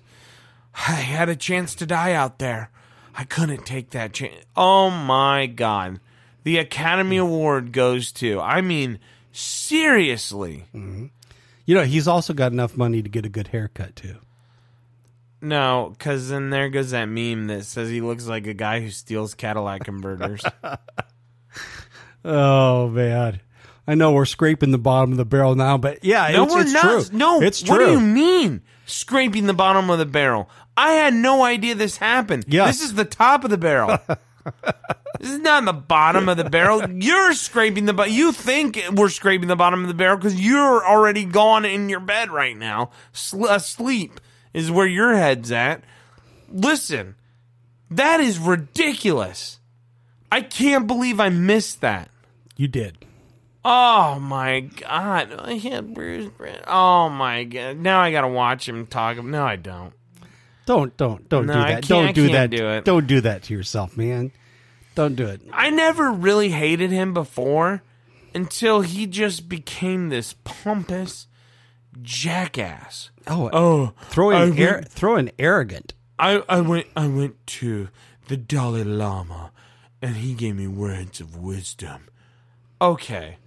I 0.73 0.93
had 0.93 1.29
a 1.29 1.35
chance 1.35 1.75
to 1.75 1.85
die 1.85 2.13
out 2.13 2.39
there. 2.39 2.69
I 3.15 3.23
couldn't 3.23 3.65
take 3.65 3.91
that 3.91 4.13
chance. 4.13 4.45
Oh 4.55 4.89
my 4.89 5.45
god. 5.45 5.99
The 6.45 6.59
Academy 6.59 7.17
Award 7.17 7.73
goes 7.73 8.11
to. 8.13 8.39
I 8.39 8.61
mean, 8.61 8.99
seriously. 9.33 10.65
Mm-hmm. 10.73 11.07
You 11.65 11.75
know, 11.75 11.83
he's 11.83 12.07
also 12.07 12.33
got 12.33 12.53
enough 12.53 12.77
money 12.77 13.01
to 13.01 13.09
get 13.09 13.25
a 13.25 13.29
good 13.29 13.47
haircut 13.47 13.95
too. 13.95 14.15
No, 15.41 15.93
because 15.97 16.29
then 16.29 16.51
there 16.51 16.69
goes 16.69 16.91
that 16.91 17.05
meme 17.05 17.47
that 17.47 17.65
says 17.65 17.89
he 17.89 17.99
looks 17.99 18.27
like 18.27 18.47
a 18.47 18.53
guy 18.53 18.79
who 18.79 18.89
steals 18.89 19.35
Cadillac 19.35 19.83
converters. 19.83 20.41
Oh 22.25 22.89
man, 22.89 23.39
I 23.87 23.93
know 23.93 24.11
we're 24.13 24.25
scraping 24.25 24.71
the 24.71 24.79
bottom 24.79 25.11
of 25.11 25.17
the 25.17 25.25
barrel 25.25 25.53
now, 25.53 25.77
but 25.77 26.03
yeah, 26.03 26.27
no, 26.29 26.45
it's, 26.45 26.53
we're 26.55 26.61
it's 26.61 26.73
not. 26.73 26.81
true. 26.81 27.17
No, 27.17 27.39
it's 27.39 27.61
true. 27.61 27.77
What 27.77 27.85
do 27.85 27.91
you 27.91 27.99
mean? 27.99 28.63
Scraping 28.87 29.45
the 29.45 29.53
bottom 29.53 29.91
of 29.91 29.99
the 29.99 30.07
barrel. 30.07 30.49
I 30.75 30.93
had 30.93 31.13
no 31.13 31.43
idea 31.43 31.75
this 31.75 31.97
happened. 31.97 32.45
Yeah. 32.47 32.65
This 32.65 32.81
is 32.81 32.95
the 32.95 33.05
top 33.05 33.43
of 33.43 33.51
the 33.51 33.59
barrel. 33.59 33.99
this 35.19 35.29
is 35.31 35.39
not 35.39 35.65
the 35.65 35.73
bottom 35.73 36.29
of 36.29 36.37
the 36.37 36.49
barrel. 36.49 36.89
You're 36.89 37.33
scraping 37.33 37.85
the 37.85 37.93
bottom. 37.93 38.13
You 38.13 38.31
think 38.31 38.79
we're 38.93 39.09
scraping 39.09 39.47
the 39.47 39.55
bottom 39.55 39.81
of 39.81 39.87
the 39.87 39.93
barrel 39.93 40.17
because 40.17 40.39
you're 40.39 40.85
already 40.85 41.25
gone 41.25 41.65
in 41.65 41.89
your 41.89 41.99
bed 41.99 42.31
right 42.31 42.55
now. 42.55 42.91
Sl- 43.11 43.45
asleep 43.45 44.19
is 44.53 44.71
where 44.71 44.87
your 44.87 45.15
head's 45.15 45.51
at. 45.51 45.83
Listen, 46.49 47.15
that 47.89 48.19
is 48.19 48.37
ridiculous. 48.37 49.59
I 50.31 50.41
can't 50.41 50.85
believe 50.87 51.19
I 51.19 51.29
missed 51.29 51.81
that. 51.81 52.09
You 52.55 52.67
did. 52.67 52.97
Oh 53.67 54.19
my 54.19 54.59
god! 54.59 55.33
I 55.33 55.53
had 55.53 55.95
Bruce. 55.95 56.29
Brand- 56.37 56.61
Oh 56.67 57.09
my 57.09 57.45
god! 57.45 57.77
Now 57.77 57.99
I 57.99 58.11
gotta 58.11 58.27
watch 58.27 58.69
him 58.69 58.85
talk. 58.85 59.17
No, 59.23 59.43
I 59.43 59.55
don't. 59.55 59.94
Don't 60.65 60.95
don't 60.97 61.27
don't 61.29 61.45
No, 61.45 61.53
do 61.53 61.59
that. 61.59 61.87
Don't 61.87 62.13
do 62.15 62.27
that. 62.29 62.49
do 62.49 62.67
it. 62.69 62.85
Don't 62.85 63.07
do 63.07 63.21
that 63.21 63.43
to 63.43 63.53
yourself, 63.53 63.95
man. 63.97 64.31
Don't 64.95 65.15
do 65.15 65.25
it. 65.27 65.41
I 65.51 65.69
never 65.69 66.11
really 66.11 66.49
hated 66.49 66.89
him 66.91 67.13
before 67.13 67.83
until 68.33 68.81
he 68.81 69.05
just 69.05 69.47
became 69.49 70.09
this 70.09 70.35
pompous 70.43 71.27
jackass. 72.01 73.09
Oh, 73.27 73.49
Oh, 73.51 73.93
throw 74.09 74.31
in 74.31 74.55
went- 74.55 74.89
throw 74.89 75.15
in 75.17 75.31
arrogant. 75.37 75.93
I, 76.17 76.43
I 76.47 76.61
went 76.61 76.87
I 76.95 77.07
went 77.07 77.45
to 77.47 77.89
the 78.27 78.37
Dalai 78.37 78.83
Lama 78.83 79.51
and 80.01 80.17
he 80.17 80.33
gave 80.33 80.55
me 80.55 80.67
words 80.67 81.19
of 81.19 81.35
wisdom. 81.37 82.07
Okay. 82.81 83.37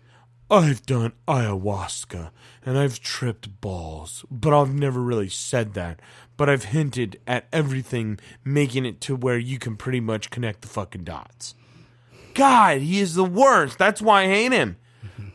I've 0.51 0.85
done 0.87 1.13
ayahuasca 1.27 2.31
and 2.65 2.79
I've 2.79 3.01
tripped 3.01 3.61
balls, 3.61 4.25
but 4.31 4.55
I've 4.59 4.73
never 4.75 5.01
really 5.01 5.29
said 5.29 5.75
that. 5.75 6.01
But 6.39 6.49
I've 6.49 6.65
hinted 6.65 7.21
at 7.27 7.49
everything 7.53 8.19
making 8.43 8.87
it 8.87 9.03
to 9.03 9.15
where 9.15 9.37
you 9.37 9.59
can 9.59 9.77
pretty 9.77 10.01
much 10.01 10.31
connect 10.31 10.63
the 10.63 10.69
fucking 10.69 11.05
dots. 11.05 11.55
God, 12.33 12.79
he 12.79 13.01
is 13.01 13.15
the 13.15 13.25
worst. 13.25 13.77
That's 13.77 14.01
why 14.01 14.23
I 14.23 14.27
hate 14.29 14.53
him. 14.53 14.79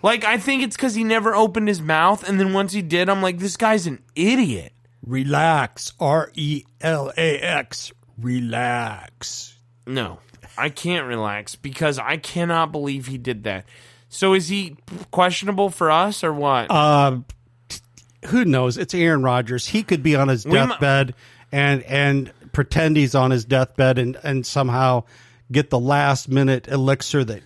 Like 0.01 0.23
I 0.23 0.37
think 0.37 0.63
it's 0.63 0.75
cuz 0.75 0.95
he 0.95 1.03
never 1.03 1.35
opened 1.35 1.67
his 1.67 1.81
mouth 1.81 2.27
and 2.27 2.39
then 2.39 2.53
once 2.53 2.73
he 2.73 2.81
did 2.81 3.09
I'm 3.09 3.21
like 3.21 3.37
this 3.37 3.57
guy's 3.57 3.85
an 3.85 4.01
idiot. 4.15 4.73
Relax. 5.05 5.93
R 5.99 6.31
E 6.33 6.63
L 6.81 7.11
A 7.15 7.39
X. 7.39 7.91
Relax. 8.17 9.57
No, 9.85 10.19
I 10.57 10.69
can't 10.69 11.07
relax 11.07 11.55
because 11.55 11.99
I 11.99 12.17
cannot 12.17 12.71
believe 12.71 13.07
he 13.07 13.17
did 13.17 13.43
that. 13.43 13.65
So 14.07 14.33
is 14.33 14.47
he 14.47 14.77
questionable 15.11 15.69
for 15.69 15.91
us 15.91 16.23
or 16.23 16.31
what? 16.31 16.69
Um, 16.71 17.25
who 18.28 18.45
knows? 18.45 18.78
It's 18.78 18.93
Aaron 18.93 19.24
Rodgers. 19.24 19.67
He 19.67 19.84
could 19.84 20.03
be 20.03 20.15
on 20.15 20.28
his 20.28 20.43
deathbed 20.43 21.13
and 21.51 21.84
and 21.84 22.32
pretend 22.51 22.97
he's 22.97 23.15
on 23.15 23.32
his 23.32 23.45
deathbed 23.45 23.97
and 23.97 24.17
and 24.24 24.45
somehow 24.45 25.03
get 25.51 25.69
the 25.69 25.80
last 25.80 26.30
minute 26.30 26.67
elixir 26.67 27.24
that 27.24 27.43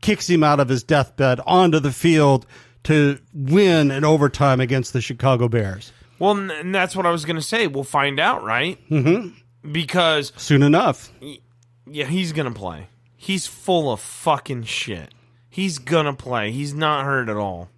kicks 0.00 0.28
him 0.28 0.42
out 0.42 0.60
of 0.60 0.68
his 0.68 0.82
deathbed 0.82 1.40
onto 1.46 1.78
the 1.80 1.92
field 1.92 2.46
to 2.84 3.18
win 3.32 3.90
in 3.90 4.04
overtime 4.04 4.60
against 4.60 4.92
the 4.92 5.00
Chicago 5.00 5.48
Bears. 5.48 5.92
well, 6.18 6.36
and 6.38 6.74
that's 6.74 6.94
what 6.94 7.06
I 7.06 7.10
was 7.10 7.24
going 7.24 7.36
to 7.36 7.42
say. 7.42 7.66
We'll 7.66 7.84
find 7.84 8.20
out, 8.20 8.42
right? 8.44 8.78
Mm-hmm. 8.90 9.70
Because 9.72 10.32
Soon 10.36 10.62
enough. 10.62 11.10
yeah, 11.86 12.04
he's 12.06 12.32
going 12.32 12.52
to 12.52 12.58
play. 12.58 12.88
He's 13.16 13.46
full 13.46 13.90
of 13.90 14.00
fucking 14.00 14.64
shit. 14.64 15.14
He's 15.48 15.78
going 15.78 16.04
to 16.06 16.12
play. 16.12 16.50
He's 16.50 16.74
not 16.74 17.04
hurt 17.06 17.28
at 17.30 17.36
all. 17.36 17.70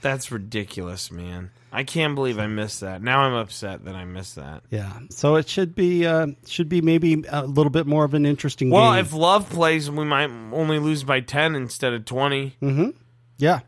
That's 0.00 0.30
ridiculous, 0.30 1.10
man. 1.10 1.50
I 1.72 1.84
can't 1.84 2.14
believe 2.14 2.38
I 2.38 2.46
missed 2.46 2.80
that. 2.80 3.02
Now 3.02 3.20
I'm 3.20 3.34
upset 3.34 3.84
that 3.84 3.94
I 3.94 4.04
missed 4.04 4.36
that. 4.36 4.62
Yeah. 4.70 4.92
So 5.10 5.36
it 5.36 5.48
should 5.48 5.74
be 5.74 6.06
uh, 6.06 6.28
should 6.46 6.68
be 6.68 6.80
maybe 6.80 7.24
a 7.28 7.44
little 7.44 7.70
bit 7.70 7.86
more 7.86 8.04
of 8.04 8.14
an 8.14 8.24
interesting 8.24 8.70
Well, 8.70 8.92
game. 8.92 9.04
if 9.04 9.12
Love 9.12 9.50
plays, 9.50 9.90
we 9.90 10.04
might 10.04 10.30
only 10.52 10.78
lose 10.78 11.04
by 11.04 11.20
10 11.20 11.54
instead 11.54 11.92
of 11.92 12.04
20. 12.04 12.56
Mm-hmm. 12.62 12.90
yeah. 13.36 13.60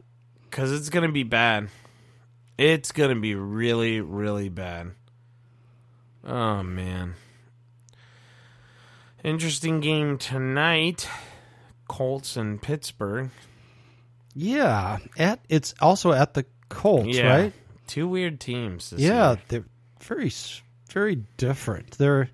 Because 0.49 0.73
it's 0.73 0.89
going 0.89 1.07
to 1.07 1.13
be 1.13 1.23
bad. 1.25 1.69
It's 2.59 2.91
going 2.93 3.15
to 3.15 3.21
be 3.21 3.35
really, 3.35 4.01
really 4.01 4.49
bad. 4.49 4.93
Oh, 6.25 6.63
man. 6.63 7.15
Interesting 9.23 9.81
game 9.81 10.19
tonight. 10.19 11.09
Colts 11.89 12.37
and 12.37 12.61
Pittsburgh. 12.61 13.31
Yeah. 14.41 14.99
At 15.19 15.41
it's 15.49 15.75
also 15.81 16.13
at 16.13 16.35
the 16.35 16.47
Colts, 16.69 17.17
Yeah. 17.17 17.29
right? 17.37 17.53
Two 17.87 18.09
weird 18.09 18.41
teams. 18.41 18.95
Yeah, 18.97 19.31
year. 19.33 19.39
they're 19.49 19.65
very 20.01 20.33
very 20.91 21.17
different. 21.37 21.99
They're 21.99 22.31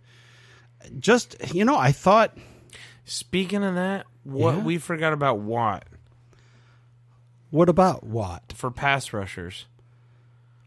just 1.00 1.36
you 1.54 1.64
know, 1.64 1.76
I 1.76 1.92
thought 1.92 2.36
Speaking 3.04 3.62
of 3.64 3.76
that, 3.76 4.06
what 4.24 4.56
Yeah? 4.56 4.62
we 4.62 4.78
forgot 4.78 5.12
about 5.12 5.38
Watt 5.38 5.84
what 7.50 7.68
about 7.68 8.04
Watt? 8.04 8.52
for 8.56 8.70
pass 8.70 9.12
rushers. 9.12 9.66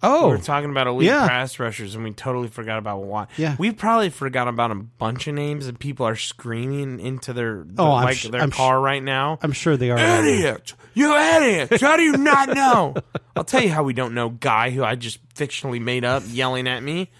Oh, 0.02 0.28
We 0.30 0.36
were 0.38 0.41
talking 0.41 0.70
about 0.72 0.88
elite 0.88 1.08
yeah. 1.08 1.28
pass 1.28 1.60
rushers, 1.60 1.93
and 1.95 2.04
we 2.04 2.12
totally 2.12 2.47
forgot 2.47 2.78
about 2.80 3.04
Watt. 3.04 3.30
Yeah. 3.38 3.56
we 3.60 3.72
probably 3.72 4.10
forgot 4.10 4.47
about 4.47 4.72
a 4.72 4.76
bunch 4.76 5.28
of 5.28 5.36
names, 5.36 5.68
and 5.68 5.78
people 5.80 6.06
are 6.08 6.16
screaming 6.16 7.00
into 7.02 7.34
their 7.34 7.66
Oh, 7.78 7.91
like 7.91 8.16
sh- 8.18 8.28
their 8.30 8.41
I'm 8.41 8.52
sh- 8.52 8.56
car 8.56 8.80
right 8.80 9.04
now. 9.04 9.39
I'm 9.41 9.52
sure 9.52 9.76
they 9.76 9.91
are. 9.91 9.97
idiot! 10.00 10.74
You 10.93 11.14
idiot! 11.16 11.82
How 11.82 11.97
do 11.97 12.04
you 12.04 12.16
not 12.18 12.50
know? 12.56 12.95
I'll 13.36 13.43
tell 13.43 13.62
you 13.62 13.70
how 13.72 13.84
we 13.84 13.93
don't 13.93 14.14
know. 14.14 14.30
Guy 14.30 14.70
who 14.70 14.84
I 14.84 14.95
just 14.95 15.20
fictionally 15.36 15.82
made 15.82 16.06
up 16.06 16.24
yelling 16.28 16.68
at 16.68 16.82
me. 16.82 17.12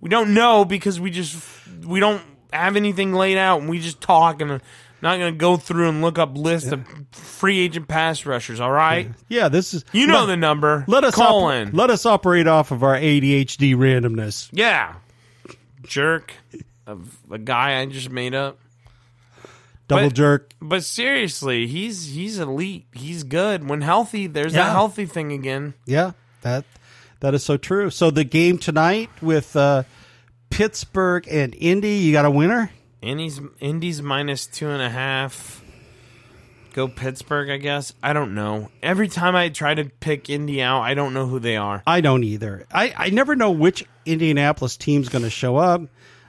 We 0.00 0.08
don't 0.10 0.34
know 0.34 0.64
because 0.64 0.98
we 1.00 1.10
just 1.10 1.42
we 1.86 2.00
don't 2.00 2.22
have 2.52 2.76
anything 2.76 3.12
laid 3.14 3.38
out, 3.38 3.60
and 3.60 3.70
we 3.70 3.78
just 3.80 4.00
talk 4.00 4.40
and. 4.42 4.60
Not 5.02 5.18
gonna 5.18 5.32
go 5.32 5.56
through 5.56 5.88
and 5.88 6.00
look 6.00 6.18
up 6.18 6.36
lists 6.38 6.70
of 6.70 6.86
free 7.10 7.58
agent 7.58 7.88
pass 7.88 8.24
rushers. 8.24 8.60
All 8.60 8.70
right, 8.70 9.10
Yeah, 9.28 9.48
this 9.48 9.74
is 9.74 9.84
you 9.92 10.06
know 10.06 10.20
let, 10.20 10.26
the 10.26 10.36
number. 10.36 10.84
let 10.86 11.02
us 11.04 11.14
call 11.16 11.44
op- 11.46 11.54
in. 11.54 11.72
let 11.72 11.90
us 11.90 12.06
operate 12.06 12.46
off 12.46 12.70
of 12.70 12.82
our 12.84 12.94
ADHD 12.96 13.74
randomness. 13.74 14.48
Yeah. 14.52 14.94
Jerk 15.82 16.32
of 16.86 17.16
a 17.30 17.38
guy 17.38 17.80
I 17.80 17.86
just 17.86 18.10
made 18.10 18.34
up. 18.34 18.58
Double 19.88 20.04
But- 20.08 20.14
jerk. 20.14 20.52
But 20.62 20.84
seriously, 20.84 21.66
he's 21.66 22.06
he's 22.14 22.38
elite. 22.38 22.86
He's 22.92 23.24
good. 23.24 23.68
When 23.68 23.80
healthy, 23.80 24.28
there's 24.28 24.54
Yeah. 24.54 24.66
that 24.66 24.70
healthy 24.70 25.06
thing 25.06 25.32
again. 25.32 25.74
Yeah, 25.84 26.12
that 26.42 26.64
that 27.18 27.34
is 27.34 27.42
so 27.42 27.56
true. 27.56 27.90
So 27.90 28.10
the 28.12 28.22
game 28.24 28.56
tonight 28.58 29.10
with 29.20 29.56
uh, 29.56 29.82
Pittsburgh 30.50 31.26
and 31.28 31.54
Indy, 31.56 31.96
you 31.96 32.12
got 32.12 32.24
a 32.24 32.30
winner? 32.30 32.70
Indy's 33.02 33.40
Indy's 33.60 34.00
minus 34.00 34.46
two 34.46 34.68
and 34.68 34.80
a 34.80 34.88
half. 34.88 35.62
Go 36.72 36.88
Pittsburgh, 36.88 37.50
I 37.50 37.58
guess. 37.58 37.92
I 38.02 38.14
don't 38.14 38.34
know. 38.34 38.70
Every 38.82 39.08
time 39.08 39.36
I 39.36 39.50
try 39.50 39.74
to 39.74 39.84
pick 39.84 40.30
Indy 40.30 40.62
out, 40.62 40.80
I 40.80 40.94
don't 40.94 41.12
know 41.12 41.26
who 41.26 41.38
they 41.38 41.58
are. 41.58 41.82
I 41.86 42.00
don't 42.00 42.24
either. 42.24 42.64
I, 42.72 42.94
I 42.96 43.10
never 43.10 43.36
know 43.36 43.50
which 43.50 43.84
Indianapolis 44.06 44.78
team's 44.78 45.10
going 45.10 45.24
to 45.24 45.30
show 45.30 45.56
up. 45.56 45.82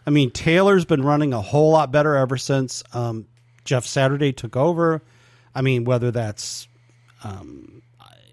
I 0.05 0.09
mean, 0.09 0.31
Taylor's 0.31 0.83
been 0.83 1.01
running 1.01 1.31
a 1.31 1.39
whole 1.39 1.71
lot 1.71 1.93
better 1.93 2.15
ever 2.15 2.35
since 2.35 2.83
um, 2.91 3.25
Jeff 3.63 3.85
Saturday 3.85 4.33
took 4.33 4.57
over. 4.57 5.01
I 5.55 5.61
mean, 5.61 5.85
whether 5.85 6.11
that's, 6.11 6.67
um, 7.23 7.81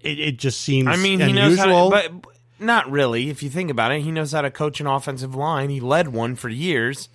it, 0.01 0.19
it 0.19 0.37
just 0.37 0.59
seems. 0.59 0.89
I 0.89 0.97
mean, 0.97 1.21
he 1.21 1.31
knows 1.31 1.57
how 1.57 1.89
to, 1.89 1.89
but 1.89 2.11
not 2.59 2.91
really. 2.91 3.29
If 3.29 3.41
you 3.41 3.49
think 3.49 3.71
about 3.71 3.93
it, 3.93 4.01
he 4.01 4.11
knows 4.11 4.33
how 4.33 4.41
to 4.41 4.51
coach 4.51 4.81
an 4.81 4.87
offensive 4.87 5.33
line. 5.33 5.69
He 5.69 5.79
led 5.79 6.09
one 6.09 6.35
for 6.35 6.49
years. 6.49 7.07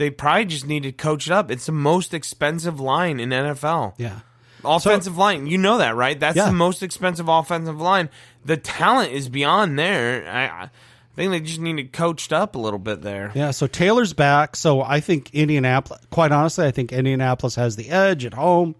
They 0.00 0.08
probably 0.08 0.46
just 0.46 0.66
need 0.66 0.84
to 0.84 0.92
coach 0.92 1.26
it 1.26 1.32
up. 1.32 1.50
It's 1.50 1.66
the 1.66 1.72
most 1.72 2.14
expensive 2.14 2.80
line 2.80 3.20
in 3.20 3.28
NFL. 3.28 3.92
yeah, 3.98 4.20
Offensive 4.64 5.18
line, 5.18 5.46
you 5.46 5.58
know 5.58 5.76
that, 5.76 5.94
right? 5.94 6.18
That's 6.18 6.36
Yeah. 6.38 6.46
the 6.46 6.52
most 6.52 6.82
expensive 6.82 7.28
offensive 7.28 7.78
line. 7.78 8.08
The 8.44 8.56
talent 8.56 9.12
is 9.12 9.28
beyond 9.28 9.78
there. 9.78 10.26
I, 10.26 10.64
I 10.64 10.70
think 11.16 11.32
they 11.32 11.40
just 11.40 11.60
need 11.60 11.76
to 11.76 11.84
coached 11.84 12.32
up 12.32 12.54
a 12.54 12.58
little 12.58 12.78
bit 12.78 13.02
there. 13.02 13.30
yeah. 13.34 13.50
So 13.50 13.66
Taylor's 13.66 14.14
back. 14.14 14.56
So 14.56 14.80
I 14.80 15.00
think 15.00 15.34
Indianapolis. 15.34 16.00
Quite 16.10 16.32
honestly, 16.32 16.66
I 16.66 16.70
think 16.70 16.92
Indianapolis 16.92 17.56
has 17.56 17.76
the 17.76 17.90
edge 17.90 18.24
at 18.24 18.32
home. 18.32 18.74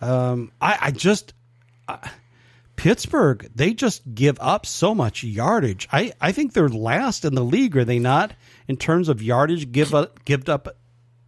Um, 0.00 0.52
I, 0.60 0.78
I 0.80 0.90
just, 0.92 1.34
Pittsburgh, 2.76 3.48
they 3.54 3.74
just 3.74 4.02
give 4.14 4.38
up 4.40 4.66
so 4.66 4.94
much 4.94 5.22
yardage. 5.24 5.88
I, 5.92 6.12
I 6.20 6.32
think 6.32 6.52
they're 6.52 6.68
last 6.68 7.24
in 7.24 7.34
the 7.34 7.44
league, 7.44 7.76
are 7.76 7.84
they 7.84 7.98
not? 7.98 8.32
In 8.68 8.76
terms 8.76 9.08
of 9.08 9.22
yardage 9.22 9.72
give 9.72 9.94
up 9.94 10.24
give 10.24 10.48
up 10.48 10.76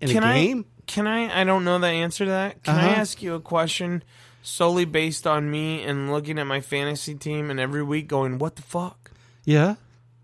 in 0.01 0.09
Can 0.11 0.22
a 0.22 0.26
I? 0.26 0.45
game? 0.45 0.64
Can 0.87 1.07
I? 1.07 1.41
I 1.41 1.45
don't 1.45 1.64
know 1.64 1.78
the 1.78 1.87
answer 1.89 2.24
to 2.24 2.30
that. 2.30 2.62
Can 2.62 2.74
I 2.76 2.87
Uh-huh. 2.93 3.01
ask 3.01 3.22
you 3.22 3.35
a 3.35 3.41
question 3.41 4.03
solely 4.43 4.85
based 4.85 5.26
on 5.26 5.51
me 5.51 5.82
and 5.82 6.12
looking 6.12 6.39
at 6.39 6.47
my 6.47 6.61
fantasy 6.61 7.14
team 7.14 7.51
and 7.51 7.59
every 7.59 7.82
week 7.82 8.07
going, 8.09 8.39
"What 8.39 8.57
the 8.57 8.62
fuck?" 8.62 9.11
Yeah. 9.45 9.76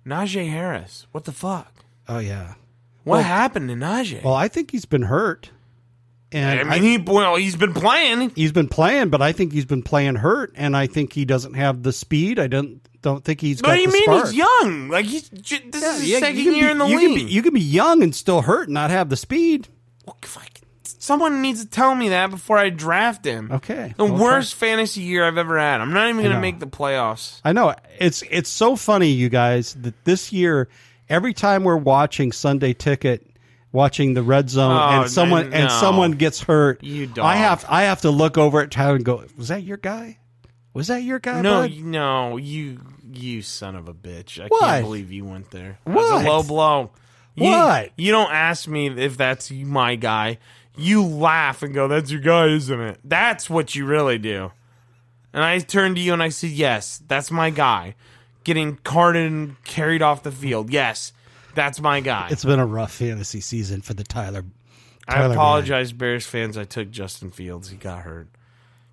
Najee 0.07 0.51
Harris. 0.51 1.07
What 1.13 1.25
the 1.25 1.33
fuck? 1.33 1.73
Oh 2.09 2.19
yeah. 2.19 2.55
What 3.05 3.17
Well- 3.17 3.23
happened 3.23 3.69
to 3.71 3.75
Najee? 3.75 4.23
Well, 4.23 4.35
I 4.35 4.49
think 4.49 4.71
he's 4.71 4.85
been 4.87 5.03
hurt. 5.03 5.51
And 6.33 6.71
I 6.71 6.79
mean, 6.79 6.83
he 6.83 6.99
well, 7.13 7.35
he's 7.37 7.57
been 7.57 7.75
playing. 7.75 8.31
he's 8.37 8.53
been 8.53 8.69
playing, 8.69 9.09
but 9.09 9.21
I 9.21 9.33
think 9.33 9.53
he's 9.53 9.65
been 9.65 9.83
playing 9.83 10.15
hurt, 10.17 10.53
and 10.55 10.77
I 10.77 10.87
think 10.87 11.13
he 11.15 11.25
doesn't 11.25 11.55
have 11.55 11.83
the 11.83 11.93
speed. 11.93 12.39
I 12.39 12.47
don't 12.47 12.81
don't 13.03 13.25
think 13.25 13.41
he's 13.41 13.61
got 13.63 13.69
What 13.71 13.75
do 13.77 13.83
you 13.83 13.89
mean 13.93 14.03
spark. 14.05 14.25
he's 14.27 14.35
young? 14.35 14.89
Like 14.89 15.07
he's 15.07 15.29
j- 15.29 15.63
this 15.71 15.83
is 15.83 16.01
his 16.01 16.09
Yeah, 16.11 16.19
second 16.21 16.39
year 16.45 16.53
be- 16.67 16.71
in 16.71 16.79
the 16.79 16.87
you 16.87 16.97
league. 16.99 17.17
Can 17.19 17.27
be, 17.27 17.33
you 17.33 17.43
can 17.43 17.55
be 17.55 17.61
young 17.61 18.03
and 18.03 18.15
still 18.15 18.43
hurt 18.43 18.69
and 18.69 18.75
not 18.75 18.91
have 18.91 19.09
the 19.09 19.17
speed. 19.17 19.69
Well. 20.07 20.17
Someone 20.99 21.41
needs 21.41 21.65
to 21.65 21.71
tell 21.71 21.95
me 21.95 22.11
that 22.11 22.31
before 22.31 22.59
I 22.59 22.69
draft 22.69 23.25
him. 23.25 23.51
Okay, 23.51 23.95
The 23.97 24.05
okay. 24.05 24.13
worst 24.13 24.55
fantasy 24.55 25.01
year 25.01 25.25
I've 25.27 25.39
ever 25.39 25.59
had. 25.59 25.81
I'm 25.81 25.93
not 25.95 26.09
even 26.11 26.23
going 26.23 26.35
to 26.35 26.41
make 26.41 26.61
the 26.61 26.67
playoffs. 26.67 27.41
I 27.45 27.53
know 27.53 27.75
it's 27.99 28.23
it's 28.31 28.51
so 28.51 28.77
funny, 28.77 29.09
you 29.09 29.29
guys, 29.31 29.75
that 29.81 30.05
this 30.05 30.31
year 30.33 30.69
every 31.09 31.33
time 31.33 31.65
we're 31.65 31.77
watching 31.79 32.33
Sunday 32.33 32.75
Ticket, 32.75 33.27
watching 33.73 34.13
the 34.15 34.23
red 34.23 34.51
zone, 34.51 34.73
Oh, 34.77 35.03
and 35.03 35.11
someone 35.11 35.51
no. 35.51 35.57
and 35.57 35.71
someone 35.73 36.13
gets 36.13 36.43
hurt, 36.43 36.85
You 36.85 37.07
dog. 37.07 37.25
I 37.25 37.37
have 37.37 37.65
I 37.69 37.85
have 37.85 38.03
to 38.03 38.11
look 38.11 38.37
over 38.37 38.61
at 38.61 38.71
Tyler 38.71 38.97
and 38.97 39.05
go, 39.05 39.25
"Was 39.39 39.49
that 39.49 39.63
your 39.63 39.79
guy? 39.79 40.19
Was 40.75 40.87
that 40.89 41.03
your 41.03 41.19
guy?" 41.19 41.41
No, 41.41 41.63
bud?" 41.63 41.77
no, 41.81 42.37
you 42.37 42.81
you 43.13 43.43
son 43.43 43.75
of 43.77 43.89
a 43.89 43.95
bitch. 43.95 44.41
I 44.41 44.47
What? 44.49 44.61
can't 44.61 44.85
believe 44.85 45.11
you 45.13 45.25
went 45.25 45.51
there. 45.51 45.79
That 45.85 45.95
was 45.95 46.11
What? 46.11 46.25
a 46.25 46.29
low 46.29 46.43
blow. 46.43 46.91
You, 47.35 47.51
What? 47.51 47.91
You 47.97 48.13
don't 48.13 48.31
ask 48.33 48.69
me 48.69 48.87
if 48.89 49.17
that's 49.17 49.51
my 49.51 49.97
guy. 49.97 50.39
You 50.77 51.05
laugh 51.05 51.63
and 51.63 51.75
go, 51.75 51.89
"That's 51.89 52.11
your 52.11 52.21
guy, 52.21 52.47
isn't 52.47 52.81
it?" 52.81 53.01
That's 53.05 53.51
what 53.51 53.75
you 53.75 53.85
really 53.87 54.19
do. 54.19 54.53
And 55.33 55.45
I 55.45 55.59
turned 55.59 55.97
to 55.97 56.03
you 56.03 56.13
and 56.13 56.23
I 56.23 56.29
said, 56.29 56.51
"Yes, 56.51 57.03
that's 57.07 57.31
my 57.31 57.51
guy." 57.51 57.95
Getting 58.45 58.77
carted 58.85 59.31
and 59.31 59.63
carried 59.65 60.03
off 60.03 60.23
the 60.23 60.33
field. 60.33 60.71
Yes, 60.71 61.13
that's 61.55 61.81
my 61.81 62.01
guy. 62.01 62.29
It's 62.31 62.45
been 62.45 62.59
a 62.61 62.67
rough 62.67 62.93
fantasy 62.93 63.41
season 63.41 63.81
for 63.83 63.95
the 63.95 64.05
Tyler. 64.05 64.45
I 65.07 65.15
Tyler 65.17 65.35
apologize, 65.35 65.93
Bears 65.93 66.25
fans. 66.27 66.57
I 66.57 66.65
took 66.65 66.91
Justin 66.91 67.31
Fields. 67.33 67.69
He 67.71 67.77
got 67.77 68.01
hurt. 68.03 68.29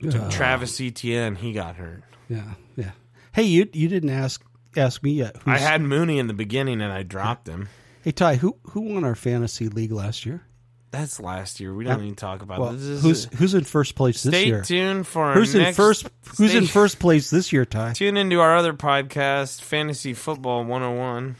Took 0.01 0.29
Travis 0.29 0.79
Etienne. 0.79 1.35
He 1.35 1.53
got 1.53 1.75
hurt. 1.75 2.03
Yeah, 2.29 2.53
yeah. 2.75 2.91
Hey, 3.31 3.43
you 3.43 3.67
you 3.73 3.87
didn't 3.87 4.09
ask 4.09 4.43
ask 4.75 5.01
me 5.03 5.11
yet. 5.11 5.35
I 5.45 5.57
had 5.57 5.81
Mooney 5.81 6.19
in 6.19 6.27
the 6.27 6.33
beginning 6.33 6.81
and 6.81 6.91
I 6.93 7.03
dropped 7.03 7.47
him. 7.47 7.69
Hey 8.03 8.11
Ty, 8.11 8.35
who 8.35 8.57
who 8.71 8.81
won 8.81 9.03
our 9.03 9.15
fantasy 9.15 9.69
league 9.69 9.91
last 9.91 10.25
year? 10.25 10.43
That's 10.89 11.19
last 11.19 11.59
year. 11.59 11.73
We 11.73 11.83
don't 11.83 12.01
need 12.01 12.11
to 12.11 12.15
talk 12.15 12.41
about 12.41 12.59
Well, 12.59 12.71
this. 12.71 12.81
This 12.81 12.89
is- 12.89 13.01
who's 13.01 13.25
who's 13.39 13.53
in 13.53 13.63
first 13.65 13.95
place 13.95 14.23
this 14.23 14.33
Stay 14.33 14.45
year? 14.47 14.61
tuned 14.63 15.05
for 15.05 15.25
our 15.25 15.33
Who's 15.33 15.53
in 15.53 15.73
first? 15.73 16.09
Who's 16.37 16.55
in 16.55 16.65
first 16.65 16.99
place 16.99 17.29
this 17.29 17.51
year, 17.51 17.65
Ty? 17.65 17.93
Tune 17.93 18.15
into 18.17 18.39
our 18.39 18.55
other 18.55 18.73
podcast, 18.73 19.61
Fantasy 19.61 20.13
Football 20.13 20.63
101. 20.63 21.35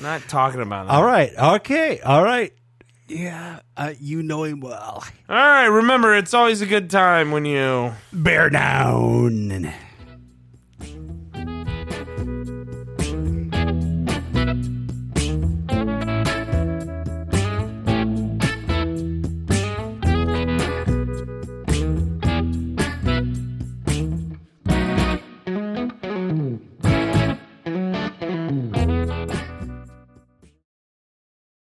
Not 0.00 0.22
talking 0.28 0.60
about 0.60 0.86
that. 0.88 0.92
All 0.94 1.04
right. 1.04 1.30
Okay. 1.56 2.00
All 2.00 2.24
right. 2.24 2.52
Yeah, 3.12 3.60
uh, 3.76 3.92
you 4.00 4.22
know 4.22 4.44
him 4.44 4.60
well. 4.60 5.04
All 5.28 5.36
right. 5.36 5.66
Remember, 5.66 6.14
it's 6.16 6.32
always 6.32 6.62
a 6.62 6.66
good 6.66 6.88
time 6.88 7.30
when 7.30 7.44
you. 7.44 7.92
Bear 8.10 8.48
down. 8.48 9.70